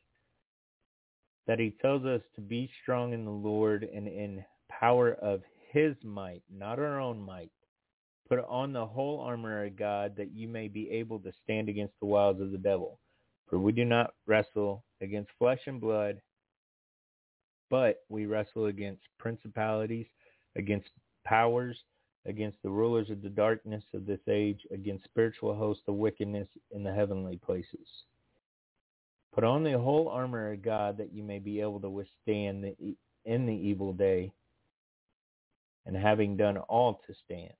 that 1.47 1.59
he 1.59 1.75
tells 1.81 2.05
us 2.05 2.21
to 2.35 2.41
be 2.41 2.69
strong 2.81 3.13
in 3.13 3.25
the 3.25 3.31
Lord 3.31 3.83
and 3.83 4.07
in 4.07 4.43
power 4.69 5.13
of 5.13 5.41
his 5.71 5.95
might, 6.03 6.43
not 6.49 6.79
our 6.79 6.99
own 6.99 7.19
might. 7.21 7.51
Put 8.29 8.39
on 8.47 8.71
the 8.71 8.85
whole 8.85 9.19
armor 9.19 9.65
of 9.65 9.75
God 9.75 10.15
that 10.17 10.31
you 10.31 10.47
may 10.47 10.67
be 10.67 10.89
able 10.91 11.19
to 11.19 11.31
stand 11.43 11.67
against 11.67 11.93
the 11.99 12.05
wiles 12.05 12.39
of 12.39 12.51
the 12.51 12.57
devil. 12.57 12.99
For 13.49 13.59
we 13.59 13.73
do 13.73 13.83
not 13.83 14.13
wrestle 14.25 14.85
against 15.01 15.31
flesh 15.37 15.59
and 15.65 15.81
blood, 15.81 16.21
but 17.69 18.03
we 18.07 18.25
wrestle 18.25 18.67
against 18.67 19.01
principalities, 19.17 20.07
against 20.55 20.89
powers, 21.25 21.77
against 22.25 22.57
the 22.61 22.69
rulers 22.69 23.09
of 23.09 23.21
the 23.21 23.29
darkness 23.29 23.83
of 23.93 24.05
this 24.05 24.19
age, 24.29 24.59
against 24.71 25.05
spiritual 25.05 25.55
hosts 25.55 25.83
of 25.87 25.95
wickedness 25.95 26.47
in 26.71 26.83
the 26.83 26.93
heavenly 26.93 27.37
places. 27.37 27.87
Put 29.33 29.43
on 29.43 29.63
the 29.63 29.79
whole 29.79 30.09
armor 30.09 30.51
of 30.51 30.61
God 30.61 30.97
that 30.97 31.13
you 31.13 31.23
may 31.23 31.39
be 31.39 31.61
able 31.61 31.79
to 31.79 31.89
withstand 31.89 32.63
the, 32.63 32.95
in 33.25 33.45
the 33.45 33.53
evil 33.53 33.93
day, 33.93 34.31
and 35.85 35.95
having 35.95 36.37
done 36.37 36.57
all 36.57 37.01
to 37.07 37.13
stand. 37.25 37.53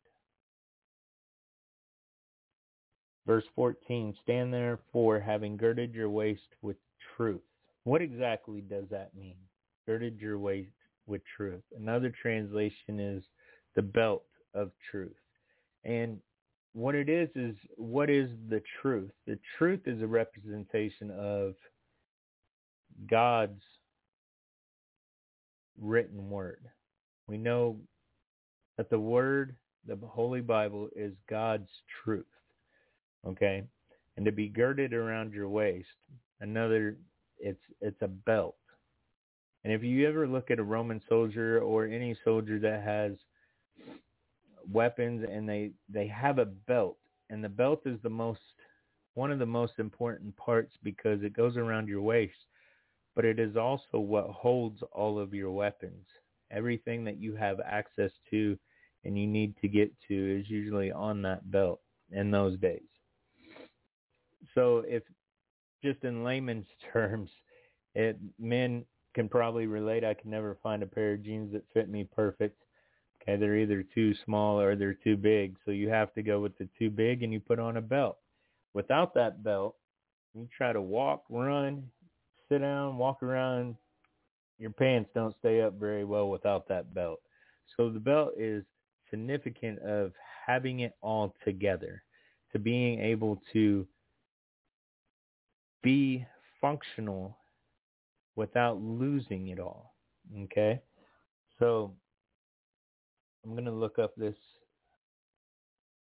Verse 3.26 3.46
14, 3.56 4.16
stand 4.24 4.54
therefore 4.54 5.20
having 5.20 5.58
girded 5.58 5.94
your 5.94 6.10
waist 6.10 6.42
with 6.62 6.78
truth. 7.16 7.42
What 7.84 8.02
exactly 8.02 8.62
does 8.62 8.86
that 8.92 9.16
mean? 9.16 9.36
Girded 9.88 10.20
your 10.20 10.38
waist 10.38 10.70
with 11.08 11.22
truth. 11.38 11.64
Another 11.76 12.14
translation 12.22 13.00
is 13.00 13.24
the 13.76 13.82
belt 13.82 14.24
of 14.54 14.72
truth. 14.90 15.16
And 15.84 16.20
what 16.74 16.96
it 16.96 17.10
is 17.10 17.30
is 17.36 17.56
what 17.76 18.10
is 18.10 18.30
the 18.50 18.62
truth? 18.82 19.12
The 19.28 19.40
truth 19.58 19.82
is 19.86 20.02
a 20.02 20.08
representation 20.08 21.12
of 21.12 21.56
God's 23.10 23.62
written 25.80 26.30
word. 26.30 26.64
We 27.28 27.38
know 27.38 27.78
that 28.78 28.90
the 28.90 29.00
word, 29.00 29.56
the 29.88 29.98
Holy 30.06 30.42
Bible 30.42 30.90
is 30.96 31.14
God's 31.30 31.70
truth. 32.04 32.26
Okay? 33.28 33.64
And 34.18 34.26
to 34.26 34.32
be 34.32 34.48
girded 34.48 34.94
around 34.94 35.34
your 35.34 35.50
waist, 35.50 35.88
another 36.40 36.98
it's 37.40 37.62
it's 37.80 38.02
a 38.02 38.08
belt. 38.08 38.56
And 39.64 39.74
if 39.74 39.84
you 39.84 40.08
ever 40.08 40.28
look 40.28 40.52
at 40.52 40.60
a 40.60 40.64
Roman 40.64 41.02
soldier 41.08 41.60
or 41.60 41.86
any 41.86 42.16
soldier 42.24 42.60
that 42.60 42.84
has 42.84 43.14
weapons 44.70 45.26
and 45.30 45.48
they 45.48 45.72
they 45.90 46.08
have 46.08 46.38
a 46.40 46.46
belt 46.46 46.98
and 47.30 47.44
the 47.44 47.50
belt 47.50 47.82
is 47.86 48.00
the 48.04 48.10
most 48.10 48.40
one 49.14 49.32
of 49.32 49.40
the 49.40 49.46
most 49.46 49.74
important 49.78 50.36
parts 50.38 50.74
because 50.84 51.22
it 51.24 51.34
goes 51.36 51.58
around 51.58 51.88
your 51.88 52.02
waist, 52.02 52.34
but 53.16 53.26
it 53.26 53.40
is 53.40 53.58
also 53.58 54.00
what 54.00 54.28
holds 54.30 54.82
all 54.94 55.20
of 55.20 55.34
your 55.34 55.52
weapons. 55.52 56.06
Everything 56.50 57.04
that 57.06 57.18
you 57.18 57.36
have 57.36 57.60
access 57.66 58.12
to 58.30 58.58
and 59.04 59.18
you 59.18 59.28
need 59.28 59.56
to 59.62 59.68
get 59.68 59.92
to 60.08 60.40
is 60.40 60.50
usually 60.50 60.92
on 60.92 61.22
that 61.24 61.50
belt 61.52 61.82
in 62.12 62.32
those 62.32 62.58
days. 62.60 62.82
So 64.54 64.84
if 64.88 65.04
just 65.84 66.04
in 66.04 66.24
layman's 66.24 66.68
terms, 66.94 67.30
it 67.96 68.18
men 68.40 68.86
can 69.14 69.28
probably 69.28 69.68
relate. 69.68 70.04
I 70.06 70.14
can 70.14 70.30
never 70.32 70.58
find 70.64 70.84
a 70.84 70.88
pair 70.88 71.14
of 71.14 71.24
jeans 71.24 71.52
that 71.54 71.64
fit 71.74 71.90
me 71.90 72.08
perfect. 72.16 72.61
Okay, 73.22 73.36
they're 73.38 73.58
either 73.58 73.84
too 73.84 74.14
small 74.26 74.60
or 74.60 74.76
they're 74.76 74.94
too 74.96 75.16
big. 75.16 75.56
So 75.66 75.72
you 75.72 75.90
have 75.90 76.14
to 76.16 76.24
go 76.24 76.40
with 76.40 76.58
the 76.58 76.68
too 76.80 76.90
big 76.90 77.24
and 77.24 77.32
you 77.32 77.40
put 77.40 77.60
on 77.60 77.78
a 77.78 77.82
belt. 77.82 78.18
Without 78.74 79.14
that 79.14 79.44
belt, 79.44 79.76
you 80.34 80.48
try 80.56 80.74
to 80.74 80.82
walk, 80.82 81.24
run, 81.30 81.84
sit 82.50 82.60
down, 82.60 82.98
walk 82.98 83.22
around, 83.22 83.76
your 84.58 84.72
pants 84.72 85.10
don't 85.14 85.36
stay 85.40 85.62
up 85.62 85.80
very 85.80 86.06
well 86.06 86.30
without 86.30 86.68
that 86.70 86.94
belt. 86.94 87.20
So 87.76 87.90
the 87.90 88.00
belt 88.00 88.34
is 88.38 88.64
significant 89.10 89.80
of 89.80 90.14
having 90.46 90.80
it 90.82 90.96
all 91.02 91.36
together, 91.44 92.04
to 92.52 92.60
being 92.60 93.00
able 93.00 93.42
to 93.54 93.88
be 95.82 96.26
functional 96.60 97.38
without 98.36 98.82
losing 98.82 99.50
it 99.50 99.60
all. 99.60 99.96
Okay? 100.44 100.80
So 101.60 101.94
I'm 103.44 103.52
going 103.52 103.66
to 103.66 103.72
look 103.72 104.00
up 104.00 104.16
this 104.16 104.36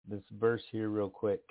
this 0.08 0.24
verse 0.32 0.64
here 0.72 0.90
real 0.90 1.10
quick. 1.10 1.42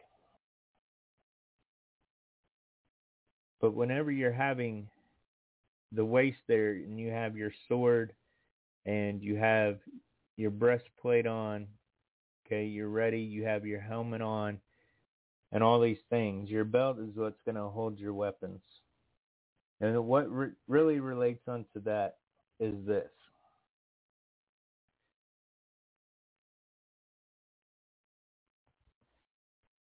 But 3.61 3.75
whenever 3.75 4.11
you're 4.11 4.33
having 4.33 4.89
the 5.93 6.05
waist 6.05 6.39
there 6.49 6.73
and 6.73 6.99
you 6.99 7.11
have 7.11 7.37
your 7.37 7.53
sword 7.69 8.13
and 8.87 9.23
you 9.23 9.37
have 9.37 9.79
your 10.37 10.51
breastplate 10.51 11.27
on, 11.27 11.67
okay, 12.47 12.67
you're 12.67 12.89
ready, 12.89 13.21
you 13.21 13.45
have 13.45 13.67
your 13.67 13.81
helmet 13.81 14.23
on 14.23 14.59
and 15.53 15.63
all 15.63 15.81
these 15.81 15.99
things. 16.09 16.51
Your 16.51 16.65
belt 16.65 16.99
is 16.99 17.17
what's 17.17 17.41
going 17.45 17.57
to 17.57 17.69
hold 17.69 17.99
your 17.99 18.15
weapons. 18.15 18.63
And 19.81 20.07
what 20.07 20.31
re- 20.31 20.53
really 20.69 21.01
relates 21.01 21.47
onto 21.49 21.81
that 21.85 22.17
is 22.59 22.75
this. 22.87 23.11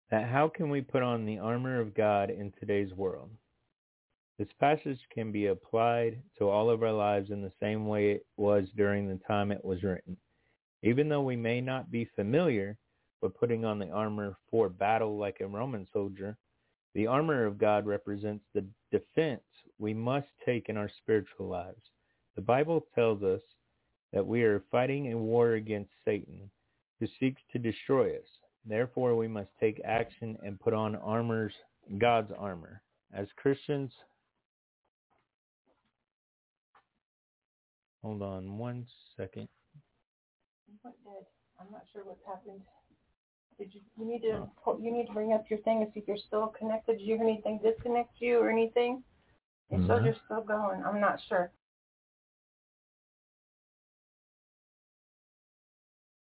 That 0.09 0.29
how 0.29 0.47
can 0.47 0.69
we 0.69 0.81
put 0.81 1.03
on 1.03 1.25
the 1.25 1.39
armor 1.39 1.81
of 1.81 1.93
God 1.93 2.29
in 2.29 2.53
today's 2.59 2.93
world? 2.93 3.29
This 4.39 4.47
passage 4.59 4.99
can 5.13 5.31
be 5.31 5.47
applied 5.47 6.21
to 6.37 6.47
all 6.47 6.69
of 6.69 6.83
our 6.83 6.93
lives 6.93 7.31
in 7.31 7.41
the 7.41 7.51
same 7.59 7.87
way 7.87 8.11
it 8.11 8.25
was 8.37 8.69
during 8.77 9.07
the 9.07 9.19
time 9.27 9.51
it 9.51 9.65
was 9.65 9.83
written. 9.83 10.15
Even 10.83 11.09
though 11.09 11.23
we 11.23 11.35
may 11.35 11.59
not 11.59 11.91
be 11.91 12.09
familiar 12.15 12.77
with 13.21 13.35
putting 13.35 13.65
on 13.65 13.79
the 13.79 13.89
armor 13.89 14.37
for 14.49 14.69
battle 14.69 15.17
like 15.17 15.41
a 15.41 15.47
Roman 15.47 15.87
soldier, 15.91 16.37
the 16.93 17.07
armor 17.07 17.45
of 17.45 17.57
God 17.57 17.85
represents 17.85 18.45
the 18.53 18.65
defense 18.91 19.41
we 19.79 19.93
must 19.93 20.27
take 20.45 20.69
in 20.69 20.77
our 20.77 20.89
spiritual 21.01 21.47
lives. 21.47 21.81
The 22.35 22.41
Bible 22.41 22.85
tells 22.95 23.23
us 23.23 23.41
that 24.13 24.25
we 24.25 24.43
are 24.43 24.63
fighting 24.71 25.11
a 25.11 25.17
war 25.17 25.53
against 25.53 25.91
Satan, 26.05 26.49
who 26.99 27.07
seeks 27.19 27.41
to 27.51 27.59
destroy 27.59 28.15
us. 28.15 28.27
Therefore, 28.67 29.15
we 29.15 29.27
must 29.27 29.49
take 29.59 29.81
action 29.85 30.37
and 30.43 30.59
put 30.59 30.73
on 30.73 30.95
armors, 30.97 31.53
God's 31.97 32.31
armor. 32.37 32.81
As 33.13 33.27
Christians, 33.37 33.93
hold 38.03 38.21
on 38.21 38.57
one 38.57 38.85
second. 39.15 39.47
What 40.81 40.95
did? 41.05 41.25
I'm 41.59 41.71
not 41.71 41.83
sure 41.93 42.03
what's 42.03 42.19
happened. 42.27 42.59
Did 43.57 43.73
you, 43.73 43.81
you 43.97 44.05
need 44.05 44.21
to, 44.21 44.31
oh. 44.33 44.51
pull- 44.63 44.79
you 44.81 44.91
need 44.91 45.07
to 45.07 45.13
bring 45.13 45.31
up 45.31 45.45
your 45.49 45.59
thing 45.59 45.81
and 45.81 45.91
see 45.93 46.01
if 46.01 46.07
you're 46.07 46.17
still 46.27 46.53
connected. 46.59 46.97
Did 46.97 47.07
you 47.07 47.15
hear 47.15 47.23
anything 47.23 47.59
disconnect 47.63 48.11
you 48.19 48.39
or 48.39 48.51
anything? 48.51 49.01
No. 49.71 49.99
you're 49.99 50.15
still 50.25 50.41
going. 50.41 50.83
I'm 50.85 50.99
not 50.99 51.19
sure. 51.27 51.51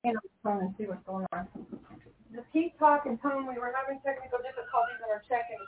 You 0.05 0.14
know, 0.14 0.20
phone 0.42 0.61
and 0.61 0.74
see 0.79 0.85
what's 0.85 1.05
going 1.07 1.26
on. 1.33 1.46
Just 2.32 2.46
keep 2.52 2.78
talking, 2.78 3.18
tell 3.18 3.32
them 3.32 3.46
we 3.46 3.58
were 3.58 3.72
having 3.74 4.00
technical 4.04 4.38
difficulties 4.38 4.96
in 5.04 5.10
our 5.10 5.22
check-in. 5.28 5.58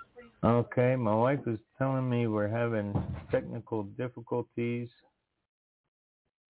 Okay, 0.48 0.96
my 0.96 1.14
wife 1.14 1.40
is 1.46 1.58
telling 1.76 2.08
me 2.08 2.28
we're 2.28 2.48
having 2.48 2.94
technical 3.30 3.82
difficulties. 3.82 4.88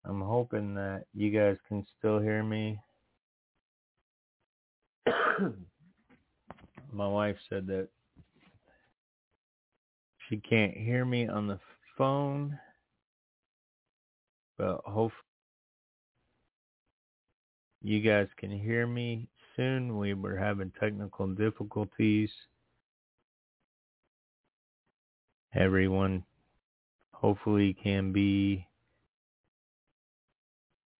I'm 0.05 0.21
hoping 0.21 0.75
that 0.75 1.05
you 1.15 1.31
guys 1.31 1.57
can 1.69 1.87
still 1.99 2.19
hear 2.19 2.43
me. 2.43 2.79
my 6.93 7.09
wife 7.09 7.37
said 7.49 7.67
that 7.69 7.89
she 10.29 10.37
can't 10.39 10.77
hear 10.77 11.07
me 11.07 11.27
on 11.27 11.47
the 11.47 11.59
phone, 11.97 12.59
but 14.59 14.83
hopefully 14.85 15.23
you 17.81 18.01
guys 18.01 18.29
can 18.39 18.51
hear 18.51 18.87
me 18.87 19.29
soon. 19.57 19.99
We 19.99 20.15
were 20.15 20.37
having 20.37 20.73
technical 20.81 21.27
difficulties. 21.29 22.31
Everyone 25.55 26.25
hopefully 27.13 27.77
can 27.83 28.13
be 28.13 28.67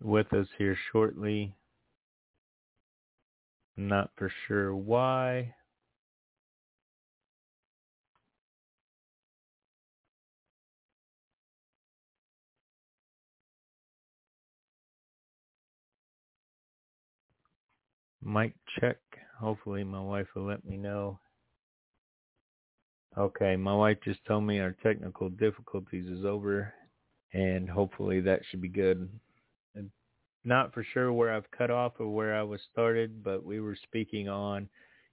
with 0.03 0.33
us 0.33 0.47
here 0.59 0.77
shortly. 0.93 1.55
Not 3.77 4.11
for 4.17 4.31
sure 4.47 4.75
why. 4.75 5.55
Mic 18.25 18.55
check. 18.81 18.99
Hopefully 19.39 19.85
my 19.85 20.01
wife 20.01 20.29
will 20.35 20.47
let 20.47 20.65
me 20.65 20.77
know. 20.77 21.19
Okay, 23.19 23.57
my 23.57 23.75
wife 23.75 23.99
just 24.05 24.25
told 24.25 24.45
me 24.45 24.61
our 24.61 24.77
technical 24.83 25.29
difficulties 25.29 26.07
is 26.07 26.25
over 26.25 26.73
and 27.33 27.69
hopefully 27.69 28.21
that 28.21 28.41
should 28.49 28.61
be 28.61 28.69
good. 28.69 29.09
Not 30.45 30.75
for 30.75 30.85
sure 30.93 31.13
where 31.13 31.33
I've 31.33 31.51
cut 31.57 31.71
off 31.71 31.93
or 31.99 32.09
where 32.09 32.35
I 32.35 32.43
was 32.43 32.61
started, 32.73 33.23
but 33.23 33.45
we 33.45 33.61
were 33.61 33.77
speaking 33.77 34.29
on 34.29 34.69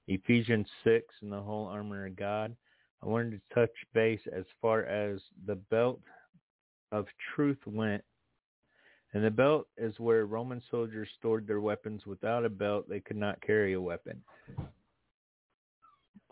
Ephesians 0.07 0.67
6 0.83 1.05
and 1.21 1.31
the 1.31 1.41
whole 1.41 1.67
armor 1.67 2.07
of 2.07 2.15
God. 2.15 2.55
I 3.03 3.05
wanted 3.05 3.31
to 3.31 3.55
touch 3.55 3.71
base 3.93 4.21
as 4.35 4.45
far 4.61 4.85
as 4.85 5.19
the 5.45 5.55
belt 5.55 6.01
of 6.91 7.05
truth 7.35 7.59
went. 7.65 8.03
And 9.13 9.23
the 9.23 9.31
belt 9.31 9.67
is 9.77 9.99
where 9.99 10.25
Roman 10.25 10.61
soldiers 10.69 11.09
stored 11.17 11.47
their 11.47 11.61
weapons. 11.61 12.05
Without 12.05 12.45
a 12.45 12.49
belt, 12.49 12.87
they 12.87 12.99
could 12.99 13.17
not 13.17 13.41
carry 13.41 13.73
a 13.73 13.81
weapon. 13.81 14.21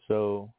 So 0.08 0.54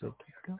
So 0.00 0.14
keep 0.24 0.34
going. 0.46 0.58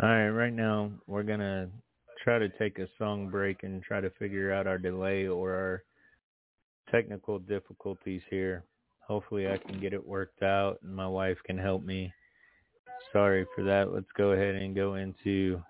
All 0.00 0.08
right, 0.08 0.28
right 0.28 0.52
now 0.52 0.90
we're 1.06 1.22
gonna 1.22 1.68
try 2.22 2.38
to 2.38 2.48
take 2.48 2.78
a 2.78 2.88
song 2.98 3.28
break 3.28 3.62
and 3.62 3.82
try 3.82 4.00
to 4.00 4.10
figure 4.10 4.52
out 4.52 4.66
our 4.66 4.78
delay 4.78 5.26
or 5.26 5.54
our 5.54 5.82
technical 6.90 7.38
difficulties 7.38 8.22
here. 8.30 8.64
Hopefully 9.06 9.48
I 9.48 9.56
can 9.58 9.80
get 9.80 9.92
it 9.92 10.06
worked 10.06 10.42
out 10.42 10.78
and 10.82 10.94
my 10.94 11.06
wife 11.06 11.38
can 11.44 11.58
help 11.58 11.82
me. 11.82 12.12
Sorry 13.12 13.46
for 13.54 13.64
that. 13.64 13.92
Let's 13.92 14.12
go 14.16 14.32
ahead 14.32 14.54
and 14.54 14.74
go 14.74 14.94
into 14.94 15.60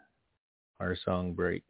our 0.80 0.96
song 1.04 1.32
break. 1.32 1.64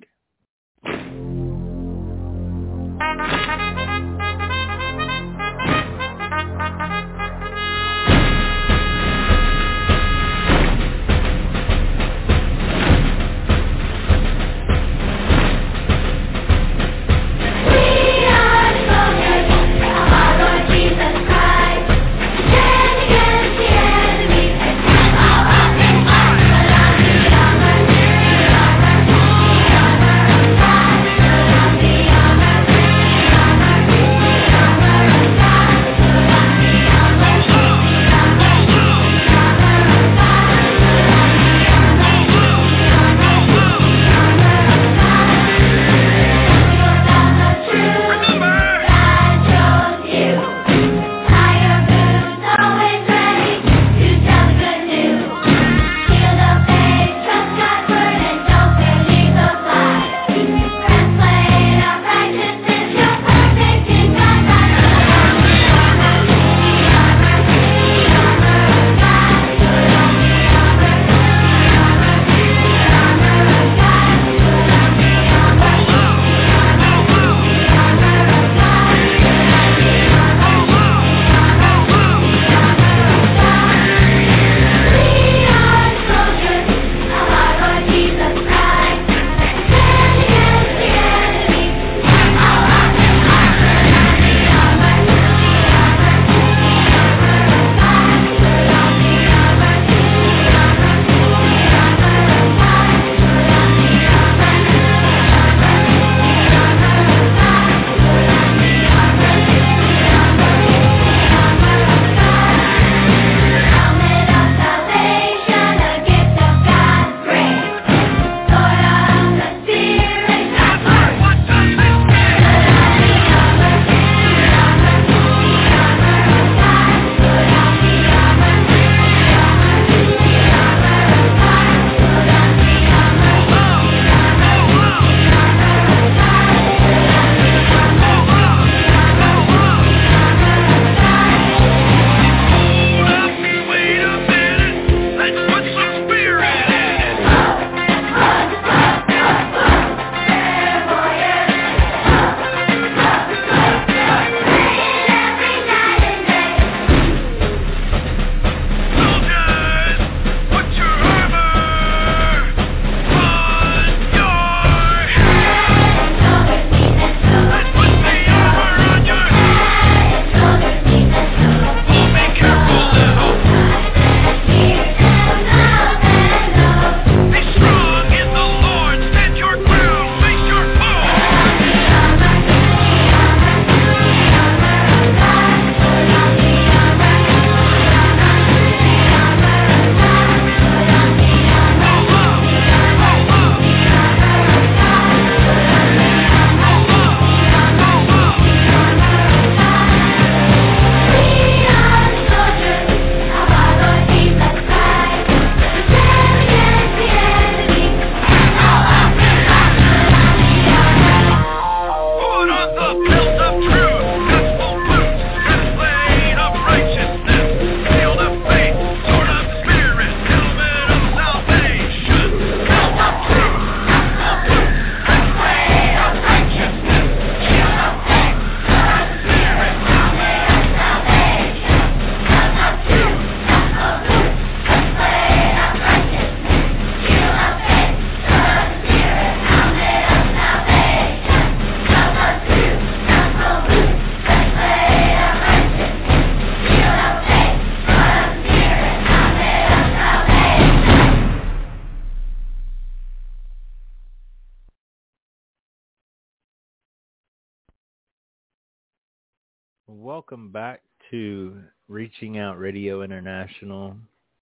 Welcome 260.23 260.53
back 260.53 260.83
to 261.11 261.61
Reaching 261.89 262.39
Out 262.39 262.57
Radio 262.57 263.03
International. 263.03 263.97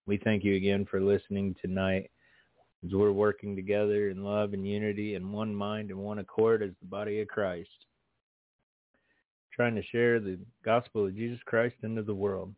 We 0.04 0.18
thank 0.18 0.44
you 0.44 0.54
again 0.54 0.84
for 0.84 1.00
listening 1.00 1.56
tonight 1.62 2.10
as 2.84 2.92
we're 2.92 3.12
working 3.12 3.56
together 3.56 4.10
in 4.10 4.22
love 4.22 4.52
and 4.52 4.68
unity 4.68 5.14
and 5.14 5.32
one 5.32 5.54
mind 5.54 5.88
and 5.88 5.98
one 5.98 6.18
accord 6.18 6.62
as 6.62 6.72
the 6.82 6.86
body 6.86 7.22
of 7.22 7.28
Christ, 7.28 7.70
trying 9.56 9.74
to 9.74 9.82
share 9.84 10.20
the 10.20 10.38
gospel 10.66 11.06
of 11.06 11.16
Jesus 11.16 11.40
Christ 11.46 11.76
into 11.82 12.02
the 12.02 12.14
world. 12.14 12.52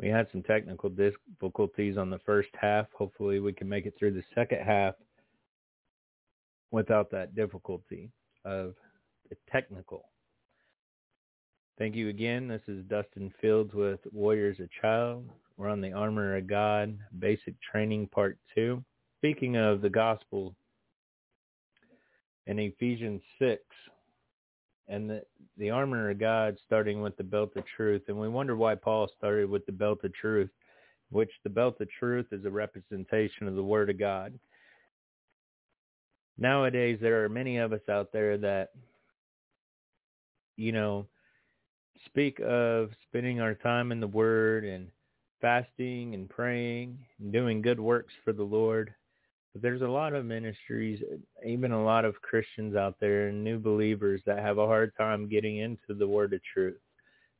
We 0.00 0.08
had 0.08 0.26
some 0.32 0.42
technical 0.44 0.88
difficulties 0.88 1.98
on 1.98 2.08
the 2.08 2.20
first 2.24 2.48
half. 2.58 2.86
Hopefully 2.96 3.38
we 3.38 3.52
can 3.52 3.68
make 3.68 3.84
it 3.84 3.96
through 3.98 4.14
the 4.14 4.24
second 4.34 4.60
half 4.64 4.94
without 6.70 7.10
that 7.10 7.34
difficulty 7.34 8.10
of 8.46 8.72
the 9.28 9.36
technical. 9.52 10.06
Thank 11.76 11.96
you 11.96 12.08
again. 12.08 12.46
This 12.46 12.62
is 12.68 12.84
Dustin 12.84 13.34
Fields 13.40 13.74
with 13.74 13.98
Warriors 14.12 14.58
a 14.60 14.68
Child. 14.80 15.28
We're 15.56 15.68
on 15.68 15.80
the 15.80 15.92
Armor 15.92 16.36
of 16.36 16.46
God 16.46 16.96
Basic 17.18 17.60
Training 17.60 18.06
Part 18.06 18.38
2. 18.54 18.80
Speaking 19.18 19.56
of 19.56 19.80
the 19.80 19.90
gospel 19.90 20.54
in 22.46 22.60
Ephesians 22.60 23.20
6 23.40 23.60
and 24.86 25.10
the, 25.10 25.24
the 25.58 25.70
armor 25.70 26.10
of 26.10 26.20
God 26.20 26.56
starting 26.64 27.02
with 27.02 27.16
the 27.16 27.24
belt 27.24 27.50
of 27.56 27.64
truth. 27.76 28.02
And 28.06 28.20
we 28.20 28.28
wonder 28.28 28.54
why 28.54 28.76
Paul 28.76 29.08
started 29.18 29.50
with 29.50 29.66
the 29.66 29.72
belt 29.72 30.04
of 30.04 30.14
truth, 30.14 30.50
which 31.10 31.32
the 31.42 31.50
belt 31.50 31.80
of 31.80 31.88
truth 31.98 32.26
is 32.30 32.44
a 32.44 32.50
representation 32.50 33.48
of 33.48 33.56
the 33.56 33.64
word 33.64 33.90
of 33.90 33.98
God. 33.98 34.38
Nowadays, 36.38 37.00
there 37.02 37.24
are 37.24 37.28
many 37.28 37.56
of 37.56 37.72
us 37.72 37.88
out 37.90 38.12
there 38.12 38.38
that, 38.38 38.68
you 40.56 40.70
know, 40.70 41.08
speak 42.06 42.40
of 42.40 42.90
spending 43.08 43.40
our 43.40 43.54
time 43.54 43.92
in 43.92 44.00
the 44.00 44.06
Word 44.06 44.64
and 44.64 44.88
fasting 45.40 46.14
and 46.14 46.28
praying 46.28 46.98
and 47.18 47.32
doing 47.32 47.60
good 47.60 47.80
works 47.80 48.12
for 48.24 48.32
the 48.32 48.42
Lord. 48.42 48.94
But 49.52 49.62
there's 49.62 49.82
a 49.82 49.86
lot 49.86 50.14
of 50.14 50.24
ministries, 50.24 51.02
even 51.46 51.72
a 51.72 51.84
lot 51.84 52.04
of 52.04 52.20
Christians 52.22 52.74
out 52.74 52.96
there 53.00 53.28
and 53.28 53.44
new 53.44 53.58
believers 53.58 54.20
that 54.26 54.38
have 54.38 54.58
a 54.58 54.66
hard 54.66 54.92
time 54.96 55.28
getting 55.28 55.58
into 55.58 55.94
the 55.96 56.08
Word 56.08 56.32
of 56.32 56.40
truth. 56.42 56.80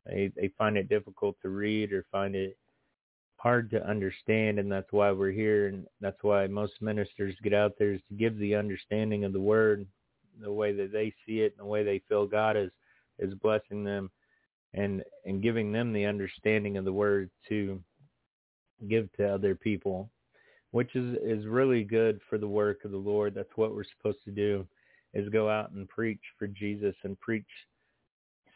They 0.07 0.31
they 0.37 0.49
find 0.59 0.77
it 0.77 0.89
difficult 0.89 1.37
to 1.43 1.49
read 1.49 1.93
or 1.93 2.05
find 2.13 2.37
it 2.37 2.57
hard 3.37 3.71
to 3.71 3.89
understand, 3.89 4.59
and 4.59 4.71
that's 4.71 4.93
why 4.93 5.11
we're 5.11 5.31
here, 5.31 5.69
and 5.69 5.87
that's 6.01 6.23
why 6.23 6.47
most 6.47 6.75
ministers 6.81 7.35
get 7.43 7.53
out 7.53 7.73
there 7.79 7.93
is 7.93 8.01
to 8.09 8.15
give 8.15 8.39
the 8.39 8.55
understanding 8.55 9.25
of 9.25 9.33
the 9.33 9.41
Word, 9.41 9.87
the 10.41 10.53
way 10.53 10.73
that 10.73 10.93
they 10.93 11.13
see 11.27 11.41
it, 11.41 11.55
and 11.57 11.67
the 11.67 11.71
way 11.71 11.83
they 11.83 12.03
feel 12.09 12.27
God 12.27 12.57
is 12.57 12.71
is 13.19 13.35
blessing 13.35 13.85
them 13.85 14.11
and 14.75 15.03
and 15.25 15.43
giving 15.43 15.73
them 15.73 15.93
the 15.93 16.05
understanding 16.05 16.77
of 16.77 16.85
the 16.85 16.93
word 16.93 17.31
to 17.49 17.81
give 18.89 19.11
to 19.13 19.27
other 19.27 19.55
people 19.55 20.11
which 20.75 20.97
is 20.97 21.17
is 21.23 21.47
really 21.47 21.85
good 21.85 22.21
for 22.29 22.37
the 22.37 22.49
work 22.49 22.85
of 22.85 22.91
the 22.91 22.97
lord. 22.97 23.33
That's 23.33 23.57
what 23.57 23.73
we're 23.73 23.85
supposed 23.85 24.25
to 24.25 24.33
do 24.33 24.67
is 25.13 25.29
go 25.29 25.49
out 25.49 25.71
and 25.71 25.89
preach 25.89 26.21
for 26.37 26.49
jesus 26.49 26.97
and 27.05 27.19
preach 27.21 27.47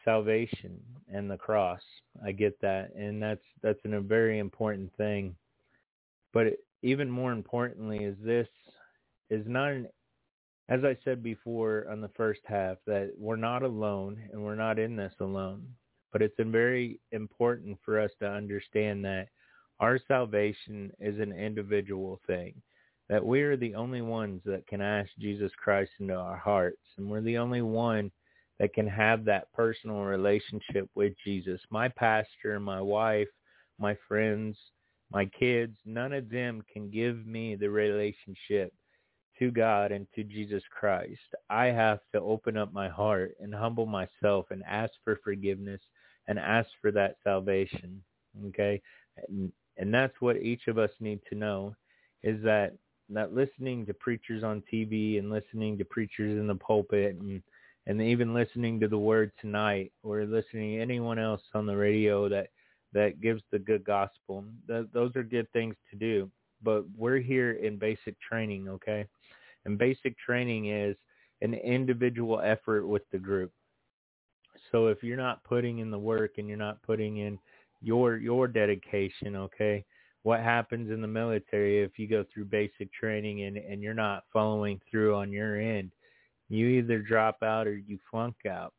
salvation 0.03 0.77
and 1.07 1.31
the 1.31 1.37
cross. 1.37 1.81
I 2.25 2.33
get 2.33 2.59
that 2.59 2.93
and 2.93 3.23
that's 3.23 3.45
that's 3.63 3.79
an, 3.85 3.93
a 3.93 4.01
very 4.01 4.39
important 4.39 4.91
thing. 4.97 5.33
But 6.33 6.47
it, 6.47 6.59
even 6.81 7.09
more 7.09 7.31
importantly 7.31 8.03
is 8.03 8.17
this 8.21 8.49
is 9.29 9.45
not 9.47 9.71
an 9.71 9.87
as 10.67 10.83
I 10.83 10.97
said 11.05 11.23
before 11.23 11.87
on 11.89 12.01
the 12.01 12.09
first 12.09 12.41
half, 12.45 12.77
that 12.85 13.11
we're 13.17 13.37
not 13.37 13.63
alone 13.63 14.21
and 14.33 14.43
we're 14.43 14.55
not 14.55 14.77
in 14.77 14.97
this 14.97 15.13
alone. 15.21 15.65
But 16.11 16.21
it's 16.21 16.35
very 16.37 16.99
important 17.11 17.77
for 17.83 17.99
us 17.99 18.11
to 18.19 18.27
understand 18.27 19.05
that 19.05 19.27
our 19.79 19.99
salvation 20.07 20.91
is 20.99 21.19
an 21.19 21.31
individual 21.31 22.19
thing, 22.27 22.53
that 23.09 23.25
we 23.25 23.41
are 23.41 23.55
the 23.57 23.75
only 23.75 24.01
ones 24.01 24.41
that 24.45 24.67
can 24.67 24.81
ask 24.81 25.09
Jesus 25.19 25.51
Christ 25.57 25.91
into 25.99 26.15
our 26.15 26.37
hearts, 26.37 26.81
and 26.97 27.09
we're 27.09 27.21
the 27.21 27.37
only 27.37 27.61
one 27.61 28.11
that 28.59 28.73
can 28.73 28.87
have 28.87 29.23
that 29.25 29.51
personal 29.53 30.01
relationship 30.01 30.89
with 30.95 31.13
Jesus. 31.23 31.61
My 31.69 31.87
pastor, 31.87 32.59
my 32.59 32.81
wife, 32.81 33.29
my 33.79 33.95
friends, 34.07 34.57
my 35.11 35.25
kids, 35.25 35.77
none 35.85 36.13
of 36.13 36.29
them 36.29 36.61
can 36.71 36.89
give 36.89 37.25
me 37.25 37.55
the 37.55 37.69
relationship 37.69 38.73
to 39.39 39.49
God 39.49 39.91
and 39.93 40.05
to 40.13 40.23
Jesus 40.23 40.61
Christ. 40.77 41.19
I 41.49 41.67
have 41.67 41.99
to 42.13 42.19
open 42.19 42.57
up 42.57 42.73
my 42.73 42.89
heart 42.89 43.35
and 43.39 43.55
humble 43.55 43.85
myself 43.85 44.47
and 44.51 44.61
ask 44.67 44.91
for 45.05 45.17
forgiveness 45.23 45.81
and 46.29 46.39
ask 46.39 46.69
for 46.81 46.91
that 46.91 47.17
salvation. 47.25 48.01
Okay, 48.47 48.81
and, 49.27 49.51
and 49.77 49.93
that's 49.93 50.13
what 50.21 50.37
each 50.37 50.67
of 50.67 50.77
us 50.77 50.91
need 51.01 51.19
to 51.29 51.35
know 51.35 51.75
is 52.23 52.41
that 52.43 52.73
that 53.09 53.33
listening 53.33 53.85
to 53.87 53.93
preachers 53.93 54.43
on 54.43 54.63
TV 54.71 55.17
and 55.17 55.31
listening 55.31 55.77
to 55.77 55.83
preachers 55.83 56.39
in 56.39 56.47
the 56.47 56.55
pulpit 56.55 57.15
and 57.19 57.41
and 57.87 58.01
even 58.01 58.33
listening 58.33 58.79
to 58.79 58.87
the 58.87 58.97
word 58.97 59.31
tonight 59.41 59.91
or 60.03 60.23
listening 60.25 60.77
to 60.77 60.81
anyone 60.81 61.17
else 61.17 61.41
on 61.55 61.65
the 61.65 61.75
radio 61.75 62.29
that 62.29 62.49
that 62.93 63.19
gives 63.21 63.41
the 63.51 63.59
good 63.59 63.83
gospel. 63.83 64.45
Th- 64.67 64.87
those 64.93 65.15
are 65.15 65.23
good 65.23 65.51
things 65.51 65.75
to 65.91 65.97
do. 65.97 66.29
But 66.61 66.83
we're 66.95 67.19
here 67.19 67.53
in 67.53 67.77
basic 67.77 68.19
training, 68.19 68.67
okay? 68.67 69.05
And 69.65 69.77
basic 69.77 70.17
training 70.17 70.67
is 70.69 70.95
an 71.41 71.53
individual 71.53 72.41
effort 72.41 72.85
with 72.87 73.03
the 73.11 73.17
group. 73.17 73.51
So 74.71 74.87
if 74.87 75.03
you're 75.03 75.17
not 75.17 75.43
putting 75.43 75.79
in 75.79 75.91
the 75.91 75.99
work 75.99 76.37
and 76.37 76.47
you're 76.47 76.57
not 76.57 76.81
putting 76.83 77.17
in 77.17 77.39
your 77.81 78.17
your 78.17 78.47
dedication, 78.47 79.35
okay, 79.35 79.85
what 80.23 80.41
happens 80.41 80.91
in 80.91 81.01
the 81.01 81.07
military 81.07 81.81
if 81.81 81.97
you 81.97 82.07
go 82.07 82.25
through 82.33 82.45
basic 82.45 82.91
training 82.93 83.43
and 83.43 83.57
and 83.57 83.81
you're 83.81 83.93
not 83.93 84.23
following 84.31 84.79
through 84.89 85.15
on 85.15 85.31
your 85.31 85.59
end? 85.59 85.91
You 86.49 86.67
either 86.67 86.99
drop 86.99 87.43
out 87.43 87.67
or 87.67 87.77
you 87.77 87.99
flunk 88.09 88.35
out. 88.49 88.73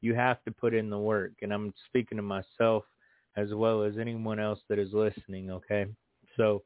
You 0.00 0.14
have 0.14 0.42
to 0.44 0.52
put 0.52 0.74
in 0.74 0.90
the 0.90 0.98
work, 0.98 1.32
and 1.40 1.52
I'm 1.52 1.72
speaking 1.88 2.16
to 2.16 2.22
myself 2.22 2.84
as 3.36 3.52
well 3.52 3.82
as 3.82 3.94
anyone 3.98 4.38
else 4.38 4.60
that 4.68 4.78
is 4.78 4.92
listening, 4.92 5.50
okay? 5.50 5.86
So 6.36 6.62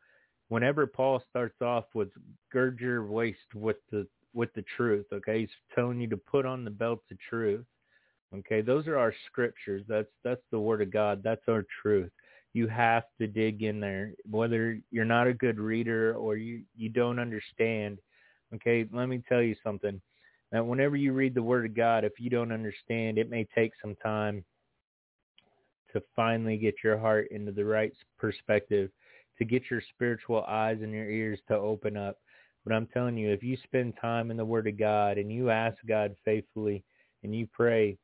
whenever 0.49 0.87
Paul 0.87 1.23
starts 1.31 1.61
off 1.63 1.85
with 1.95 2.09
gird 2.53 2.81
your 2.81 3.07
waist 3.07 3.55
with 3.55 3.77
the 3.91 4.07
with 4.35 4.53
the 4.55 4.65
truth, 4.77 5.07
okay? 5.13 5.41
He's 5.41 5.49
telling 5.75 6.01
you 6.01 6.09
to 6.09 6.17
put 6.17 6.45
on 6.45 6.65
the 6.65 6.71
belt 6.71 7.01
of 7.11 7.19
truth. 7.31 7.65
Okay, 8.37 8.61
those 8.61 8.87
are 8.87 8.99
our 8.99 9.15
scriptures. 9.27 9.85
That's 9.89 10.09
that's 10.23 10.43
the 10.51 10.61
word 10.61 10.83
of 10.83 10.93
God. 10.93 11.23
That's 11.23 11.49
our 11.49 11.65
truth. 11.83 12.11
You 12.53 12.67
have 12.69 13.05
to 13.19 13.27
dig 13.27 13.63
in 13.63 13.81
there, 13.81 14.13
whether 14.29 14.79
you're 14.91 15.05
not 15.05 15.27
a 15.27 15.35
good 15.35 15.59
reader 15.59 16.15
or 16.15 16.37
you 16.37 16.63
you 16.77 16.91
don't 16.91 17.19
understand. 17.19 17.99
Okay, 18.55 18.87
let 18.93 19.09
me 19.09 19.23
tell 19.29 19.43
you 19.43 19.55
something. 19.65 20.01
That 20.53 20.67
whenever 20.67 20.97
you 20.97 21.13
read 21.13 21.35
the 21.35 21.43
word 21.43 21.67
of 21.67 21.75
God, 21.77 22.05
if 22.05 22.13
you 22.19 22.31
don't 22.31 22.53
understand, 22.53 23.19
it 23.19 23.31
may 23.31 23.47
take 23.55 23.73
some 23.83 23.95
time 23.97 24.45
to 25.93 26.03
finally 26.15 26.57
get 26.57 26.75
your 26.85 26.99
heart 26.99 27.29
into 27.31 27.53
the 27.53 27.65
right 27.65 27.93
perspective, 28.19 28.91
to 29.39 29.45
get 29.45 29.71
your 29.71 29.83
spiritual 29.95 30.45
eyes 30.45 30.79
and 30.83 30.93
your 30.93 31.09
ears 31.09 31.39
to 31.49 31.55
open 31.55 31.97
up. 31.97 32.17
But 32.65 32.75
I'm 32.75 32.87
telling 32.87 33.17
you, 33.17 33.31
if 33.31 33.43
you 33.43 33.57
spend 33.65 33.95
time 34.01 34.31
in 34.31 34.37
the 34.37 34.45
Word 34.45 34.67
of 34.67 34.79
God 34.79 35.17
and 35.17 35.33
you 35.33 35.51
ask 35.51 35.77
God 35.87 36.15
faithfully 36.25 36.85
and 37.23 37.35
you 37.35 37.47
pray, 37.53 37.97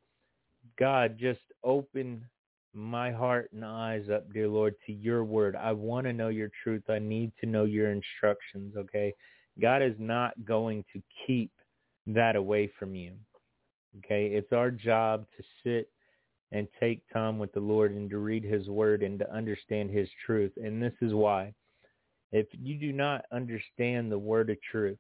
God, 0.79 1.17
just 1.19 1.41
open 1.63 2.25
my 2.73 3.13
heart 3.13 3.51
and 3.53 3.65
eyes 3.65 4.07
up, 4.13 4.33
dear 4.33 4.49
Lord, 4.49 4.75
to 4.87 4.93
your 4.93 5.25
word. 5.25 5.57
I 5.57 5.73
want 5.73 6.07
to 6.07 6.13
know 6.13 6.29
your 6.29 6.51
truth. 6.63 6.83
I 6.89 6.99
need 6.99 7.33
to 7.41 7.47
know 7.47 7.65
your 7.65 7.93
instructions, 7.93 8.75
okay? 8.77 9.15
God 9.61 9.83
is 9.83 9.95
not 9.99 10.33
going 10.45 10.85
to 10.93 11.03
keep 11.27 11.53
that 12.09 12.37
away 12.37 12.71
from 12.79 12.95
you. 12.95 13.13
Okay? 13.99 14.27
It's 14.27 14.53
our 14.53 14.71
job 14.71 15.27
to 15.37 15.45
sit 15.63 15.89
and 16.51 16.67
take 16.81 17.03
time 17.13 17.39
with 17.39 17.53
the 17.53 17.61
Lord 17.61 17.93
and 17.93 18.11
to 18.11 18.19
read 18.19 18.45
his 18.45 18.69
word 18.69 19.03
and 19.03 19.19
to 19.19 19.33
understand 19.33 19.91
his 19.91 20.09
truth. 20.27 20.53
And 20.57 20.83
this 20.83 20.95
is 21.01 21.15
why. 21.15 21.55
If 22.33 22.47
you 22.53 22.77
do 22.77 22.93
not 22.93 23.25
understand 23.33 24.11
the 24.11 24.19
word 24.19 24.51
of 24.51 24.57
truth, 24.71 24.99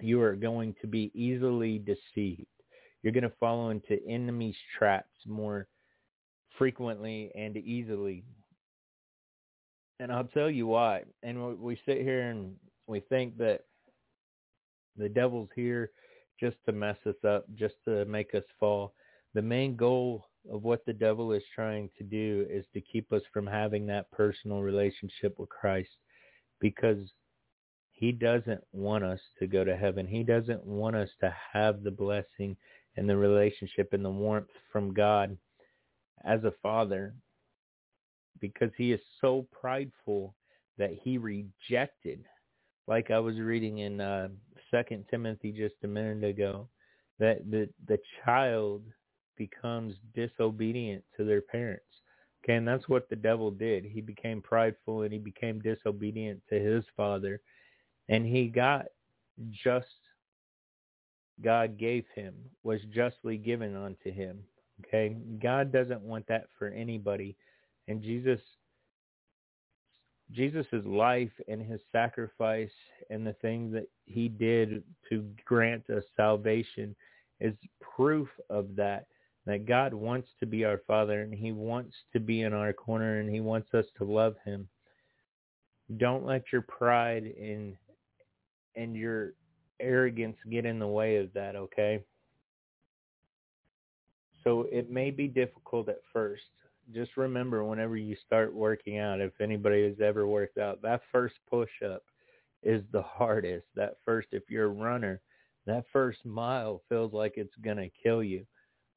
you 0.00 0.20
are 0.20 0.34
going 0.34 0.74
to 0.80 0.88
be 0.88 1.12
easily 1.14 1.78
deceived 1.78 2.46
you're 3.02 3.12
going 3.12 3.22
to 3.22 3.32
fall 3.40 3.70
into 3.70 3.98
enemy's 4.06 4.56
traps 4.78 5.10
more 5.26 5.66
frequently 6.56 7.32
and 7.34 7.56
easily. 7.56 8.24
And 10.00 10.12
I'll 10.12 10.24
tell 10.24 10.50
you 10.50 10.66
why. 10.66 11.02
And 11.22 11.58
we 11.58 11.78
sit 11.86 11.98
here 11.98 12.22
and 12.30 12.54
we 12.86 13.00
think 13.00 13.36
that 13.38 13.64
the 14.96 15.08
devil's 15.08 15.48
here 15.54 15.90
just 16.38 16.56
to 16.66 16.72
mess 16.72 16.96
us 17.06 17.16
up, 17.26 17.46
just 17.54 17.74
to 17.86 18.04
make 18.04 18.34
us 18.34 18.44
fall. 18.58 18.94
The 19.34 19.42
main 19.42 19.76
goal 19.76 20.26
of 20.52 20.64
what 20.64 20.84
the 20.84 20.92
devil 20.92 21.32
is 21.32 21.42
trying 21.54 21.88
to 21.98 22.04
do 22.04 22.46
is 22.50 22.64
to 22.74 22.80
keep 22.80 23.12
us 23.12 23.22
from 23.32 23.46
having 23.46 23.86
that 23.86 24.10
personal 24.10 24.60
relationship 24.60 25.38
with 25.38 25.48
Christ 25.48 25.90
because 26.60 26.98
he 27.92 28.10
doesn't 28.10 28.62
want 28.72 29.04
us 29.04 29.20
to 29.38 29.46
go 29.46 29.62
to 29.64 29.76
heaven. 29.76 30.06
He 30.06 30.24
doesn't 30.24 30.64
want 30.64 30.96
us 30.96 31.10
to 31.20 31.32
have 31.52 31.82
the 31.82 31.90
blessing 31.90 32.56
and 32.96 33.08
the 33.08 33.16
relationship 33.16 33.92
and 33.92 34.04
the 34.04 34.10
warmth 34.10 34.50
from 34.70 34.92
God 34.92 35.36
as 36.24 36.44
a 36.44 36.52
father 36.62 37.14
because 38.40 38.70
he 38.76 38.92
is 38.92 39.00
so 39.20 39.46
prideful 39.52 40.34
that 40.78 40.90
he 41.02 41.18
rejected 41.18 42.24
like 42.88 43.10
I 43.10 43.18
was 43.18 43.38
reading 43.38 43.78
in 43.78 44.00
uh 44.00 44.28
second 44.70 45.04
Timothy 45.10 45.52
just 45.52 45.74
a 45.84 45.88
minute 45.88 46.24
ago 46.24 46.68
that 47.18 47.50
the 47.50 47.68
the 47.86 47.98
child 48.24 48.82
becomes 49.36 49.94
disobedient 50.14 51.02
to 51.16 51.24
their 51.24 51.40
parents. 51.40 51.84
Okay, 52.44 52.54
and 52.54 52.66
that's 52.66 52.88
what 52.88 53.08
the 53.08 53.16
devil 53.16 53.50
did. 53.50 53.84
He 53.84 54.00
became 54.00 54.42
prideful 54.42 55.02
and 55.02 55.12
he 55.12 55.18
became 55.18 55.60
disobedient 55.60 56.40
to 56.50 56.58
his 56.58 56.84
father 56.96 57.40
and 58.08 58.26
he 58.26 58.48
got 58.48 58.86
just 59.50 59.86
God 61.42 61.78
gave 61.78 62.04
him 62.14 62.34
was 62.62 62.80
justly 62.94 63.36
given 63.36 63.76
unto 63.76 64.12
him. 64.12 64.42
Okay? 64.86 65.16
God 65.42 65.72
doesn't 65.72 66.02
want 66.02 66.26
that 66.28 66.46
for 66.58 66.68
anybody. 66.68 67.36
And 67.88 68.02
Jesus 68.02 68.40
Jesus' 70.32 70.66
life 70.84 71.30
and 71.48 71.60
his 71.62 71.80
sacrifice 71.92 72.70
and 73.10 73.26
the 73.26 73.34
things 73.34 73.72
that 73.74 73.88
he 74.06 74.28
did 74.28 74.82
to 75.08 75.24
grant 75.44 75.88
us 75.90 76.04
salvation 76.16 76.96
is 77.40 77.54
proof 77.80 78.28
of 78.48 78.74
that. 78.76 79.06
That 79.44 79.66
God 79.66 79.92
wants 79.92 80.28
to 80.40 80.46
be 80.46 80.64
our 80.64 80.80
Father 80.86 81.22
and 81.22 81.34
he 81.34 81.52
wants 81.52 81.94
to 82.12 82.20
be 82.20 82.42
in 82.42 82.52
our 82.52 82.72
corner 82.72 83.18
and 83.18 83.28
he 83.28 83.40
wants 83.40 83.74
us 83.74 83.86
to 83.98 84.04
love 84.04 84.36
him. 84.44 84.68
Don't 85.96 86.24
let 86.24 86.44
your 86.52 86.62
pride 86.62 87.24
and 87.38 87.76
and 88.76 88.96
your 88.96 89.34
arrogance 89.82 90.36
get 90.48 90.64
in 90.64 90.78
the 90.78 90.86
way 90.86 91.16
of 91.16 91.32
that, 91.34 91.56
okay? 91.56 92.02
So 94.44 94.66
it 94.72 94.90
may 94.90 95.10
be 95.10 95.28
difficult 95.28 95.88
at 95.88 96.00
first. 96.12 96.42
Just 96.92 97.16
remember 97.16 97.64
whenever 97.64 97.96
you 97.96 98.16
start 98.26 98.52
working 98.52 98.98
out, 98.98 99.20
if 99.20 99.40
anybody 99.40 99.84
has 99.84 100.00
ever 100.00 100.26
worked 100.26 100.58
out, 100.58 100.82
that 100.82 101.02
first 101.12 101.34
push 101.48 101.70
up 101.84 102.02
is 102.62 102.82
the 102.92 103.02
hardest. 103.02 103.66
That 103.76 103.96
first, 104.04 104.28
if 104.32 104.44
you're 104.48 104.66
a 104.66 104.68
runner, 104.68 105.20
that 105.66 105.84
first 105.92 106.24
mile 106.24 106.82
feels 106.88 107.12
like 107.12 107.34
it's 107.36 107.54
going 107.64 107.76
to 107.76 107.90
kill 108.02 108.22
you. 108.22 108.44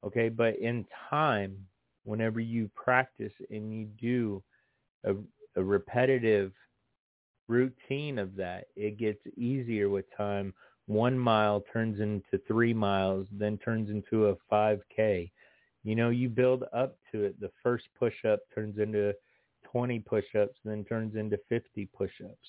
Okay. 0.04 0.28
But 0.28 0.58
in 0.58 0.84
time, 1.10 1.56
whenever 2.04 2.40
you 2.40 2.70
practice 2.74 3.32
and 3.50 3.72
you 3.72 3.84
do 4.00 4.42
a, 5.04 5.14
a 5.56 5.62
repetitive 5.62 6.52
routine 7.48 8.18
of 8.18 8.34
that, 8.36 8.66
it 8.74 8.98
gets 8.98 9.20
easier 9.36 9.88
with 9.88 10.04
time. 10.16 10.52
One 10.86 11.18
mile 11.18 11.64
turns 11.72 12.00
into 12.00 12.38
three 12.46 12.72
miles, 12.72 13.26
then 13.32 13.58
turns 13.58 13.90
into 13.90 14.28
a 14.28 14.36
5K. 14.50 15.30
You 15.82 15.94
know, 15.94 16.10
you 16.10 16.28
build 16.28 16.64
up 16.72 16.96
to 17.12 17.24
it. 17.24 17.40
The 17.40 17.50
first 17.62 17.84
push-up 17.98 18.40
turns 18.54 18.78
into 18.78 19.12
20 19.64 19.98
push-ups, 20.00 20.58
then 20.64 20.84
turns 20.84 21.16
into 21.16 21.38
50 21.48 21.86
push-ups. 21.86 22.48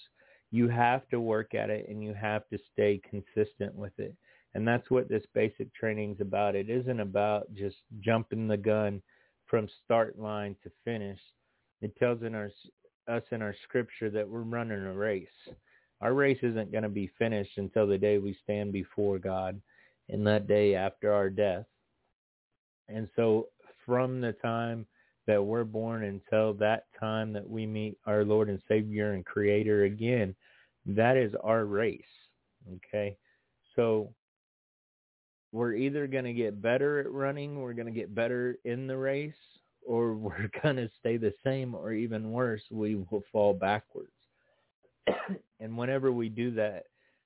You 0.51 0.69
have 0.69 1.07
to 1.09 1.19
work 1.19 1.55
at 1.55 1.69
it 1.69 1.87
and 1.89 2.03
you 2.03 2.13
have 2.13 2.47
to 2.49 2.57
stay 2.71 3.01
consistent 3.09 3.75
with 3.75 3.97
it. 3.97 4.15
And 4.53 4.67
that's 4.67 4.89
what 4.89 5.09
this 5.09 5.23
basic 5.33 5.73
training 5.73 6.13
is 6.13 6.21
about. 6.21 6.55
It 6.55 6.69
isn't 6.69 6.99
about 6.99 7.53
just 7.53 7.77
jumping 7.99 8.47
the 8.47 8.57
gun 8.57 9.01
from 9.45 9.67
start 9.83 10.17
line 10.17 10.55
to 10.63 10.71
finish. 10.85 11.19
It 11.81 11.95
tells 11.97 12.23
in 12.23 12.33
our 12.33 12.49
us 13.07 13.23
in 13.31 13.41
our 13.41 13.55
scripture 13.63 14.09
that 14.09 14.27
we're 14.27 14.41
running 14.41 14.83
a 14.83 14.93
race. 14.93 15.27
Our 16.01 16.13
race 16.13 16.39
isn't 16.41 16.71
going 16.71 16.83
to 16.83 16.89
be 16.89 17.11
finished 17.17 17.57
until 17.57 17.87
the 17.87 17.97
day 17.97 18.17
we 18.17 18.37
stand 18.43 18.71
before 18.71 19.17
God 19.17 19.59
in 20.09 20.23
that 20.25 20.47
day 20.47 20.75
after 20.75 21.11
our 21.11 21.29
death. 21.29 21.65
And 22.87 23.09
so 23.15 23.47
from 23.85 24.21
the 24.21 24.33
time 24.33 24.85
that 25.25 25.43
we're 25.43 25.63
born 25.63 26.03
until 26.03 26.53
that 26.53 26.85
time 26.99 27.33
that 27.33 27.47
we 27.47 27.65
meet 27.65 27.97
our 28.05 28.23
Lord 28.23 28.49
and 28.49 28.61
Savior 28.67 29.13
and 29.13 29.25
Creator 29.25 29.83
again, 29.83 30.35
that 30.85 31.17
is 31.17 31.33
our 31.43 31.65
race. 31.65 32.01
Okay. 32.75 33.17
So 33.75 34.09
we're 35.51 35.73
either 35.73 36.07
going 36.07 36.25
to 36.25 36.33
get 36.33 36.61
better 36.61 36.99
at 36.99 37.11
running, 37.11 37.59
we're 37.59 37.73
going 37.73 37.87
to 37.87 37.91
get 37.91 38.13
better 38.13 38.57
in 38.65 38.87
the 38.87 38.97
race, 38.97 39.33
or 39.85 40.13
we're 40.13 40.49
going 40.61 40.77
to 40.77 40.89
stay 40.99 41.17
the 41.17 41.33
same, 41.43 41.75
or 41.75 41.91
even 41.93 42.31
worse, 42.31 42.61
we 42.69 42.95
will 42.95 43.23
fall 43.31 43.53
backwards. 43.53 44.11
and 45.59 45.77
whenever 45.77 46.11
we 46.11 46.29
do 46.29 46.51
that 46.51 46.83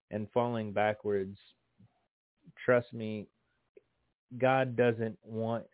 and 0.09 0.27
falling 0.33 0.71
backwards, 0.71 1.37
trust 2.63 2.93
me, 2.93 3.27
God 4.37 4.75
doesn't 4.75 5.17
want 5.23 5.65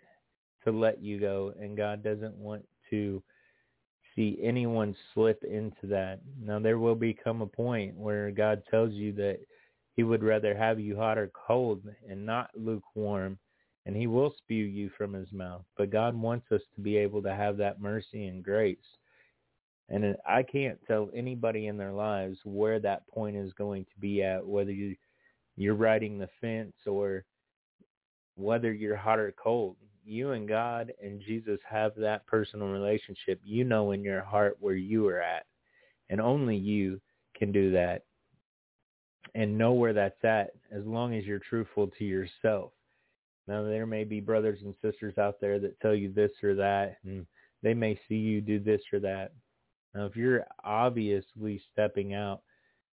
to 0.63 0.71
let 0.71 1.01
you 1.01 1.19
go, 1.19 1.53
and 1.59 1.77
God 1.77 2.03
doesn't 2.03 2.35
want 2.35 2.65
to 2.89 3.21
see 4.15 4.39
anyone 4.41 4.95
slip 5.13 5.43
into 5.43 5.85
that. 5.87 6.19
Now, 6.41 6.59
there 6.59 6.79
will 6.79 6.95
become 6.95 7.41
a 7.41 7.47
point 7.47 7.95
where 7.95 8.31
God 8.31 8.63
tells 8.69 8.93
you 8.93 9.13
that 9.13 9.39
he 9.95 10.03
would 10.03 10.23
rather 10.23 10.55
have 10.55 10.79
you 10.79 10.97
hot 10.97 11.17
or 11.17 11.31
cold 11.33 11.81
and 12.09 12.25
not 12.25 12.49
lukewarm, 12.55 13.37
and 13.85 13.95
he 13.95 14.07
will 14.07 14.33
spew 14.37 14.65
you 14.65 14.89
from 14.97 15.13
his 15.13 15.31
mouth. 15.31 15.63
But 15.77 15.91
God 15.91 16.15
wants 16.15 16.51
us 16.51 16.61
to 16.75 16.81
be 16.81 16.97
able 16.97 17.21
to 17.23 17.33
have 17.33 17.57
that 17.57 17.79
mercy 17.79 18.25
and 18.25 18.43
grace. 18.43 18.77
And 19.89 20.17
I 20.27 20.43
can't 20.43 20.79
tell 20.85 21.09
anybody 21.15 21.67
in 21.67 21.77
their 21.77 21.93
lives 21.93 22.37
where 22.43 22.79
that 22.79 23.07
point 23.07 23.37
is 23.37 23.53
going 23.53 23.85
to 23.85 23.99
be 23.99 24.21
at, 24.21 24.45
whether 24.45 24.71
you, 24.71 24.95
you're 25.55 25.75
riding 25.75 26.17
the 26.17 26.29
fence 26.41 26.75
or 26.85 27.23
whether 28.35 28.71
you're 28.71 28.97
hot 28.97 29.19
or 29.19 29.33
cold. 29.41 29.77
You 30.03 30.31
and 30.31 30.47
God 30.47 30.93
and 31.01 31.21
Jesus 31.21 31.59
have 31.69 31.93
that 31.97 32.25
personal 32.27 32.67
relationship. 32.67 33.39
You 33.43 33.63
know 33.63 33.91
in 33.91 34.03
your 34.03 34.23
heart 34.23 34.57
where 34.59 34.75
you 34.75 35.07
are 35.07 35.21
at. 35.21 35.45
And 36.09 36.21
only 36.21 36.55
you 36.55 37.01
can 37.35 37.51
do 37.51 37.71
that 37.71 38.03
and 39.35 39.57
know 39.57 39.73
where 39.73 39.93
that's 39.93 40.23
at 40.23 40.51
as 40.71 40.85
long 40.85 41.13
as 41.13 41.25
you're 41.25 41.39
truthful 41.39 41.87
to 41.97 42.05
yourself. 42.05 42.71
Now 43.47 43.63
there 43.63 43.85
may 43.85 44.03
be 44.03 44.19
brothers 44.19 44.59
and 44.63 44.73
sisters 44.81 45.17
out 45.17 45.39
there 45.39 45.59
that 45.59 45.79
tell 45.79 45.93
you 45.95 46.11
this 46.11 46.31
or 46.43 46.55
that 46.55 46.97
and 47.03 47.25
they 47.63 47.73
may 47.73 47.99
see 48.07 48.15
you 48.15 48.41
do 48.41 48.59
this 48.59 48.81
or 48.93 48.99
that. 48.99 49.31
Now 49.93 50.05
if 50.05 50.15
you're 50.15 50.45
obviously 50.63 51.61
stepping 51.71 52.13
out 52.13 52.41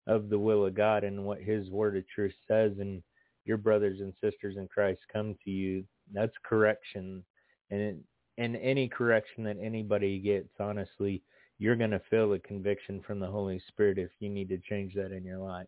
of 0.08 0.30
the 0.30 0.39
will 0.39 0.66
of 0.66 0.76
God 0.76 1.04
and 1.04 1.26
what 1.26 1.41
his 1.41 1.70
word 1.70 1.98
of 1.98 2.08
truth 2.08 2.34
says 2.48 2.74
and 2.80 3.02
your 3.46 3.58
brothers 3.58 4.00
and 4.00 4.14
sisters 4.22 4.58
in 4.58 4.68
Christ 4.68 5.02
come 5.12 5.36
to 5.44 5.52
you, 5.52 5.84
that's 6.14 6.34
correction. 6.44 7.24
And 7.72 7.82
it, 7.82 7.98
and 8.38 8.56
any 8.58 8.88
correction 8.88 9.44
that 9.44 9.58
anybody 9.62 10.20
gets, 10.20 10.50
honestly, 10.60 11.22
you're 11.60 11.76
going 11.76 11.91
to 11.91 12.02
feel 12.10 12.34
a 12.34 12.39
conviction 12.39 13.02
from 13.06 13.20
the 13.20 13.28
Holy 13.28 13.62
Spirit 13.68 13.98
if 13.98 14.10
you 14.20 14.30
need 14.30 14.50
to 14.50 14.58
change 14.58 14.96
that 14.96 15.12
in 15.12 15.24
your 15.24 15.38
life. 15.38 15.68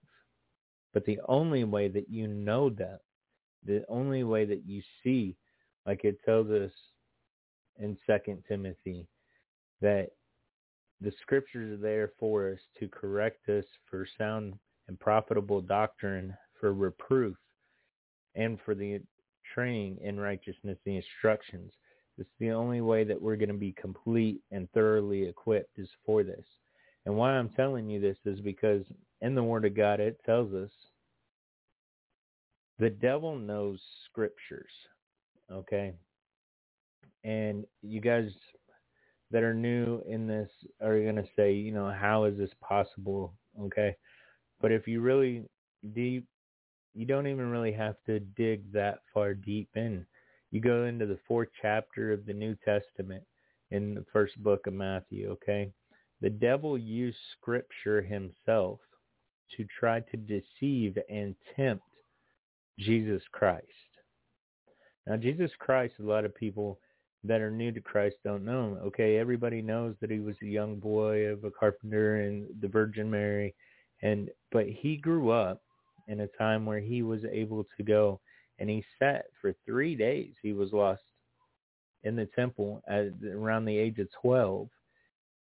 But 0.94 1.06
the 1.06 1.20
only 1.28 1.64
way 1.64 1.90
that 1.90 2.10
you 2.10 2.28
know 2.28 2.70
that 2.72 3.02
the 3.66 3.84
only 3.90 4.24
way 4.24 4.46
that 4.46 4.64
you 4.66 4.82
see, 5.04 5.36
like 5.86 6.04
it 6.04 6.18
tells 6.24 6.50
us 6.50 6.72
in 7.80 7.98
Second 8.06 8.44
Timothy, 8.48 9.08
that 9.82 10.12
the 11.02 11.12
scriptures 11.22 11.78
are 11.78 11.82
there 11.82 12.12
for 12.20 12.52
us 12.52 12.60
to 12.80 12.88
correct 12.88 13.50
us 13.50 13.66
for 13.89 14.08
sound 14.18 14.54
and 14.88 15.00
profitable 15.00 15.62
doctrine, 15.62 16.36
for 16.60 16.74
reproof, 16.74 17.36
and 18.36 18.60
for 18.64 18.76
the 18.76 19.02
training 19.54 19.98
in 20.02 20.20
righteousness, 20.20 20.78
the 20.86 20.96
instructions. 20.96 21.72
It's 22.18 22.30
the 22.39 22.52
only 22.52 22.82
way 22.82 23.04
that 23.04 23.22
we're 23.22 23.36
going 23.36 23.50
to 23.50 23.56
be 23.56 23.74
complete 23.80 24.39
and 24.52 24.70
thoroughly 24.72 25.24
equipped 25.24 25.78
is 25.78 25.89
for 26.06 26.24
this. 26.24 26.46
And 27.06 27.16
why 27.16 27.32
I'm 27.32 27.50
telling 27.50 27.89
you 27.89 28.00
this 28.00 28.18
is 28.26 28.39
because 28.39 28.84
in 29.22 29.36
the 29.36 29.43
Word 29.43 29.66
of 29.66 29.76
God 29.76 30.00
it 30.00 30.20
tells 30.26 30.54
us 30.54 30.72
the 32.80 32.89
devil 32.89 33.38
knows 33.38 33.80
scriptures, 34.10 34.72
okay? 35.52 35.93
And 37.24 37.66
you 37.82 38.02
guys 38.02 38.30
that 39.32 39.44
are 39.44 39.54
new 39.54 40.02
in 40.08 40.28
this 40.28 40.50
are 40.82 41.00
going 41.00 41.16
to 41.16 41.28
say, 41.36 41.54
you 41.54 41.72
know, 41.72 41.92
how 41.92 42.26
is 42.26 42.38
this 42.38 42.52
possible, 42.62 43.34
okay? 43.62 43.96
But 44.62 44.72
if 44.72 44.88
you 44.88 45.02
really 45.02 45.44
deep, 45.94 46.26
you 46.94 47.06
don't 47.06 47.28
even 47.28 47.50
really 47.50 47.74
have 47.74 47.96
to 48.06 48.20
dig 48.20 48.72
that 48.72 49.00
far 49.14 49.34
deep 49.34 49.70
in. 49.76 50.06
You 50.52 50.62
go 50.62 50.86
into 50.86 51.06
the 51.06 51.20
fourth 51.28 51.50
chapter 51.62 52.14
of 52.14 52.26
the 52.26 52.34
New 52.34 52.56
Testament 52.64 53.24
in 53.72 53.96
the 53.96 54.06
first 54.14 54.42
book 54.42 54.68
of 54.68 54.74
Matthew, 54.74 55.30
okay? 55.32 55.72
The 56.22 56.30
devil 56.30 56.78
used 56.78 57.18
scripture 57.38 58.02
himself 58.02 58.80
to 59.58 59.66
try 59.80 60.00
to 60.00 60.18
deceive 60.18 60.98
and 61.10 61.36
tempt 61.56 61.84
Jesus 62.80 63.22
Christ. 63.32 63.66
Now, 65.08 65.18
Jesus 65.18 65.52
Christ, 65.60 65.96
a 66.00 66.04
lot 66.04 66.26
of 66.26 66.34
people 66.34 66.80
that 67.28 67.42
are 67.42 67.52
new 67.52 67.72
to 67.72 67.82
Christ 67.82 68.18
don't 68.24 68.46
know. 68.46 68.78
Okay, 68.86 69.18
everybody 69.18 69.62
knows 69.62 69.96
that 70.02 70.12
he 70.12 70.20
was 70.20 70.36
a 70.42 70.48
young 70.48 70.78
boy 70.80 71.26
of 71.28 71.44
a 71.44 71.52
carpenter 71.52 72.22
and 72.22 72.48
the 72.62 72.68
Virgin 72.68 73.10
Mary, 73.10 73.54
and 74.02 74.30
but 74.52 74.68
he 74.68 74.98
grew 74.98 75.32
up 75.32 75.62
in 76.08 76.22
a 76.22 76.28
time 76.38 76.66
where 76.66 76.80
he 76.80 77.02
was 77.02 77.22
able 77.32 77.66
to 77.78 77.84
go 77.84 78.20
and 78.60 78.70
he 78.70 78.84
sat 79.00 79.26
for 79.42 79.54
three 79.66 79.96
days. 79.96 80.34
He 80.42 80.54
was 80.54 80.72
lost 80.72 81.02
in 82.04 82.16
the 82.16 82.28
temple 82.36 82.82
at 82.88 83.08
around 83.28 83.66
the 83.66 83.78
age 83.78 84.00
of 84.00 84.08
12 84.22 84.70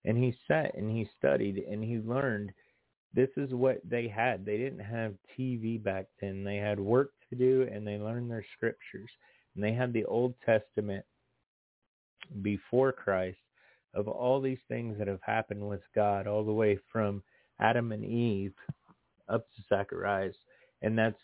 and 0.05 0.17
he 0.17 0.35
sat 0.49 0.75
and 0.75 0.91
he 0.91 1.09
studied 1.19 1.59
and 1.59 1.83
he 1.83 1.99
learned 1.99 2.53
this 3.13 3.31
is 3.37 3.55
what 3.55 3.81
they 3.89 4.09
had. 4.09 4.45
They 4.45 4.57
didn't 4.57 4.81
have 4.81 5.15
TV 5.39 5.81
back 5.83 6.07
then. 6.21 6.43
They 6.43 6.57
had 6.57 6.81
work 6.81 7.13
to 7.31 7.37
do 7.37 7.69
and 7.73 7.87
they 7.87 7.97
learned 7.97 8.31
their 8.31 8.45
scriptures. 8.57 9.11
And 9.55 9.63
they 9.63 9.73
had 9.73 9.93
the 9.93 10.05
Old 10.07 10.35
Testament 10.45 11.05
before 12.43 12.93
Christ 12.93 13.39
of 13.95 14.09
all 14.09 14.41
these 14.41 14.59
things 14.69 14.99
that 14.99 15.09
have 15.09 15.23
happened 15.23 15.67
with 15.69 15.83
God 15.95 16.27
all 16.27 16.45
the 16.45 16.53
way 16.53 16.79
from 16.91 17.23
Adam 17.61 17.93
and 17.93 18.05
Eve 18.05 18.55
up 19.29 19.47
to 19.51 19.63
Zacharias. 19.69 20.37
And 20.83 20.99
that's 20.99 21.21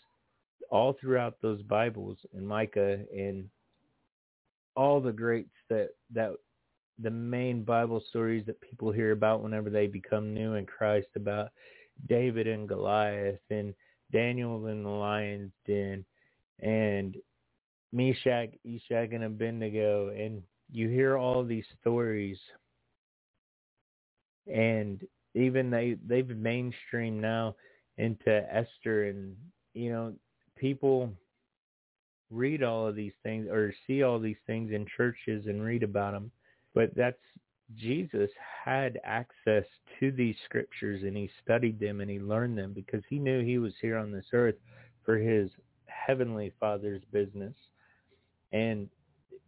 all 0.70 0.96
throughout 1.00 1.36
those 1.42 1.62
Bibles 1.62 2.18
and 2.32 2.46
Micah 2.46 2.98
and 3.14 3.48
all 4.76 5.00
the 5.00 5.12
greats 5.12 5.50
that 5.68 5.90
that 6.14 6.32
the 7.02 7.10
main 7.10 7.64
Bible 7.64 8.02
stories 8.08 8.44
that 8.46 8.60
people 8.60 8.92
hear 8.92 9.12
about 9.12 9.42
whenever 9.42 9.70
they 9.70 9.86
become 9.86 10.34
new 10.34 10.54
in 10.54 10.66
Christ 10.66 11.08
about 11.16 11.48
David 12.08 12.46
and 12.46 12.68
Goliath 12.68 13.40
and 13.50 13.74
Daniel 14.12 14.66
in 14.66 14.82
the 14.82 14.88
lion's 14.88 15.52
den 15.66 16.04
and 16.60 17.16
Meshach, 17.92 18.50
Eshach, 18.64 19.10
and 19.12 19.24
Abednego, 19.24 20.10
and 20.10 20.42
you 20.72 20.88
hear 20.88 21.16
all 21.16 21.44
these 21.44 21.64
stories, 21.80 22.38
and 24.46 25.00
even 25.34 25.70
they 25.70 25.96
they've 26.06 26.24
mainstreamed 26.24 27.20
now 27.20 27.54
into 27.98 28.30
Esther, 28.54 29.08
and 29.08 29.36
you 29.74 29.90
know 29.90 30.12
people 30.56 31.10
read 32.30 32.62
all 32.62 32.86
of 32.86 32.94
these 32.94 33.12
things 33.22 33.48
or 33.50 33.74
see 33.86 34.02
all 34.02 34.18
these 34.18 34.36
things 34.46 34.72
in 34.72 34.86
churches 34.96 35.46
and 35.46 35.62
read 35.62 35.82
about 35.82 36.12
them, 36.12 36.30
but 36.74 36.94
that's 36.94 37.18
Jesus 37.76 38.30
had 38.64 38.98
access 39.04 39.64
to 39.98 40.10
these 40.10 40.34
scriptures 40.44 41.02
and 41.02 41.16
he 41.16 41.30
studied 41.42 41.78
them 41.78 42.00
and 42.00 42.10
he 42.10 42.18
learned 42.18 42.58
them 42.58 42.72
because 42.72 43.02
he 43.08 43.18
knew 43.18 43.44
he 43.44 43.58
was 43.58 43.74
here 43.80 43.96
on 43.96 44.10
this 44.10 44.26
earth 44.32 44.56
for 45.04 45.16
his 45.16 45.50
heavenly 45.86 46.52
father's 46.58 47.02
business. 47.12 47.54
And 48.52 48.88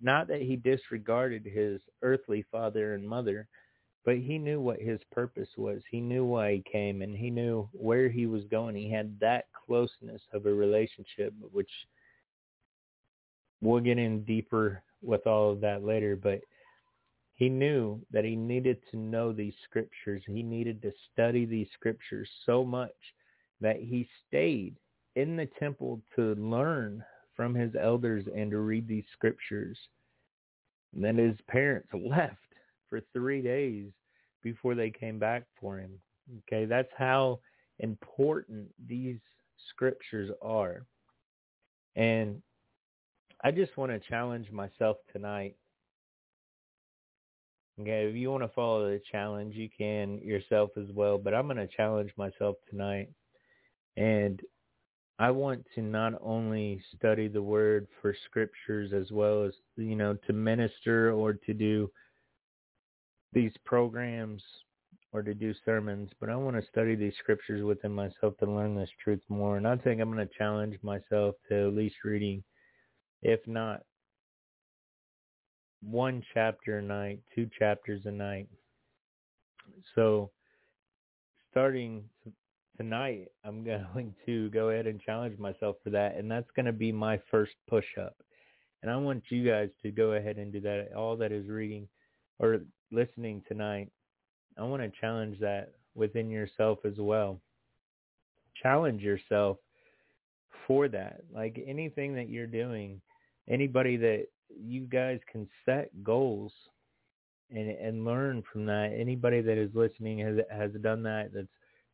not 0.03 0.29
that 0.29 0.43
he 0.43 0.57
disregarded 0.57 1.45
his 1.45 1.81
earthly 2.03 2.45
father 2.51 2.95
and 2.95 3.09
mother, 3.09 3.49
but 4.05 4.17
he 4.17 4.39
knew 4.39 4.61
what 4.61 4.81
his 4.81 5.01
purpose 5.13 5.49
was. 5.57 5.81
He 5.91 6.01
knew 6.01 6.25
why 6.25 6.55
he 6.55 6.65
came 6.71 7.03
and 7.03 7.17
he 7.17 7.31
knew 7.31 7.69
where 7.73 8.09
he 8.09 8.27
was 8.27 8.45
going. 8.51 8.75
He 8.75 8.91
had 8.91 9.19
that 9.21 9.47
closeness 9.67 10.23
of 10.33 10.47
a 10.47 10.53
relationship, 10.53 11.33
which 11.53 11.71
we'll 13.61 13.81
get 13.81 13.99
in 13.99 14.25
deeper 14.25 14.83
with 15.03 15.27
all 15.27 15.51
of 15.51 15.61
that 15.61 15.85
later, 15.85 16.17
but 16.17 16.41
he 17.35 17.49
knew 17.49 18.01
that 18.11 18.25
he 18.25 18.37
needed 18.37 18.79
to 18.91 18.97
know 18.97 19.33
these 19.33 19.55
scriptures. 19.65 20.23
He 20.27 20.43
needed 20.43 20.83
to 20.83 20.93
study 21.13 21.45
these 21.45 21.69
scriptures 21.75 22.29
so 22.45 22.65
much 22.65 22.95
that 23.61 23.77
he 23.77 24.09
stayed 24.27 24.77
in 25.17 25.37
the 25.37 25.49
temple 25.59 26.01
to 26.17 26.35
learn 26.35 27.05
from 27.43 27.55
his 27.57 27.75
elders 27.75 28.25
and 28.37 28.53
to 28.53 28.59
read 28.59 28.87
these 28.87 29.05
scriptures. 29.13 29.77
And 30.95 31.05
then 31.05 31.17
his 31.17 31.37
parents 31.49 31.89
left 31.93 32.37
for 32.89 33.01
three 33.13 33.43
days 33.43 33.87
before 34.43 34.77
they 34.77 34.91
came 34.91 35.19
back 35.19 35.45
for 35.61 35.79
him. 35.79 35.91
Okay, 36.39 36.67
that's 36.67 36.93
how 36.97 37.41
important 37.81 38.69
these 38.87 39.19
scriptures 39.71 40.31
are. 40.41 40.87
And 41.97 42.41
I 43.43 43.51
just 43.51 43.77
want 43.77 43.91
to 43.91 44.09
challenge 44.09 44.53
myself 44.53 44.99
tonight. 45.13 45.57
Okay, 47.81 48.07
if 48.07 48.15
you 48.15 48.31
want 48.31 48.45
to 48.45 48.49
follow 48.51 48.89
the 48.89 49.01
challenge, 49.11 49.57
you 49.57 49.69
can 49.77 50.19
yourself 50.19 50.71
as 50.77 50.93
well. 50.95 51.19
But 51.19 51.35
I'm 51.35 51.47
going 51.47 51.57
to 51.57 51.67
challenge 51.67 52.13
myself 52.17 52.57
tonight. 52.71 53.09
And 53.97 54.41
I 55.23 55.31
want 55.31 55.65
to 55.77 55.83
not 55.83 56.15
only 56.21 56.83
study 56.97 57.29
the 57.29 57.41
word 57.41 57.87
for 58.01 58.13
scriptures 58.25 58.93
as 58.93 59.13
well 59.13 59.45
as, 59.45 59.53
you 59.77 59.95
know, 59.95 60.17
to 60.27 60.33
minister 60.33 61.13
or 61.13 61.33
to 61.33 61.55
do 61.55 61.89
these 63.33 63.53
programs 63.65 64.43
or 65.13 65.23
to 65.23 65.33
do 65.33 65.55
sermons, 65.65 66.11
but 66.19 66.29
I 66.29 66.35
want 66.35 66.57
to 66.57 66.69
study 66.69 66.97
these 66.97 67.13
scriptures 67.21 67.63
within 67.63 67.93
myself 67.93 68.37
to 68.39 68.47
learn 68.47 68.75
this 68.75 68.91
truth 69.01 69.21
more. 69.29 69.59
And 69.59 69.69
I 69.69 69.77
think 69.77 70.01
I'm 70.01 70.13
going 70.13 70.27
to 70.27 70.35
challenge 70.37 70.77
myself 70.83 71.37
to 71.49 71.69
at 71.69 71.75
least 71.75 71.95
reading, 72.03 72.43
if 73.23 73.39
not 73.47 73.83
one 75.85 76.25
chapter 76.35 76.79
a 76.79 76.83
night, 76.83 77.21
two 77.33 77.49
chapters 77.57 78.07
a 78.07 78.11
night. 78.11 78.49
So 79.95 80.33
starting 81.53 82.03
tonight, 82.77 83.29
I'm 83.45 83.65
going 83.95 84.15
to 84.27 84.51
go 84.51 84.71
ahead 84.71 84.87
and 84.87 85.01
challenge 85.01 85.39
myself 85.39 85.77
for 85.83 85.91
that. 85.91 86.17
And 86.17 86.31
that's 86.31 86.51
going 86.55 86.67
to 86.67 86.73
be 86.73 86.93
my 86.93 87.21
first 87.31 87.53
push 87.69 87.87
up. 88.01 88.17
And 88.83 88.91
I 88.91 88.97
want 88.97 89.23
you 89.29 89.49
guys 89.49 89.69
to 89.83 89.91
go 89.91 90.13
ahead 90.13 90.39
and 90.39 90.53
do 90.53 90.61
that. 90.63 90.89
All 90.97 91.17
that 91.17 91.33
is 91.33 91.49
reading 91.49 91.87
or 92.39 92.61
listening 92.91 93.43
tonight, 93.47 93.91
I 94.59 94.63
want 94.63 94.83
to 94.83 95.01
challenge 95.01 95.39
that 95.41 95.73
within 95.95 96.31
yourself 96.31 96.81
as 96.85 96.95
well. 96.99 97.41
Challenge 98.61 99.01
yourself 99.01 99.59
for 100.67 100.89
that. 100.89 101.23
Like 101.33 101.63
anything 101.67 102.15
that 102.17 102.29
you're 102.29 102.47
doing, 102.47 103.01
anybody 103.49 103.97
that 103.99 104.27
you 104.61 104.83
guys 104.83 105.21
can 105.31 105.49
set 105.65 105.91
goals 106.03 106.53
and 107.51 107.71
and 107.71 108.05
learn 108.05 108.43
from 108.53 108.67
that. 108.67 108.95
Anybody 108.97 109.41
that 109.41 109.59
is 109.59 109.71
listening 109.75 110.19
has 110.19 110.39
has 110.51 110.71
done 110.83 111.03
that 111.05 111.31
that's 111.33 111.47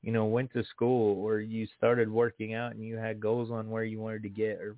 you 0.03 0.12
know 0.12 0.26
went 0.26 0.53
to 0.53 0.64
school 0.64 1.22
or 1.24 1.40
you 1.40 1.66
started 1.76 2.11
working 2.11 2.55
out 2.55 2.74
and 2.74 2.84
you 2.84 2.96
had 2.96 3.20
goals 3.20 3.51
on 3.51 3.70
where 3.70 3.84
you 3.84 4.01
wanted 4.01 4.22
to 4.22 4.28
get 4.28 4.61
or 4.61 4.76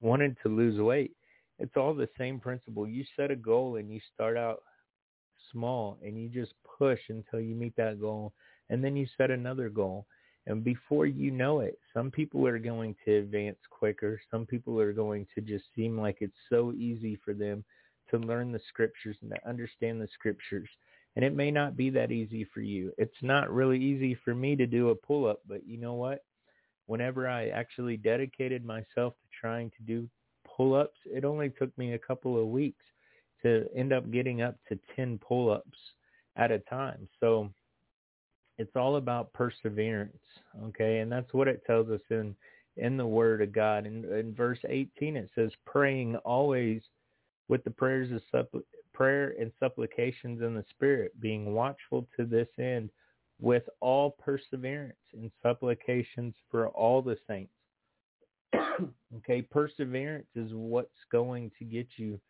wanted 0.00 0.36
to 0.42 0.48
lose 0.48 0.80
weight. 0.80 1.12
It's 1.58 1.76
all 1.76 1.94
the 1.94 2.08
same 2.16 2.40
principle. 2.40 2.88
You 2.88 3.04
set 3.16 3.30
a 3.30 3.36
goal 3.36 3.76
and 3.76 3.92
you 3.92 4.00
start 4.14 4.36
out 4.36 4.62
small 5.52 5.98
and 6.02 6.16
you 6.20 6.28
just 6.28 6.52
push 6.78 7.00
until 7.08 7.40
you 7.40 7.54
meet 7.54 7.74
that 7.76 8.00
goal 8.00 8.32
and 8.68 8.82
then 8.82 8.96
you 8.96 9.06
set 9.16 9.30
another 9.30 9.68
goal 9.68 10.06
and 10.46 10.64
before 10.64 11.06
you 11.06 11.30
know 11.30 11.60
it 11.60 11.78
some 11.92 12.10
people 12.10 12.46
are 12.46 12.58
going 12.58 12.94
to 13.04 13.16
advance 13.16 13.58
quicker 13.70 14.20
some 14.30 14.46
people 14.46 14.78
are 14.80 14.92
going 14.92 15.26
to 15.34 15.40
just 15.40 15.64
seem 15.74 15.98
like 15.98 16.18
it's 16.20 16.32
so 16.48 16.72
easy 16.72 17.18
for 17.24 17.34
them 17.34 17.64
to 18.10 18.18
learn 18.18 18.52
the 18.52 18.60
scriptures 18.68 19.16
and 19.22 19.30
to 19.30 19.48
understand 19.48 20.00
the 20.00 20.08
scriptures 20.14 20.68
and 21.16 21.24
it 21.24 21.34
may 21.34 21.50
not 21.50 21.76
be 21.76 21.90
that 21.90 22.12
easy 22.12 22.46
for 22.52 22.60
you 22.60 22.92
it's 22.98 23.22
not 23.22 23.52
really 23.52 23.78
easy 23.78 24.16
for 24.24 24.34
me 24.34 24.56
to 24.56 24.66
do 24.66 24.90
a 24.90 24.94
pull 24.94 25.26
up 25.26 25.40
but 25.48 25.66
you 25.66 25.76
know 25.76 25.94
what 25.94 26.24
whenever 26.86 27.28
i 27.28 27.48
actually 27.48 27.96
dedicated 27.96 28.64
myself 28.64 29.14
to 29.14 29.28
trying 29.40 29.70
to 29.70 29.82
do 29.84 30.08
pull 30.44 30.74
ups 30.74 30.98
it 31.06 31.24
only 31.24 31.50
took 31.50 31.76
me 31.76 31.94
a 31.94 31.98
couple 31.98 32.40
of 32.40 32.48
weeks 32.48 32.84
to 33.42 33.66
end 33.74 33.92
up 33.92 34.10
getting 34.10 34.42
up 34.42 34.56
to 34.68 34.78
10 34.96 35.18
pull-ups 35.18 35.78
at 36.36 36.50
a 36.50 36.58
time. 36.60 37.08
So 37.18 37.50
it's 38.58 38.76
all 38.76 38.96
about 38.96 39.32
perseverance, 39.32 40.16
okay? 40.64 40.98
And 40.98 41.10
that's 41.10 41.32
what 41.32 41.48
it 41.48 41.62
tells 41.66 41.88
us 41.90 42.02
in 42.10 42.34
in 42.76 42.96
the 42.96 43.06
word 43.06 43.42
of 43.42 43.52
God. 43.52 43.84
In, 43.84 44.04
in 44.12 44.34
verse 44.34 44.58
18 44.68 45.16
it 45.16 45.30
says 45.34 45.50
praying 45.66 46.16
always 46.16 46.82
with 47.48 47.64
the 47.64 47.70
prayers 47.70 48.10
of 48.12 48.22
suppl- 48.32 48.62
prayer 49.00 49.34
and 49.40 49.50
supplications 49.58 50.42
in 50.42 50.54
the 50.54 50.64
spirit, 50.68 51.18
being 51.22 51.54
watchful 51.54 52.06
to 52.14 52.26
this 52.26 52.48
end 52.58 52.90
with 53.40 53.62
all 53.80 54.10
perseverance 54.10 54.98
and 55.14 55.30
supplications 55.42 56.34
for 56.50 56.68
all 56.68 57.00
the 57.00 57.16
saints. 57.26 57.54
okay, 59.16 59.40
perseverance 59.40 60.26
is 60.34 60.50
what's 60.52 60.90
going 61.10 61.50
to 61.58 61.64
get 61.64 61.86
you 61.96 62.20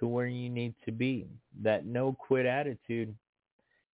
to 0.00 0.06
where 0.06 0.26
you 0.26 0.48
need 0.48 0.74
to 0.86 0.92
be. 0.92 1.26
That 1.62 1.84
no 1.84 2.16
quit 2.18 2.46
attitude 2.46 3.14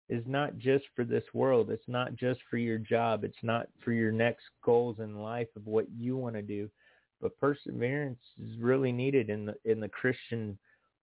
is 0.09 0.23
not 0.25 0.57
just 0.57 0.85
for 0.95 1.05
this 1.05 1.25
world. 1.35 1.69
It's 1.69 1.89
not 1.89 2.15
just 2.15 2.39
for 2.49 2.59
your 2.59 2.79
job. 2.79 3.25
It's 3.25 3.43
not 3.43 3.67
for 3.85 3.91
your 3.91 4.13
next 4.13 4.45
goals 4.65 5.01
in 5.01 5.19
life 5.19 5.49
of 5.57 5.67
what 5.67 5.87
you 5.99 6.17
want 6.17 6.37
to 6.37 6.43
do. 6.43 6.71
But 7.21 7.37
perseverance 7.41 8.21
is 8.41 8.57
really 8.61 8.93
needed 8.93 9.31
in 9.31 9.47
the 9.47 9.55
in 9.65 9.81
the 9.81 9.89
Christian 9.89 10.57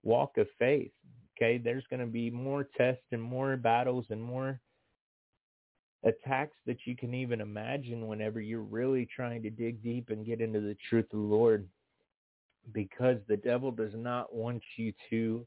walk 0.03 0.37
of 0.37 0.47
faith. 0.57 0.91
Okay, 1.37 1.57
there's 1.57 1.85
going 1.89 1.99
to 1.99 2.07
be 2.07 2.31
more 2.31 2.67
tests 2.77 3.03
and 3.11 3.21
more 3.21 3.55
battles 3.57 4.05
and 4.09 4.21
more 4.21 4.59
attacks 6.03 6.55
that 6.65 6.77
you 6.85 6.95
can 6.95 7.13
even 7.13 7.41
imagine 7.41 8.07
whenever 8.07 8.41
you're 8.41 8.61
really 8.61 9.07
trying 9.15 9.43
to 9.43 9.49
dig 9.49 9.83
deep 9.83 10.09
and 10.09 10.25
get 10.25 10.41
into 10.41 10.59
the 10.59 10.77
truth 10.89 11.05
of 11.05 11.19
the 11.19 11.25
Lord 11.25 11.67
because 12.73 13.17
the 13.27 13.37
devil 13.37 13.71
does 13.71 13.93
not 13.95 14.33
want 14.33 14.61
you 14.77 14.93
to 15.09 15.45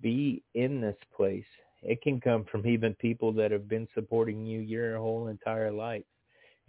be 0.00 0.42
in 0.54 0.80
this 0.80 0.96
place. 1.16 1.44
It 1.82 2.02
can 2.02 2.20
come 2.20 2.44
from 2.44 2.66
even 2.66 2.94
people 2.94 3.32
that 3.34 3.50
have 3.50 3.68
been 3.68 3.88
supporting 3.94 4.44
you 4.44 4.60
your 4.60 4.98
whole 4.98 5.28
entire 5.28 5.72
life. 5.72 6.04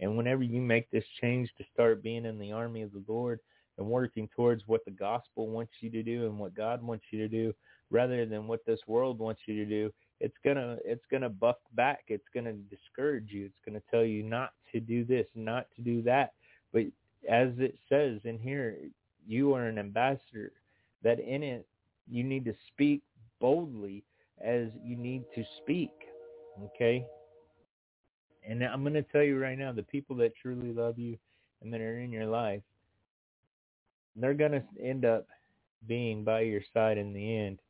And 0.00 0.16
whenever 0.16 0.42
you 0.42 0.60
make 0.60 0.90
this 0.90 1.04
change 1.20 1.50
to 1.58 1.64
start 1.72 2.02
being 2.02 2.24
in 2.24 2.38
the 2.38 2.52
army 2.52 2.82
of 2.82 2.92
the 2.92 3.04
Lord 3.06 3.38
and 3.78 3.86
working 3.86 4.28
towards 4.34 4.62
what 4.66 4.84
the 4.84 4.90
gospel 4.90 5.48
wants 5.48 5.72
you 5.80 5.90
to 5.90 6.02
do 6.02 6.26
and 6.26 6.38
what 6.38 6.54
God 6.54 6.82
wants 6.82 7.04
you 7.10 7.18
to 7.20 7.28
do, 7.28 7.54
rather 7.92 8.26
than 8.26 8.48
what 8.48 8.66
this 8.66 8.80
world 8.86 9.18
wants 9.18 9.42
you 9.46 9.54
to 9.56 9.64
do, 9.64 9.92
it's 10.20 10.36
gonna 10.44 10.78
it's 10.84 11.04
gonna 11.10 11.28
buck 11.28 11.58
back. 11.74 12.04
It's 12.08 12.28
gonna 12.34 12.52
discourage 12.52 13.30
you. 13.30 13.46
It's 13.46 13.60
gonna 13.64 13.82
tell 13.90 14.04
you 14.04 14.22
not 14.22 14.52
to 14.72 14.80
do 14.80 15.04
this, 15.04 15.26
not 15.34 15.66
to 15.76 15.82
do 15.82 16.02
that. 16.02 16.32
But 16.72 16.84
as 17.28 17.50
it 17.58 17.76
says 17.88 18.20
in 18.24 18.38
here, 18.38 18.78
you 19.26 19.54
are 19.54 19.66
an 19.66 19.78
ambassador. 19.78 20.52
That 21.02 21.20
in 21.20 21.42
it 21.42 21.66
you 22.08 22.24
need 22.24 22.44
to 22.46 22.54
speak 22.68 23.02
boldly 23.40 24.04
as 24.40 24.68
you 24.82 24.96
need 24.96 25.24
to 25.34 25.44
speak. 25.62 25.92
Okay? 26.64 27.06
And 28.48 28.62
I'm 28.62 28.82
going 28.82 28.94
to 28.94 29.02
tell 29.02 29.22
you 29.22 29.38
right 29.38 29.58
now, 29.58 29.72
the 29.72 29.84
people 29.84 30.16
that 30.16 30.32
truly 30.40 30.72
love 30.72 30.98
you 30.98 31.16
and 31.62 31.72
that 31.72 31.80
are 31.80 32.00
in 32.00 32.10
your 32.10 32.26
life, 32.26 32.62
they're 34.16 34.34
going 34.34 34.52
to 34.52 34.62
end 34.82 35.04
up 35.04 35.26
being 35.86 36.24
by 36.24 36.40
your 36.40 36.62
side 36.74 36.98
in 36.98 37.12
the 37.12 37.36
end. 37.36 37.60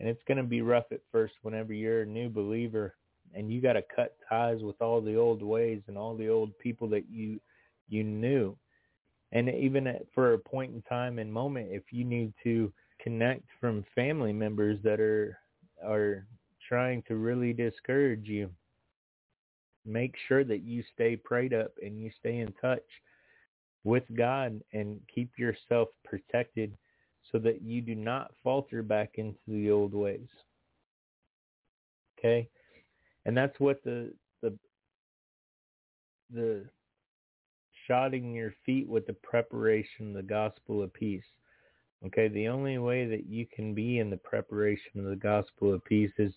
And 0.00 0.08
it's 0.08 0.22
going 0.26 0.38
to 0.38 0.44
be 0.44 0.62
rough 0.62 0.86
at 0.92 1.02
first 1.12 1.34
whenever 1.42 1.74
you're 1.74 2.02
a 2.02 2.06
new 2.06 2.30
believer 2.30 2.94
and 3.34 3.52
you 3.52 3.60
got 3.60 3.74
to 3.74 3.84
cut 3.94 4.16
ties 4.28 4.62
with 4.62 4.80
all 4.80 5.00
the 5.00 5.14
old 5.14 5.42
ways 5.42 5.82
and 5.86 5.96
all 5.96 6.16
the 6.16 6.28
old 6.28 6.58
people 6.58 6.88
that 6.88 7.04
you 7.10 7.38
you 7.88 8.02
knew. 8.02 8.56
And 9.32 9.48
even 9.48 9.86
at, 9.86 10.02
for 10.14 10.32
a 10.32 10.38
point 10.38 10.74
in 10.74 10.82
time 10.82 11.18
and 11.18 11.32
moment, 11.32 11.68
if 11.70 11.84
you 11.92 12.04
need 12.04 12.32
to 12.44 12.72
connect 13.00 13.44
from 13.60 13.84
family 13.94 14.32
members 14.32 14.78
that 14.82 15.00
are 15.00 15.38
are 15.84 16.26
trying 16.66 17.02
to 17.08 17.16
really 17.16 17.52
discourage 17.52 18.26
you, 18.26 18.50
make 19.84 20.14
sure 20.28 20.44
that 20.44 20.62
you 20.62 20.82
stay 20.94 21.14
prayed 21.14 21.52
up 21.52 21.72
and 21.82 22.00
you 22.00 22.10
stay 22.18 22.38
in 22.38 22.52
touch 22.60 22.82
with 23.84 24.04
God 24.16 24.60
and 24.72 25.00
keep 25.14 25.30
yourself 25.38 25.88
protected 26.04 26.76
so 27.30 27.38
that 27.38 27.62
you 27.62 27.80
do 27.80 27.94
not 27.94 28.32
falter 28.42 28.82
back 28.82 29.14
into 29.16 29.38
the 29.46 29.70
old 29.70 29.94
ways. 29.94 30.28
Okay? 32.18 32.48
And 33.24 33.36
that's 33.36 33.58
what 33.60 33.82
the 33.84 34.12
the 34.42 34.56
the 36.32 36.64
shodding 37.88 38.34
your 38.34 38.54
feet 38.64 38.88
with 38.88 39.06
the 39.06 39.14
preparation 39.14 40.08
of 40.08 40.14
the 40.14 40.22
gospel 40.22 40.82
of 40.82 40.92
peace. 40.92 41.24
Okay, 42.06 42.28
the 42.28 42.48
only 42.48 42.78
way 42.78 43.06
that 43.06 43.26
you 43.26 43.46
can 43.46 43.74
be 43.74 43.98
in 43.98 44.08
the 44.08 44.16
preparation 44.16 44.98
of 45.00 45.04
the 45.04 45.16
gospel 45.16 45.74
of 45.74 45.84
peace 45.84 46.12
is 46.18 46.32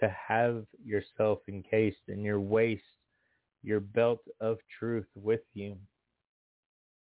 to 0.00 0.08
have 0.28 0.64
yourself 0.84 1.38
encased 1.48 2.08
in 2.08 2.22
your 2.22 2.40
waist, 2.40 2.82
your 3.62 3.80
belt 3.80 4.20
of 4.40 4.58
truth 4.78 5.06
with 5.14 5.42
you, 5.54 5.76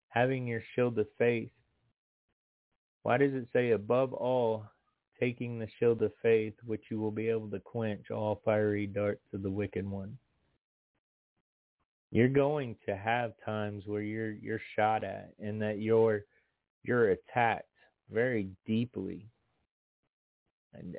having 0.09 0.45
your 0.45 0.61
shield 0.75 0.99
of 0.99 1.07
faith. 1.17 1.49
Why 3.03 3.17
does 3.17 3.33
it 3.33 3.47
say 3.53 3.71
above 3.71 4.13
all, 4.13 4.65
taking 5.19 5.59
the 5.59 5.67
shield 5.77 6.01
of 6.01 6.11
faith, 6.21 6.53
which 6.65 6.83
you 6.89 6.99
will 6.99 7.11
be 7.11 7.29
able 7.29 7.49
to 7.49 7.59
quench 7.59 8.09
all 8.09 8.41
fiery 8.43 8.87
darts 8.87 9.25
of 9.33 9.43
the 9.43 9.51
wicked 9.51 9.87
one? 9.87 10.17
You're 12.11 12.29
going 12.29 12.75
to 12.85 12.95
have 12.95 13.33
times 13.45 13.83
where 13.87 14.01
you're 14.01 14.33
you're 14.33 14.61
shot 14.75 15.03
at 15.03 15.33
and 15.39 15.61
that 15.61 15.79
you're 15.79 16.23
you're 16.83 17.11
attacked 17.11 17.67
very 18.11 18.49
deeply. 18.65 19.25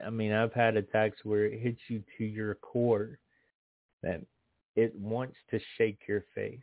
I 0.05 0.11
mean, 0.11 0.33
I've 0.33 0.53
had 0.53 0.77
attacks 0.77 1.25
where 1.25 1.47
it 1.47 1.61
hits 1.61 1.81
you 1.89 2.03
to 2.19 2.25
your 2.25 2.55
core 2.57 3.19
that 4.03 4.21
it 4.77 4.95
wants 4.95 5.37
to 5.51 5.61
shake 5.79 6.01
your 6.07 6.25
faith. 6.35 6.61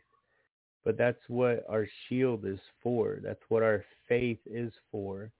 But 0.84 0.98
that's 0.98 1.22
what 1.28 1.64
our 1.68 1.86
shield 2.08 2.44
is 2.44 2.58
for. 2.82 3.18
That's 3.22 3.42
what 3.48 3.62
our 3.62 3.84
faith 4.08 4.40
is 4.46 4.72
for, 4.90 5.30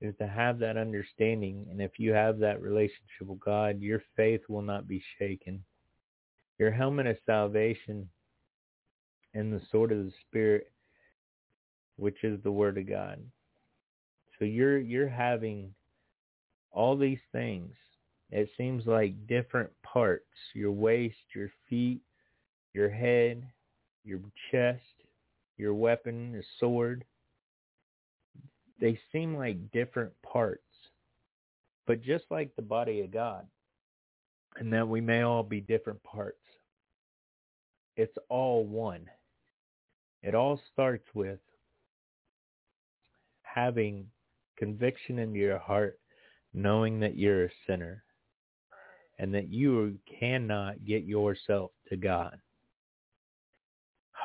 is 0.00 0.14
to 0.18 0.26
have 0.26 0.58
that 0.60 0.76
understanding. 0.76 1.66
And 1.70 1.80
if 1.82 1.98
you 1.98 2.12
have 2.12 2.38
that 2.38 2.62
relationship 2.62 3.26
with 3.26 3.40
God, 3.40 3.80
your 3.80 4.02
faith 4.16 4.40
will 4.48 4.62
not 4.62 4.88
be 4.88 5.02
shaken. 5.18 5.62
Your 6.58 6.70
helmet 6.70 7.06
of 7.06 7.18
salvation 7.26 8.08
and 9.34 9.52
the 9.52 9.60
sword 9.70 9.92
of 9.92 9.98
the 9.98 10.12
Spirit, 10.26 10.72
which 11.96 12.24
is 12.24 12.42
the 12.42 12.52
Word 12.52 12.78
of 12.78 12.88
God. 12.88 13.20
So 14.38 14.44
you're 14.44 14.78
you're 14.78 15.08
having 15.08 15.74
all 16.70 16.96
these 16.96 17.20
things. 17.32 17.74
It 18.30 18.48
seems 18.56 18.86
like 18.86 19.26
different 19.26 19.70
parts, 19.82 20.24
your 20.54 20.72
waist, 20.72 21.16
your 21.34 21.50
feet, 21.68 22.00
your 22.74 22.90
head, 22.90 23.46
your 24.06 24.20
chest, 24.50 24.80
your 25.58 25.74
weapon, 25.74 26.32
the 26.32 26.42
sword. 26.60 27.04
They 28.80 28.98
seem 29.12 29.36
like 29.36 29.70
different 29.72 30.12
parts. 30.22 30.62
But 31.86 32.02
just 32.02 32.24
like 32.30 32.54
the 32.56 32.62
body 32.62 33.00
of 33.00 33.10
God, 33.10 33.46
and 34.56 34.72
that 34.72 34.88
we 34.88 35.00
may 35.00 35.22
all 35.22 35.42
be 35.42 35.60
different 35.60 36.02
parts, 36.02 36.38
it's 37.96 38.16
all 38.28 38.64
one. 38.64 39.06
It 40.22 40.34
all 40.34 40.60
starts 40.72 41.06
with 41.14 41.38
having 43.42 44.06
conviction 44.56 45.18
into 45.18 45.38
your 45.38 45.58
heart, 45.58 45.98
knowing 46.52 47.00
that 47.00 47.16
you're 47.16 47.46
a 47.46 47.50
sinner 47.66 48.02
and 49.18 49.32
that 49.34 49.48
you 49.48 49.98
cannot 50.20 50.84
get 50.84 51.04
yourself 51.04 51.70
to 51.88 51.96
God. 51.96 52.38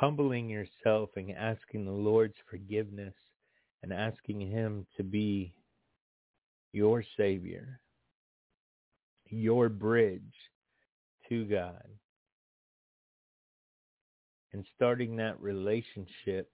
Humbling 0.02 0.50
yourself 0.50 1.12
and 1.16 1.30
asking 1.30 1.86
the 1.86 1.92
Lord's 1.92 2.34
forgiveness 2.50 3.14
and 3.84 3.94
asking 3.94 4.42
him 4.42 4.88
to 4.98 5.04
be 5.04 5.54
your 6.74 7.04
Savior, 7.16 7.80
your 9.30 9.70
bridge 9.70 10.34
to 11.30 11.46
God, 11.46 11.86
and 14.54 14.66
starting 14.76 15.18
that 15.18 15.40
relationship 15.40 16.50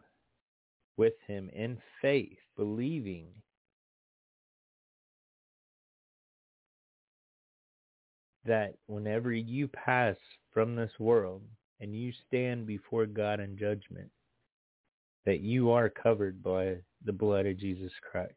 with 0.98 1.14
him 1.26 1.50
in 1.54 1.78
faith, 2.02 2.40
believing 2.58 3.28
that 8.44 8.74
whenever 8.88 9.32
you 9.32 9.70
pass 9.70 10.18
from 10.52 10.76
this 10.76 10.92
world 11.00 11.44
and 11.80 11.96
you 11.96 12.12
stand 12.28 12.66
before 12.66 13.06
God 13.06 13.40
in 13.40 13.58
judgment, 13.58 14.10
that 15.26 15.42
you 15.42 15.72
are 15.72 15.90
covered 15.90 16.42
by 16.42 16.78
the 17.06 17.14
blood 17.14 17.46
of 17.46 17.60
Jesus 17.60 17.92
Christ. 18.10 18.34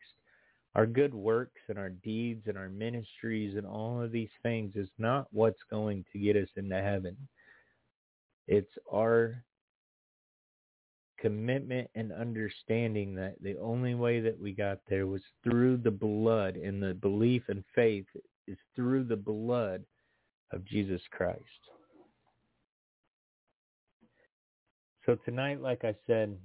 Our 0.75 0.87
good 0.87 1.15
works 1.15 1.61
and 1.69 1.79
our 1.79 1.89
deeds 1.89 2.47
and 2.47 2.57
our 2.57 2.69
ministries 2.69 3.57
and 3.57 3.67
all 3.67 4.01
of 4.01 4.13
these 4.13 4.31
things 4.43 4.77
is 4.77 4.89
not 4.99 5.27
what's 5.33 5.63
going 5.71 6.05
to 6.13 6.19
get 6.19 6.37
us 6.37 6.49
into 6.57 6.81
heaven. 6.81 7.17
It's 8.47 8.73
our 8.93 9.43
commitment 11.21 11.91
and 11.95 12.13
understanding 12.13 13.15
that 13.15 13.35
the 13.43 13.57
only 13.59 13.95
way 13.95 14.21
that 14.21 14.41
we 14.41 14.53
got 14.53 14.79
there 14.89 15.07
was 15.07 15.23
through 15.45 15.77
the 15.79 15.91
blood 15.91 16.57
and 16.57 16.83
the 16.83 16.95
belief 16.95 17.43
and 17.49 17.63
faith 17.75 18.07
is 18.47 18.57
through 18.75 19.05
the 19.05 19.17
blood 19.17 19.85
of 20.53 20.65
Jesus 20.65 21.03
Christ. 21.11 21.41
So 25.07 25.17
tonight, 25.25 25.61
like 25.63 25.85
I 25.85 25.95
said, 26.07 26.37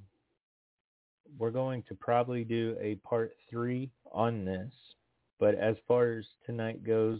we're 1.37 1.51
going 1.51 1.83
to 1.89 1.95
probably 1.95 2.43
do 2.43 2.77
a 2.79 2.95
part 3.07 3.33
three 3.49 3.91
on 4.11 4.45
this. 4.45 4.71
But 5.39 5.55
as 5.55 5.75
far 5.87 6.13
as 6.13 6.25
tonight 6.45 6.83
goes, 6.85 7.19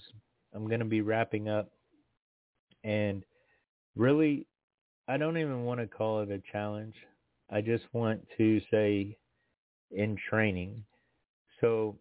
I'm 0.53 0.67
going 0.67 0.79
to 0.79 0.86
be 0.86 1.01
wrapping 1.01 1.49
up. 1.49 1.69
And 2.83 3.23
really, 3.95 4.47
I 5.07 5.17
don't 5.17 5.38
even 5.38 5.65
want 5.65 5.81
to 5.81 5.88
call 5.88 6.21
it 6.21 6.31
a 6.31 6.41
challenge. 6.51 6.95
I 7.51 7.61
just 7.61 7.83
want 7.93 8.25
to 8.38 8.61
say 8.71 9.17
in 9.91 10.17
training. 10.29 10.83
So 11.59 11.97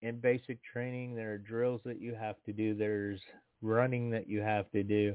in 0.00 0.20
basic 0.20 0.58
training, 0.64 1.14
there 1.14 1.32
are 1.32 1.38
drills 1.38 1.80
that 1.84 2.00
you 2.00 2.14
have 2.14 2.36
to 2.46 2.52
do. 2.52 2.74
There's 2.74 3.20
running 3.60 4.10
that 4.10 4.28
you 4.28 4.40
have 4.40 4.70
to 4.70 4.82
do. 4.82 5.14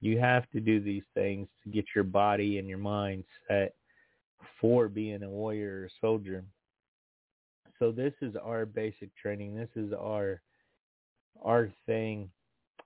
You 0.00 0.18
have 0.18 0.48
to 0.50 0.60
do 0.60 0.80
these 0.80 1.02
things 1.14 1.48
to 1.64 1.70
get 1.70 1.86
your 1.94 2.04
body 2.04 2.58
and 2.58 2.68
your 2.68 2.78
mind 2.78 3.24
set 3.48 3.74
for 4.60 4.88
being 4.88 5.22
a 5.22 5.28
warrior 5.28 5.84
or 5.84 5.90
soldier. 6.00 6.44
So 7.78 7.92
this 7.92 8.12
is 8.22 8.34
our 8.36 8.66
basic 8.66 9.14
training. 9.16 9.54
This 9.54 9.68
is 9.76 9.92
our 9.92 10.40
our 11.44 11.70
thing 11.84 12.30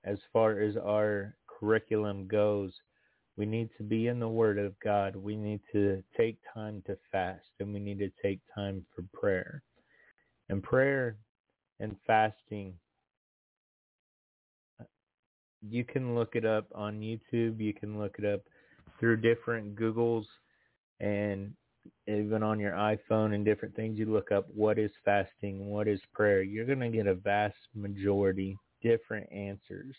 as 0.05 0.19
far 0.33 0.61
as 0.61 0.77
our 0.77 1.37
curriculum 1.47 2.27
goes. 2.27 2.73
We 3.37 3.47
need 3.47 3.71
to 3.79 3.85
be 3.85 4.09
in 4.09 4.19
the 4.19 4.29
Word 4.29 4.59
of 4.59 4.79
God. 4.81 5.15
We 5.15 5.37
need 5.37 5.61
to 5.73 6.03
take 6.17 6.37
time 6.53 6.83
to 6.87 6.97
fast 7.13 7.47
and 7.61 7.73
we 7.73 7.81
need 7.81 7.99
to 8.01 8.11
take 8.23 8.41
time 8.55 8.85
for 8.95 9.05
prayer. 9.13 9.63
And 10.49 10.63
prayer 10.63 11.17
and 11.79 11.97
fasting 12.07 12.75
you 15.69 15.85
can 15.85 16.15
look 16.15 16.37
it 16.37 16.45
up 16.45 16.67
on 16.75 17.01
YouTube. 17.01 17.61
You 17.61 17.75
can 17.75 17.99
look 17.99 18.17
it 18.19 18.25
up 18.25 18.41
through 18.99 19.19
different 19.19 19.77
Googles 19.77 20.25
and 21.01 21.53
even 22.07 22.43
on 22.43 22.61
your 22.61 22.73
iPhone 22.73 23.35
and 23.35 23.45
different 23.45 23.75
things, 23.75 23.99
you 23.99 24.07
look 24.07 24.31
up 24.33 24.47
what 24.55 24.79
is 24.79 24.91
fasting, 25.05 25.67
what 25.71 25.89
is 25.89 26.01
prayer, 26.13 26.43
you're 26.43 26.67
going 26.67 26.81
to 26.81 26.91
get 26.91 27.07
a 27.07 27.15
vast 27.15 27.57
majority 27.75 28.59
different 28.83 29.31
answers. 29.33 29.95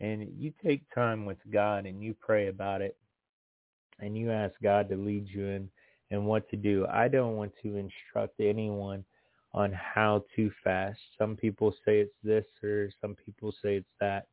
And 0.00 0.28
you 0.36 0.52
take 0.62 0.82
time 0.94 1.24
with 1.24 1.38
God 1.50 1.86
and 1.86 2.02
you 2.02 2.14
pray 2.20 2.48
about 2.48 2.82
it 2.82 2.96
and 3.98 4.16
you 4.16 4.30
ask 4.30 4.54
God 4.62 4.88
to 4.90 4.96
lead 4.96 5.26
you 5.28 5.46
in 5.46 5.70
and 6.10 6.26
what 6.26 6.48
to 6.50 6.56
do. 6.56 6.86
I 6.92 7.08
don't 7.08 7.36
want 7.36 7.52
to 7.62 7.76
instruct 7.76 8.40
anyone 8.40 9.04
on 9.54 9.72
how 9.72 10.24
to 10.36 10.50
fast. 10.62 10.98
Some 11.18 11.34
people 11.34 11.72
say 11.84 12.00
it's 12.00 12.14
this 12.22 12.44
or 12.62 12.90
some 13.00 13.16
people 13.24 13.52
say 13.62 13.76
it's 13.76 13.86
that. 14.00 14.26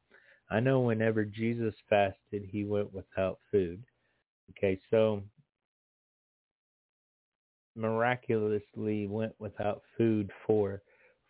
I 0.50 0.60
know 0.60 0.82
whenever 0.82 1.26
Jesus 1.26 1.74
fasted, 1.90 2.48
he 2.50 2.64
went 2.64 2.94
without 2.94 3.40
food. 3.52 3.84
Okay, 4.52 4.80
so 4.92 5.24
miraculously 7.76 9.08
went 9.08 9.34
without 9.40 9.82
food 9.98 10.32
for 10.46 10.82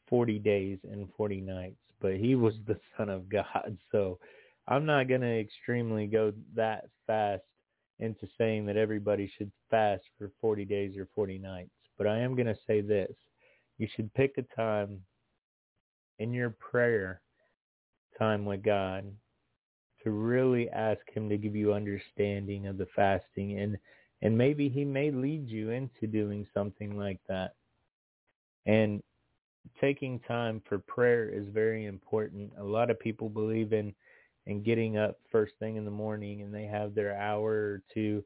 40 0.09 0.39
days 0.39 0.79
and 0.83 1.07
40 1.15 1.41
nights, 1.41 1.79
but 2.01 2.15
he 2.15 2.35
was 2.35 2.55
the 2.67 2.79
son 2.97 3.09
of 3.09 3.29
God. 3.29 3.77
So 3.91 4.19
I'm 4.67 4.85
not 4.85 5.07
going 5.07 5.21
to 5.21 5.39
extremely 5.39 6.07
go 6.07 6.33
that 6.55 6.85
fast 7.07 7.43
into 7.99 8.27
saying 8.37 8.65
that 8.65 8.77
everybody 8.77 9.31
should 9.37 9.51
fast 9.69 10.03
for 10.17 10.31
40 10.41 10.65
days 10.65 10.97
or 10.97 11.07
40 11.15 11.37
nights. 11.39 11.71
But 11.97 12.07
I 12.07 12.19
am 12.19 12.35
going 12.35 12.47
to 12.47 12.57
say 12.67 12.81
this. 12.81 13.11
You 13.77 13.87
should 13.95 14.13
pick 14.13 14.37
a 14.37 14.43
time 14.55 14.99
in 16.19 16.33
your 16.33 16.51
prayer 16.51 17.22
time 18.17 18.45
with 18.45 18.63
God 18.63 19.05
to 20.03 20.11
really 20.11 20.69
ask 20.69 21.01
him 21.13 21.29
to 21.29 21.37
give 21.37 21.55
you 21.55 21.73
understanding 21.73 22.67
of 22.67 22.77
the 22.77 22.87
fasting 22.95 23.59
and 23.59 23.77
and 24.21 24.37
maybe 24.37 24.69
he 24.69 24.85
may 24.85 25.11
lead 25.11 25.49
you 25.49 25.71
into 25.71 26.07
doing 26.07 26.47
something 26.53 26.97
like 26.97 27.19
that. 27.27 27.55
And 28.65 29.03
taking 29.81 30.19
time 30.21 30.61
for 30.67 30.79
prayer 30.79 31.27
is 31.27 31.45
very 31.49 31.87
important. 31.87 32.53
A 32.57 32.63
lot 32.63 32.89
of 32.89 32.99
people 32.99 33.27
believe 33.27 33.73
in 33.73 33.93
in 34.45 34.63
getting 34.63 34.97
up 34.97 35.19
first 35.29 35.53
thing 35.59 35.75
in 35.75 35.85
the 35.85 35.91
morning 35.91 36.41
and 36.41 36.53
they 36.53 36.65
have 36.65 36.95
their 36.95 37.17
hour 37.17 37.51
or 37.51 37.83
two 37.93 38.23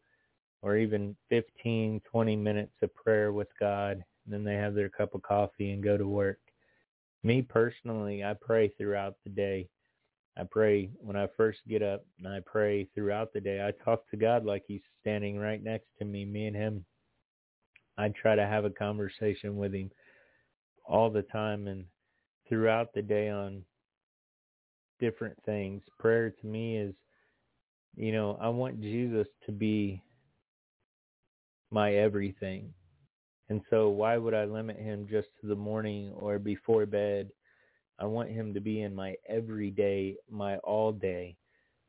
or 0.61 0.77
even 0.77 1.15
15, 1.29 2.01
20 2.11 2.35
minutes 2.35 2.73
of 2.81 2.93
prayer 2.95 3.31
with 3.31 3.49
God. 3.59 4.03
And 4.25 4.33
then 4.33 4.43
they 4.43 4.55
have 4.55 4.73
their 4.73 4.89
cup 4.89 5.13
of 5.13 5.21
coffee 5.21 5.71
and 5.71 5.83
go 5.83 5.97
to 5.97 6.07
work. 6.07 6.39
Me 7.23 7.41
personally, 7.41 8.23
I 8.23 8.33
pray 8.33 8.69
throughout 8.69 9.15
the 9.23 9.29
day. 9.29 9.67
I 10.39 10.43
pray 10.43 10.91
when 10.99 11.15
I 11.15 11.27
first 11.35 11.59
get 11.67 11.81
up 11.81 12.05
and 12.19 12.27
I 12.27 12.39
pray 12.45 12.87
throughout 12.93 13.33
the 13.33 13.41
day. 13.41 13.65
I 13.65 13.71
talk 13.83 14.07
to 14.11 14.17
God 14.17 14.45
like 14.45 14.63
he's 14.67 14.81
standing 15.01 15.37
right 15.39 15.63
next 15.63 15.87
to 15.99 16.05
me, 16.05 16.25
me 16.25 16.45
and 16.45 16.55
him. 16.55 16.85
I 17.97 18.09
try 18.09 18.35
to 18.35 18.45
have 18.45 18.63
a 18.63 18.69
conversation 18.69 19.57
with 19.57 19.73
him 19.73 19.89
all 20.85 21.09
the 21.09 21.23
time 21.23 21.67
and 21.67 21.85
throughout 22.47 22.93
the 22.93 23.01
day 23.01 23.29
on 23.29 23.63
different 24.99 25.37
things. 25.45 25.81
Prayer 25.99 26.29
to 26.29 26.47
me 26.47 26.77
is, 26.77 26.93
you 27.95 28.11
know, 28.11 28.37
I 28.39 28.49
want 28.49 28.79
Jesus 28.79 29.27
to 29.47 29.51
be 29.51 30.01
my 31.71 31.95
everything. 31.95 32.73
And 33.49 33.61
so 33.69 33.89
why 33.89 34.17
would 34.17 34.33
I 34.33 34.45
limit 34.45 34.77
him 34.77 35.07
just 35.09 35.29
to 35.41 35.47
the 35.47 35.55
morning 35.55 36.11
or 36.15 36.37
before 36.37 36.85
bed? 36.85 37.29
I 37.99 38.05
want 38.05 38.29
him 38.29 38.53
to 38.53 38.61
be 38.61 38.81
in 38.81 38.95
my 38.95 39.15
everyday, 39.27 40.17
my 40.29 40.57
all 40.59 40.91
day, 40.91 41.37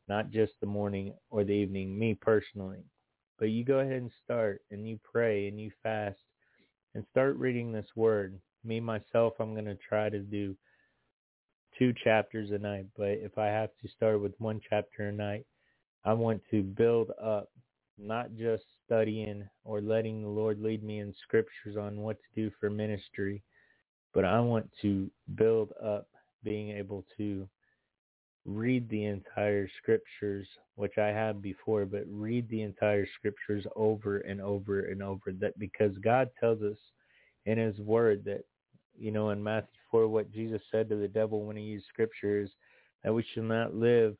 not 0.08 0.30
just 0.30 0.54
the 0.60 0.66
morning 0.66 1.14
or 1.30 1.44
the 1.44 1.52
evening, 1.52 1.98
me 1.98 2.14
personally. 2.14 2.84
But 3.38 3.50
you 3.50 3.64
go 3.64 3.80
ahead 3.80 4.02
and 4.02 4.12
start 4.24 4.62
and 4.70 4.88
you 4.88 4.98
pray 5.04 5.48
and 5.48 5.60
you 5.60 5.70
fast 5.82 6.18
and 6.94 7.04
start 7.10 7.36
reading 7.36 7.72
this 7.72 7.88
word. 7.96 8.38
Me, 8.64 8.80
myself, 8.80 9.34
I'm 9.40 9.54
going 9.54 9.66
to 9.66 9.76
try 9.88 10.08
to 10.08 10.18
do 10.20 10.56
two 11.78 11.92
chapters 12.04 12.50
a 12.50 12.58
night, 12.58 12.86
but 12.96 13.08
if 13.10 13.38
I 13.38 13.46
have 13.46 13.70
to 13.82 13.88
start 13.88 14.20
with 14.20 14.34
one 14.38 14.60
chapter 14.68 15.08
a 15.08 15.12
night, 15.12 15.46
I 16.04 16.14
want 16.14 16.42
to 16.50 16.62
build 16.62 17.10
up, 17.22 17.50
not 17.98 18.34
just 18.36 18.64
studying 18.84 19.48
or 19.64 19.80
letting 19.80 20.22
the 20.22 20.28
Lord 20.28 20.60
lead 20.60 20.82
me 20.82 21.00
in 21.00 21.14
scriptures 21.22 21.76
on 21.78 21.98
what 21.98 22.16
to 22.18 22.40
do 22.42 22.50
for 22.58 22.70
ministry, 22.70 23.42
but 24.18 24.24
I 24.24 24.40
want 24.40 24.68
to 24.82 25.08
build 25.36 25.72
up 25.80 26.08
being 26.42 26.70
able 26.70 27.04
to 27.18 27.48
read 28.44 28.88
the 28.88 29.04
entire 29.04 29.70
scriptures, 29.80 30.48
which 30.74 30.98
I 30.98 31.06
have 31.06 31.40
before, 31.40 31.86
but 31.86 32.02
read 32.10 32.48
the 32.48 32.62
entire 32.62 33.06
scriptures 33.16 33.64
over 33.76 34.18
and 34.18 34.40
over 34.40 34.86
and 34.86 35.04
over 35.04 35.30
that 35.38 35.56
because 35.60 35.96
God 35.98 36.30
tells 36.40 36.62
us 36.62 36.78
in 37.46 37.58
his 37.58 37.78
word 37.78 38.24
that, 38.24 38.42
you 38.98 39.12
know, 39.12 39.30
in 39.30 39.40
Matthew 39.40 39.78
4, 39.92 40.08
what 40.08 40.32
Jesus 40.32 40.62
said 40.72 40.88
to 40.88 40.96
the 40.96 41.06
devil 41.06 41.44
when 41.44 41.56
he 41.56 41.62
used 41.62 41.86
scriptures, 41.86 42.50
that 43.04 43.14
we 43.14 43.24
should 43.32 43.44
not 43.44 43.76
live 43.76 44.16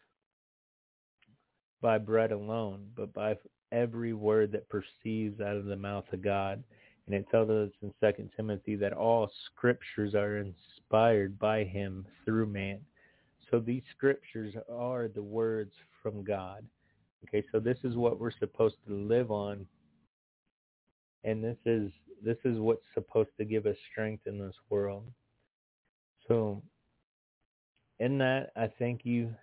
by 1.83 1.99
bread 1.99 2.31
alone, 2.31 2.87
but 2.97 3.13
by 3.13 3.35
every 3.73 4.13
word 4.13 4.53
that 4.53 4.69
proceeds 4.69 5.41
out 5.41 5.57
of 5.57 5.65
the 5.65 5.75
mouth 5.75 6.05
of 6.13 6.23
God. 6.23 6.63
And 7.09 7.17
it 7.17 7.27
tells 7.31 7.49
us 7.49 7.71
in 7.81 7.91
Second 8.01 8.31
Timothy 8.37 8.77
that 8.77 8.93
all 8.93 9.31
scriptures 9.47 10.15
are 10.15 10.37
inspired 10.37 11.39
by 11.39 11.65
him 11.65 12.07
through 12.23 12.49
man. 12.49 12.81
So 13.51 13.61
these 13.61 13.83
scriptures 13.97 14.55
are 14.71 15.09
the 15.09 15.23
words 15.23 15.73
from 16.03 16.23
God. 16.23 16.67
Okay, 17.25 17.43
so 17.51 17.61
this 17.61 17.79
is 17.83 17.97
what 17.97 18.21
we're 18.21 18.31
supposed 18.31 18.77
to 18.87 18.95
live 18.95 19.31
on. 19.31 19.67
And 21.25 21.43
this 21.43 21.57
is 21.65 21.91
this 22.23 22.37
is 22.45 22.59
what's 22.59 22.85
supposed 22.93 23.31
to 23.39 23.47
give 23.47 23.65
us 23.65 23.77
strength 23.91 24.27
in 24.27 24.39
this 24.39 24.55
world. 24.69 25.11
So 26.27 26.63
in 28.01 28.19
that 28.19 28.51
I 28.55 28.69
thank 28.79 29.07
you 29.07 29.35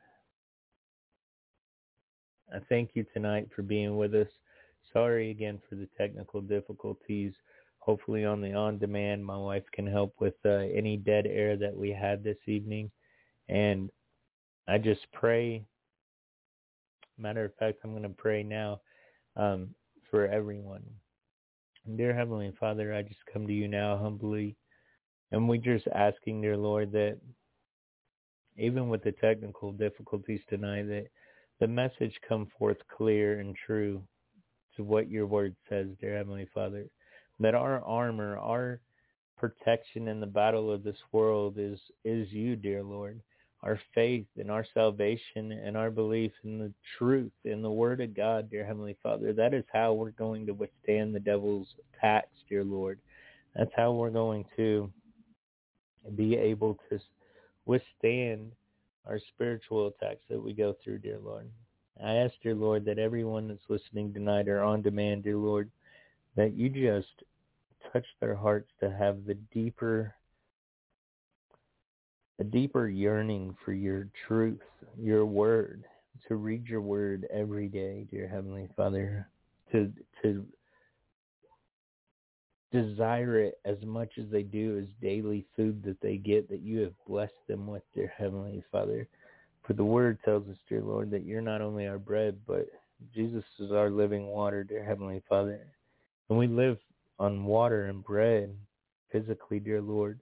I 2.53 2.59
thank 2.69 2.91
you 2.93 3.07
tonight 3.11 3.49
for 3.55 3.63
being 3.63 3.97
with 3.97 4.13
us. 4.13 4.27
Sorry 4.93 5.31
again 5.31 5.59
for 5.67 5.73
the 5.73 5.89
technical 5.97 6.41
difficulties. 6.41 7.33
Hopefully 7.85 8.25
on 8.25 8.41
the 8.41 8.51
on-demand, 8.51 9.23
my 9.23 9.37
wife 9.37 9.63
can 9.71 9.85
help 9.85 10.15
with 10.19 10.33
uh, 10.43 10.49
any 10.49 10.97
dead 10.97 11.27
air 11.27 11.55
that 11.55 11.77
we 11.77 11.91
had 11.91 12.23
this 12.23 12.39
evening. 12.47 12.89
And 13.47 13.91
I 14.67 14.79
just 14.79 15.05
pray. 15.13 15.63
Matter 17.19 17.45
of 17.45 17.53
fact, 17.59 17.81
I'm 17.83 17.91
going 17.91 18.01
to 18.01 18.09
pray 18.09 18.41
now 18.41 18.81
um, 19.35 19.69
for 20.09 20.25
everyone. 20.25 20.81
Dear 21.95 22.15
Heavenly 22.15 22.51
Father, 22.59 22.91
I 22.91 23.03
just 23.03 23.19
come 23.31 23.45
to 23.45 23.53
you 23.53 23.67
now 23.67 23.97
humbly. 23.97 24.55
And 25.31 25.47
we 25.47 25.59
just 25.59 25.85
asking, 25.93 26.41
dear 26.41 26.57
Lord, 26.57 26.91
that 26.93 27.19
even 28.57 28.89
with 28.89 29.03
the 29.03 29.11
technical 29.11 29.71
difficulties 29.71 30.41
tonight, 30.49 30.87
that 30.87 31.05
the 31.59 31.67
message 31.67 32.19
come 32.27 32.47
forth 32.57 32.77
clear 32.97 33.39
and 33.39 33.55
true 33.55 34.01
to 34.75 34.83
what 34.83 35.07
your 35.07 35.27
word 35.27 35.55
says, 35.69 35.85
dear 36.01 36.17
Heavenly 36.17 36.47
Father. 36.51 36.87
That 37.39 37.55
our 37.55 37.83
armor, 37.83 38.37
our 38.37 38.79
protection 39.37 40.07
in 40.07 40.19
the 40.19 40.25
battle 40.25 40.71
of 40.71 40.83
this 40.83 40.97
world 41.11 41.55
is 41.57 41.79
is 42.03 42.31
you, 42.31 42.55
dear 42.55 42.83
Lord. 42.83 43.21
Our 43.63 43.79
faith 43.95 44.27
and 44.37 44.51
our 44.51 44.65
salvation 44.73 45.51
and 45.51 45.75
our 45.75 45.89
belief 45.89 46.31
in 46.43 46.59
the 46.59 46.71
truth 46.97 47.31
in 47.45 47.61
the 47.63 47.71
word 47.71 47.99
of 47.99 48.15
God, 48.15 48.49
dear 48.51 48.65
Heavenly 48.65 48.95
Father. 49.01 49.33
That 49.33 49.53
is 49.55 49.63
how 49.73 49.93
we're 49.93 50.11
going 50.11 50.45
to 50.45 50.53
withstand 50.53 51.15
the 51.15 51.19
devil's 51.19 51.67
attacks, 51.97 52.37
dear 52.47 52.63
Lord. 52.63 52.99
That's 53.55 53.71
how 53.75 53.93
we're 53.93 54.11
going 54.11 54.45
to 54.55 54.91
be 56.15 56.35
able 56.35 56.77
to 56.89 56.99
withstand 57.65 58.51
our 59.07 59.19
spiritual 59.33 59.87
attacks 59.87 60.23
that 60.29 60.41
we 60.41 60.53
go 60.53 60.75
through, 60.83 60.99
dear 60.99 61.19
Lord. 61.23 61.49
I 62.03 62.15
ask, 62.15 62.33
dear 62.43 62.55
Lord, 62.55 62.85
that 62.85 62.99
everyone 62.99 63.47
that's 63.47 63.69
listening 63.69 64.13
tonight 64.13 64.47
or 64.47 64.61
on 64.61 64.81
demand, 64.81 65.23
dear 65.23 65.37
Lord, 65.37 65.71
that 66.35 66.55
you 66.55 66.69
just 66.69 67.23
touch 67.91 68.05
their 68.19 68.35
hearts 68.35 68.69
to 68.79 68.89
have 68.89 69.25
the 69.25 69.35
deeper 69.53 70.13
a 72.39 72.43
deeper 72.43 72.89
yearning 72.89 73.55
for 73.63 73.71
your 73.71 74.09
truth, 74.27 74.59
your 74.99 75.25
word, 75.25 75.85
to 76.27 76.35
read 76.35 76.67
your 76.67 76.81
word 76.81 77.25
every 77.31 77.67
day, 77.67 78.05
dear 78.11 78.27
Heavenly 78.27 78.67
Father, 78.75 79.27
to 79.71 79.91
to 80.21 80.45
desire 82.71 83.39
it 83.39 83.59
as 83.63 83.77
much 83.85 84.11
as 84.17 84.25
they 84.29 84.43
do 84.43 84.77
as 84.79 84.87
daily 85.01 85.45
food 85.55 85.81
that 85.83 86.01
they 86.01 86.17
get 86.17 86.49
that 86.49 86.61
you 86.61 86.79
have 86.79 86.93
blessed 87.07 87.31
them 87.47 87.67
with, 87.67 87.83
dear 87.93 88.11
Heavenly 88.17 88.63
Father. 88.71 89.07
For 89.65 89.73
the 89.73 89.85
word 89.85 90.19
tells 90.25 90.47
us, 90.49 90.57
dear 90.67 90.81
Lord, 90.81 91.09
that 91.11 91.25
you're 91.25 91.41
not 91.41 91.61
only 91.61 91.87
our 91.87 91.97
bread, 91.97 92.37
but 92.45 92.67
Jesus 93.13 93.43
is 93.59 93.71
our 93.71 93.89
living 93.89 94.27
water, 94.27 94.63
dear 94.63 94.83
Heavenly 94.83 95.23
Father. 95.29 95.65
And 96.29 96.37
we 96.37 96.47
live 96.47 96.77
on 97.19 97.45
water 97.45 97.85
and 97.85 98.03
bread 98.03 98.55
physically, 99.11 99.59
dear 99.59 99.81
Lord. 99.81 100.19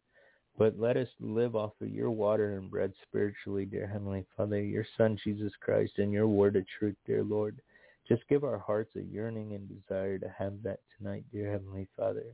But 0.58 0.80
let 0.80 0.98
us 0.98 1.08
live 1.20 1.56
off 1.56 1.74
of 1.82 1.90
your 1.90 2.12
water 2.12 2.58
and 2.58 2.70
bread 2.70 2.94
spiritually, 3.02 3.66
dear 3.66 3.88
Heavenly 3.88 4.26
Father, 4.38 4.62
your 4.62 4.86
Son, 4.98 5.18
Jesus 5.24 5.52
Christ, 5.60 5.94
and 5.98 6.12
your 6.12 6.28
word 6.28 6.56
of 6.56 6.66
truth, 6.78 6.96
dear 7.08 7.24
Lord. 7.24 7.60
Just 8.08 8.28
give 8.28 8.44
our 8.44 8.60
hearts 8.60 8.96
a 8.96 9.02
yearning 9.02 9.54
and 9.54 9.68
desire 9.68 10.20
to 10.20 10.30
have 10.38 10.62
that 10.64 10.82
tonight, 10.98 11.24
dear 11.32 11.52
Heavenly 11.52 11.88
Father. 11.98 12.26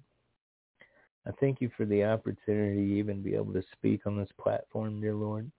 I 1.28 1.32
thank 1.39 1.61
you 1.61 1.70
for 1.78 1.86
the 1.86 2.03
opportunity 2.03 2.88
to 2.88 2.93
even 2.95 3.22
be 3.22 3.36
able 3.36 3.53
to 3.53 3.63
speak 3.74 4.05
on 4.05 4.17
this 4.17 4.32
platform, 4.41 4.99
dear 4.99 5.13
Lord. 5.13 5.49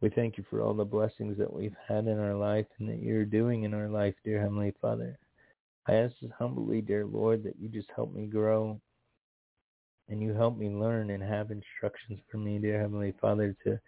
We 0.00 0.10
thank 0.10 0.38
you 0.38 0.44
for 0.48 0.62
all 0.62 0.74
the 0.74 0.84
blessings 0.84 1.36
that 1.38 1.52
we've 1.52 1.76
had 1.86 2.06
in 2.06 2.18
our 2.18 2.34
life 2.34 2.66
and 2.78 2.88
that 2.88 3.02
you're 3.02 3.24
doing 3.24 3.64
in 3.64 3.74
our 3.74 3.88
life, 3.88 4.14
dear 4.24 4.40
Heavenly 4.40 4.74
Father. 4.80 5.18
I 5.86 5.94
ask 5.94 6.14
this 6.22 6.30
humbly, 6.38 6.80
dear 6.80 7.04
Lord, 7.04 7.42
that 7.44 7.56
you 7.60 7.68
just 7.68 7.90
help 7.94 8.14
me 8.14 8.26
grow 8.26 8.80
and 10.08 10.22
you 10.22 10.32
help 10.32 10.56
me 10.56 10.68
learn 10.68 11.10
and 11.10 11.22
have 11.22 11.50
instructions 11.50 12.20
for 12.30 12.38
me, 12.38 12.58
dear 12.58 12.80
Heavenly 12.80 13.14
Father, 13.20 13.56
to 13.64 13.78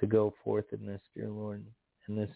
to 0.00 0.06
go 0.06 0.34
forth 0.42 0.64
in 0.72 0.84
this, 0.84 1.00
dear 1.14 1.28
Lord, 1.28 1.64
in 2.08 2.16
this 2.16 2.30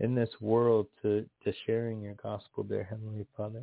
in 0.00 0.14
this 0.14 0.30
world 0.40 0.86
to, 1.02 1.24
to 1.44 1.52
sharing 1.64 2.00
your 2.00 2.14
gospel, 2.14 2.64
dear 2.64 2.84
Heavenly 2.84 3.26
Father. 3.36 3.62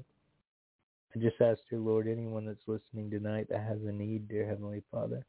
I 1.15 1.19
just 1.19 1.41
ask, 1.41 1.59
dear 1.69 1.79
Lord, 1.79 2.07
anyone 2.07 2.45
that's 2.45 2.67
listening 2.67 3.09
tonight 3.09 3.47
that 3.49 3.61
has 3.61 3.79
a 3.85 3.91
need, 3.91 4.27
dear 4.27 4.47
Heavenly 4.47 4.83
Father, 4.91 5.25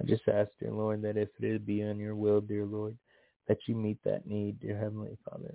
I 0.00 0.04
just 0.06 0.22
ask, 0.28 0.50
dear 0.60 0.72
Lord, 0.72 1.02
that 1.02 1.16
if 1.16 1.28
it 1.40 1.66
be 1.66 1.82
on 1.82 1.98
your 1.98 2.14
will, 2.14 2.40
dear 2.40 2.64
Lord, 2.64 2.96
that 3.48 3.58
you 3.66 3.74
meet 3.74 3.98
that 4.04 4.26
need, 4.26 4.60
dear 4.60 4.78
Heavenly 4.78 5.18
Father. 5.28 5.54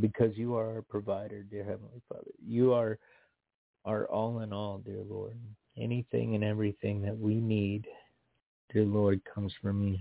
Because 0.00 0.36
you 0.36 0.56
are 0.56 0.76
our 0.76 0.82
provider, 0.82 1.42
dear 1.42 1.64
Heavenly 1.64 2.00
Father. 2.08 2.30
You 2.46 2.72
are 2.72 2.98
our 3.84 4.06
all 4.06 4.40
in 4.40 4.52
all, 4.52 4.78
dear 4.78 5.02
Lord. 5.08 5.36
Anything 5.76 6.34
and 6.34 6.44
everything 6.44 7.02
that 7.02 7.18
we 7.18 7.34
need, 7.34 7.86
dear 8.72 8.84
Lord, 8.84 9.20
comes 9.32 9.52
from 9.62 9.86
you. 9.86 9.98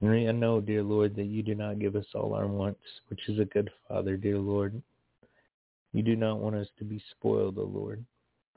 And 0.00 0.28
I 0.28 0.32
know, 0.32 0.60
dear 0.60 0.82
Lord, 0.82 1.16
that 1.16 1.26
you 1.26 1.42
do 1.42 1.54
not 1.54 1.78
give 1.78 1.96
us 1.96 2.06
all 2.14 2.34
our 2.34 2.46
wants, 2.46 2.82
which 3.08 3.20
is 3.28 3.38
a 3.38 3.46
good 3.46 3.70
Father, 3.88 4.16
dear 4.16 4.38
Lord. 4.38 4.82
You 5.92 6.02
do 6.02 6.16
not 6.16 6.40
want 6.40 6.56
us 6.56 6.66
to 6.78 6.84
be 6.84 7.02
spoiled, 7.12 7.58
O 7.58 7.62
Lord. 7.62 8.04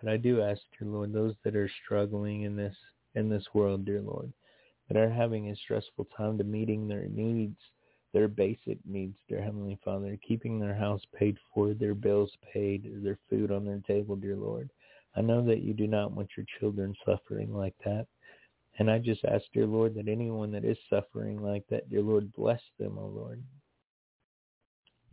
But 0.01 0.11
I 0.11 0.17
do 0.17 0.41
ask, 0.41 0.61
dear 0.77 0.89
Lord, 0.89 1.13
those 1.13 1.35
that 1.43 1.55
are 1.55 1.69
struggling 1.85 2.41
in 2.41 2.55
this 2.55 2.75
in 3.15 3.29
this 3.29 3.45
world, 3.53 3.85
dear 3.85 4.01
Lord, 4.01 4.31
that 4.87 4.97
are 4.97 5.09
having 5.09 5.49
a 5.49 5.55
stressful 5.55 6.07
time 6.15 6.37
to 6.37 6.43
meeting 6.43 6.87
their 6.87 7.07
needs, 7.07 7.57
their 8.13 8.27
basic 8.27 8.77
needs, 8.85 9.15
dear 9.27 9.41
Heavenly 9.41 9.77
Father, 9.83 10.17
keeping 10.25 10.59
their 10.59 10.75
house 10.75 11.01
paid 11.13 11.37
for, 11.53 11.73
their 11.73 11.95
bills 11.95 12.31
paid, 12.53 12.89
their 13.03 13.19
food 13.29 13.51
on 13.51 13.65
their 13.65 13.81
table, 13.87 14.15
dear 14.15 14.35
Lord. 14.35 14.69
I 15.15 15.21
know 15.21 15.43
that 15.45 15.61
you 15.61 15.73
do 15.73 15.87
not 15.87 16.11
want 16.11 16.29
your 16.37 16.45
children 16.59 16.95
suffering 17.05 17.53
like 17.53 17.75
that. 17.83 18.07
And 18.79 18.91
I 18.91 18.99
just 18.99 19.25
ask, 19.25 19.43
dear 19.53 19.65
Lord, 19.65 19.95
that 19.95 20.07
anyone 20.07 20.51
that 20.51 20.63
is 20.63 20.77
suffering 20.89 21.41
like 21.41 21.63
that, 21.69 21.89
dear 21.89 22.01
Lord, 22.01 22.31
bless 22.33 22.61
them, 22.79 22.97
O 22.97 23.03
oh 23.03 23.07
Lord. 23.07 23.43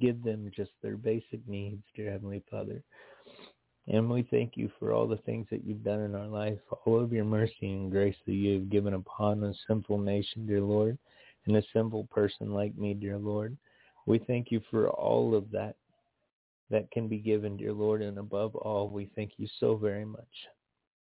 Give 0.01 0.23
them 0.23 0.51
just 0.55 0.73
their 0.83 0.97
basic 0.97 1.47
needs, 1.49 1.83
dear 1.97 2.11
Heavenly 2.11 2.43
Father. 2.51 2.83
And 3.87 4.11
we 4.11 4.23
thank 4.31 4.57
you 4.57 4.71
for 4.79 4.93
all 4.93 5.07
the 5.07 5.19
things 5.19 5.47
that 5.51 5.65
you've 5.65 5.85
done 5.85 6.01
in 6.01 6.15
our 6.15 6.27
life, 6.27 6.59
all 6.85 7.01
of 7.01 7.13
your 7.13 7.25
mercy 7.25 7.55
and 7.63 7.91
grace 7.91 8.17
that 8.27 8.33
you 8.33 8.55
have 8.55 8.71
given 8.71 8.95
upon 8.95 9.43
a 9.45 9.53
sinful 9.67 9.99
nation, 9.99 10.47
dear 10.47 10.61
Lord, 10.61 10.99
and 11.47 11.57
a 11.57 11.63
simple 11.73 12.05
person 12.11 12.53
like 12.53 12.77
me, 12.77 12.95
dear 12.95 13.19
Lord. 13.19 13.57
We 14.07 14.19
thank 14.19 14.51
you 14.51 14.61
for 14.71 14.91
all 14.91 15.35
of 15.35 15.51
that 15.51 15.77
that 16.71 16.91
can 16.91 17.09
be 17.09 17.19
given, 17.19 17.57
dear 17.57 17.73
Lord, 17.73 18.03
and 18.03 18.19
above 18.19 18.55
all, 18.57 18.89
we 18.89 19.11
thank 19.15 19.33
you 19.37 19.47
so 19.61 19.77
very 19.77 20.05
much 20.05 20.23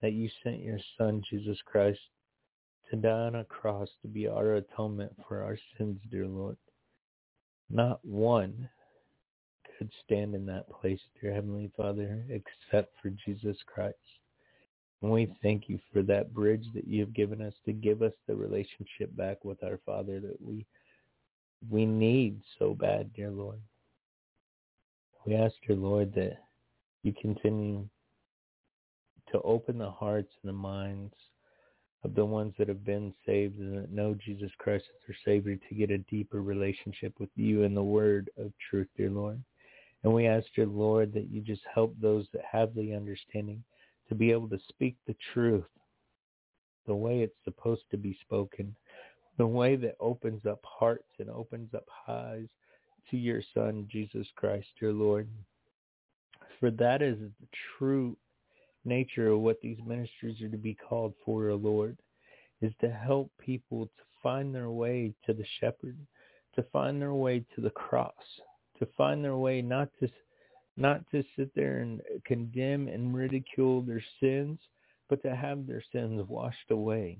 that 0.01 0.13
you 0.13 0.29
sent 0.43 0.59
your 0.59 0.79
Son, 0.97 1.23
Jesus 1.29 1.57
Christ, 1.65 1.99
to 2.89 2.95
die 2.95 3.09
on 3.09 3.35
a 3.35 3.43
cross 3.45 3.89
to 4.01 4.07
be 4.07 4.27
our 4.27 4.55
atonement 4.55 5.11
for 5.27 5.43
our 5.43 5.57
sins, 5.77 5.99
dear 6.11 6.27
Lord. 6.27 6.57
Not 7.69 7.99
one 8.05 8.69
could 9.77 9.91
stand 10.05 10.35
in 10.35 10.45
that 10.45 10.69
place, 10.69 10.99
dear 11.21 11.33
Heavenly 11.33 11.71
Father, 11.75 12.23
except 12.29 12.93
for 13.01 13.09
Jesus 13.25 13.57
Christ. 13.65 13.95
And 15.01 15.11
we 15.11 15.31
thank 15.43 15.69
you 15.69 15.79
for 15.93 16.01
that 16.03 16.33
bridge 16.33 16.65
that 16.73 16.87
you 16.87 17.01
have 17.01 17.13
given 17.13 17.41
us 17.41 17.53
to 17.65 17.73
give 17.73 18.01
us 18.01 18.13
the 18.27 18.35
relationship 18.35 19.15
back 19.15 19.45
with 19.45 19.63
our 19.63 19.79
Father 19.85 20.19
that 20.19 20.41
we 20.41 20.65
we 21.71 21.85
need 21.85 22.39
so 22.59 22.75
bad, 22.75 23.11
dear 23.13 23.31
Lord. 23.31 23.59
We 25.25 25.35
ask, 25.35 25.55
dear 25.67 25.75
Lord, 25.75 26.13
that 26.13 26.37
you 27.03 27.13
continue 27.19 27.87
to 29.31 29.41
open 29.41 29.77
the 29.77 29.89
hearts 29.89 30.31
and 30.41 30.49
the 30.49 30.57
minds 30.57 31.13
of 32.03 32.15
the 32.15 32.23
ones 32.23 32.53
that 32.57 32.67
have 32.67 32.85
been 32.85 33.13
saved 33.25 33.59
and 33.59 33.77
that 33.77 33.91
know 33.91 34.15
Jesus 34.23 34.51
Christ 34.59 34.85
as 34.87 35.07
their 35.07 35.17
Savior 35.25 35.55
to 35.55 35.75
get 35.75 35.89
a 35.89 35.97
deeper 35.97 36.41
relationship 36.41 37.13
with 37.19 37.29
you 37.35 37.63
and 37.63 37.75
the 37.75 37.83
word 37.83 38.29
of 38.37 38.53
truth, 38.69 38.87
dear 38.95 39.09
Lord. 39.09 39.41
And 40.03 40.13
we 40.13 40.27
ask, 40.27 40.45
dear 40.55 40.67
Lord, 40.67 41.11
that 41.13 41.29
you 41.29 41.41
just 41.41 41.63
help 41.73 41.95
those 41.99 42.27
that 42.33 42.43
have 42.49 42.73
the 42.75 42.93
understanding 42.93 43.63
to 44.10 44.16
be 44.16 44.32
able 44.32 44.49
to 44.49 44.60
speak 44.70 44.95
the 45.05 45.16
truth 45.34 45.66
the 46.88 46.95
way 46.95 47.20
it's 47.20 47.36
supposed 47.43 47.84
to 47.91 47.97
be 47.97 48.18
spoken, 48.22 48.76
the 49.38 49.45
way 49.45 49.76
that 49.76 49.97
opens 49.99 50.45
up 50.45 50.62
hearts 50.64 51.10
and 51.20 51.30
opens 51.30 51.74
up 51.76 51.86
eyes 52.08 52.47
to 53.12 53.18
your 53.18 53.41
Son, 53.53 53.88
Jesus 53.91 54.26
Christ, 54.36 54.68
your 54.80 54.93
Lord. 54.93 55.28
For 56.60 56.72
that 56.72 57.01
is 57.01 57.18
the 57.20 57.47
true 57.78 58.18
nature 58.86 59.30
of 59.30 59.41
what 59.41 59.60
these 59.62 59.78
ministries 59.86 60.41
are 60.41 60.49
to 60.49 60.58
be 60.58 60.74
called 60.76 61.14
for, 61.24 61.49
O 61.49 61.55
Lord, 61.55 61.97
is 62.62 62.74
to 62.82 62.89
help 62.89 63.30
people 63.39 63.86
to 63.86 64.03
find 64.24 64.55
their 64.55 64.72
way 64.72 65.14
to 65.26 65.34
the 65.34 65.45
shepherd, 65.60 65.97
to 66.55 66.64
find 66.74 67.01
their 67.01 67.14
way 67.14 67.43
to 67.55 67.62
the 67.62 67.70
cross, 67.70 68.14
to 68.80 68.88
find 68.97 69.24
their 69.24 69.38
way 69.38 69.62
not 69.62 69.89
to 69.99 70.10
not 70.78 71.01
to 71.11 71.23
sit 71.36 71.53
there 71.55 71.80
and 71.80 72.01
condemn 72.25 72.88
and 72.88 73.15
ridicule 73.15 73.82
their 73.82 74.03
sins, 74.19 74.59
but 75.09 75.21
to 75.23 75.36
have 75.36 75.65
their 75.65 75.84
sins 75.91 76.23
washed 76.28 76.71
away. 76.71 77.17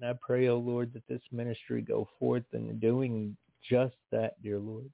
And 0.00 0.08
I 0.08 0.14
pray, 0.20 0.48
O 0.48 0.54
oh 0.54 0.58
Lord, 0.58 0.92
that 0.92 1.06
this 1.08 1.22
ministry 1.32 1.82
go 1.82 2.08
forth 2.18 2.44
in 2.52 2.78
doing 2.78 3.36
just 3.68 3.96
that, 4.12 4.40
dear 4.42 4.58
Lord 4.58 4.90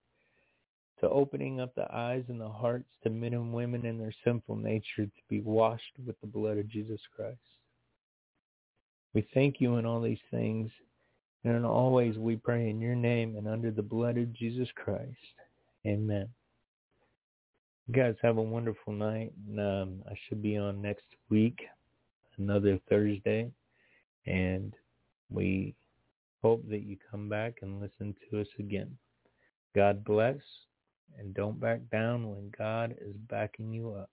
to 1.02 1.10
opening 1.10 1.60
up 1.60 1.74
the 1.74 1.92
eyes 1.92 2.22
and 2.28 2.40
the 2.40 2.48
hearts 2.48 2.88
to 3.02 3.10
men 3.10 3.34
and 3.34 3.52
women 3.52 3.84
in 3.84 3.98
their 3.98 4.14
sinful 4.24 4.54
nature 4.54 5.04
to 5.04 5.22
be 5.28 5.40
washed 5.40 5.82
with 6.06 6.18
the 6.20 6.26
blood 6.28 6.58
of 6.58 6.68
Jesus 6.68 7.00
Christ. 7.14 7.38
We 9.12 9.26
thank 9.34 9.60
you 9.60 9.76
in 9.76 9.84
all 9.84 10.00
these 10.00 10.22
things, 10.30 10.70
and 11.44 11.66
always 11.66 12.16
we 12.16 12.36
pray 12.36 12.70
in 12.70 12.80
your 12.80 12.94
name 12.94 13.34
and 13.36 13.48
under 13.48 13.72
the 13.72 13.82
blood 13.82 14.16
of 14.16 14.32
Jesus 14.32 14.68
Christ. 14.76 15.16
Amen. 15.84 16.28
You 17.86 17.94
guys 17.94 18.14
have 18.22 18.38
a 18.38 18.42
wonderful 18.42 18.92
night. 18.92 19.32
And, 19.48 19.60
um, 19.60 20.02
I 20.08 20.14
should 20.26 20.42
be 20.42 20.56
on 20.56 20.80
next 20.80 21.06
week, 21.28 21.60
another 22.38 22.78
Thursday, 22.88 23.50
and 24.26 24.74
we 25.30 25.74
hope 26.42 26.68
that 26.68 26.82
you 26.82 26.96
come 27.10 27.28
back 27.28 27.58
and 27.62 27.80
listen 27.80 28.14
to 28.30 28.40
us 28.40 28.48
again. 28.58 28.96
God 29.74 30.04
bless 30.04 30.36
and 31.18 31.34
don't 31.34 31.60
back 31.60 31.80
down 31.90 32.30
when 32.30 32.50
God 32.56 32.94
is 33.00 33.14
backing 33.28 33.72
you 33.72 33.92
up. 33.92 34.10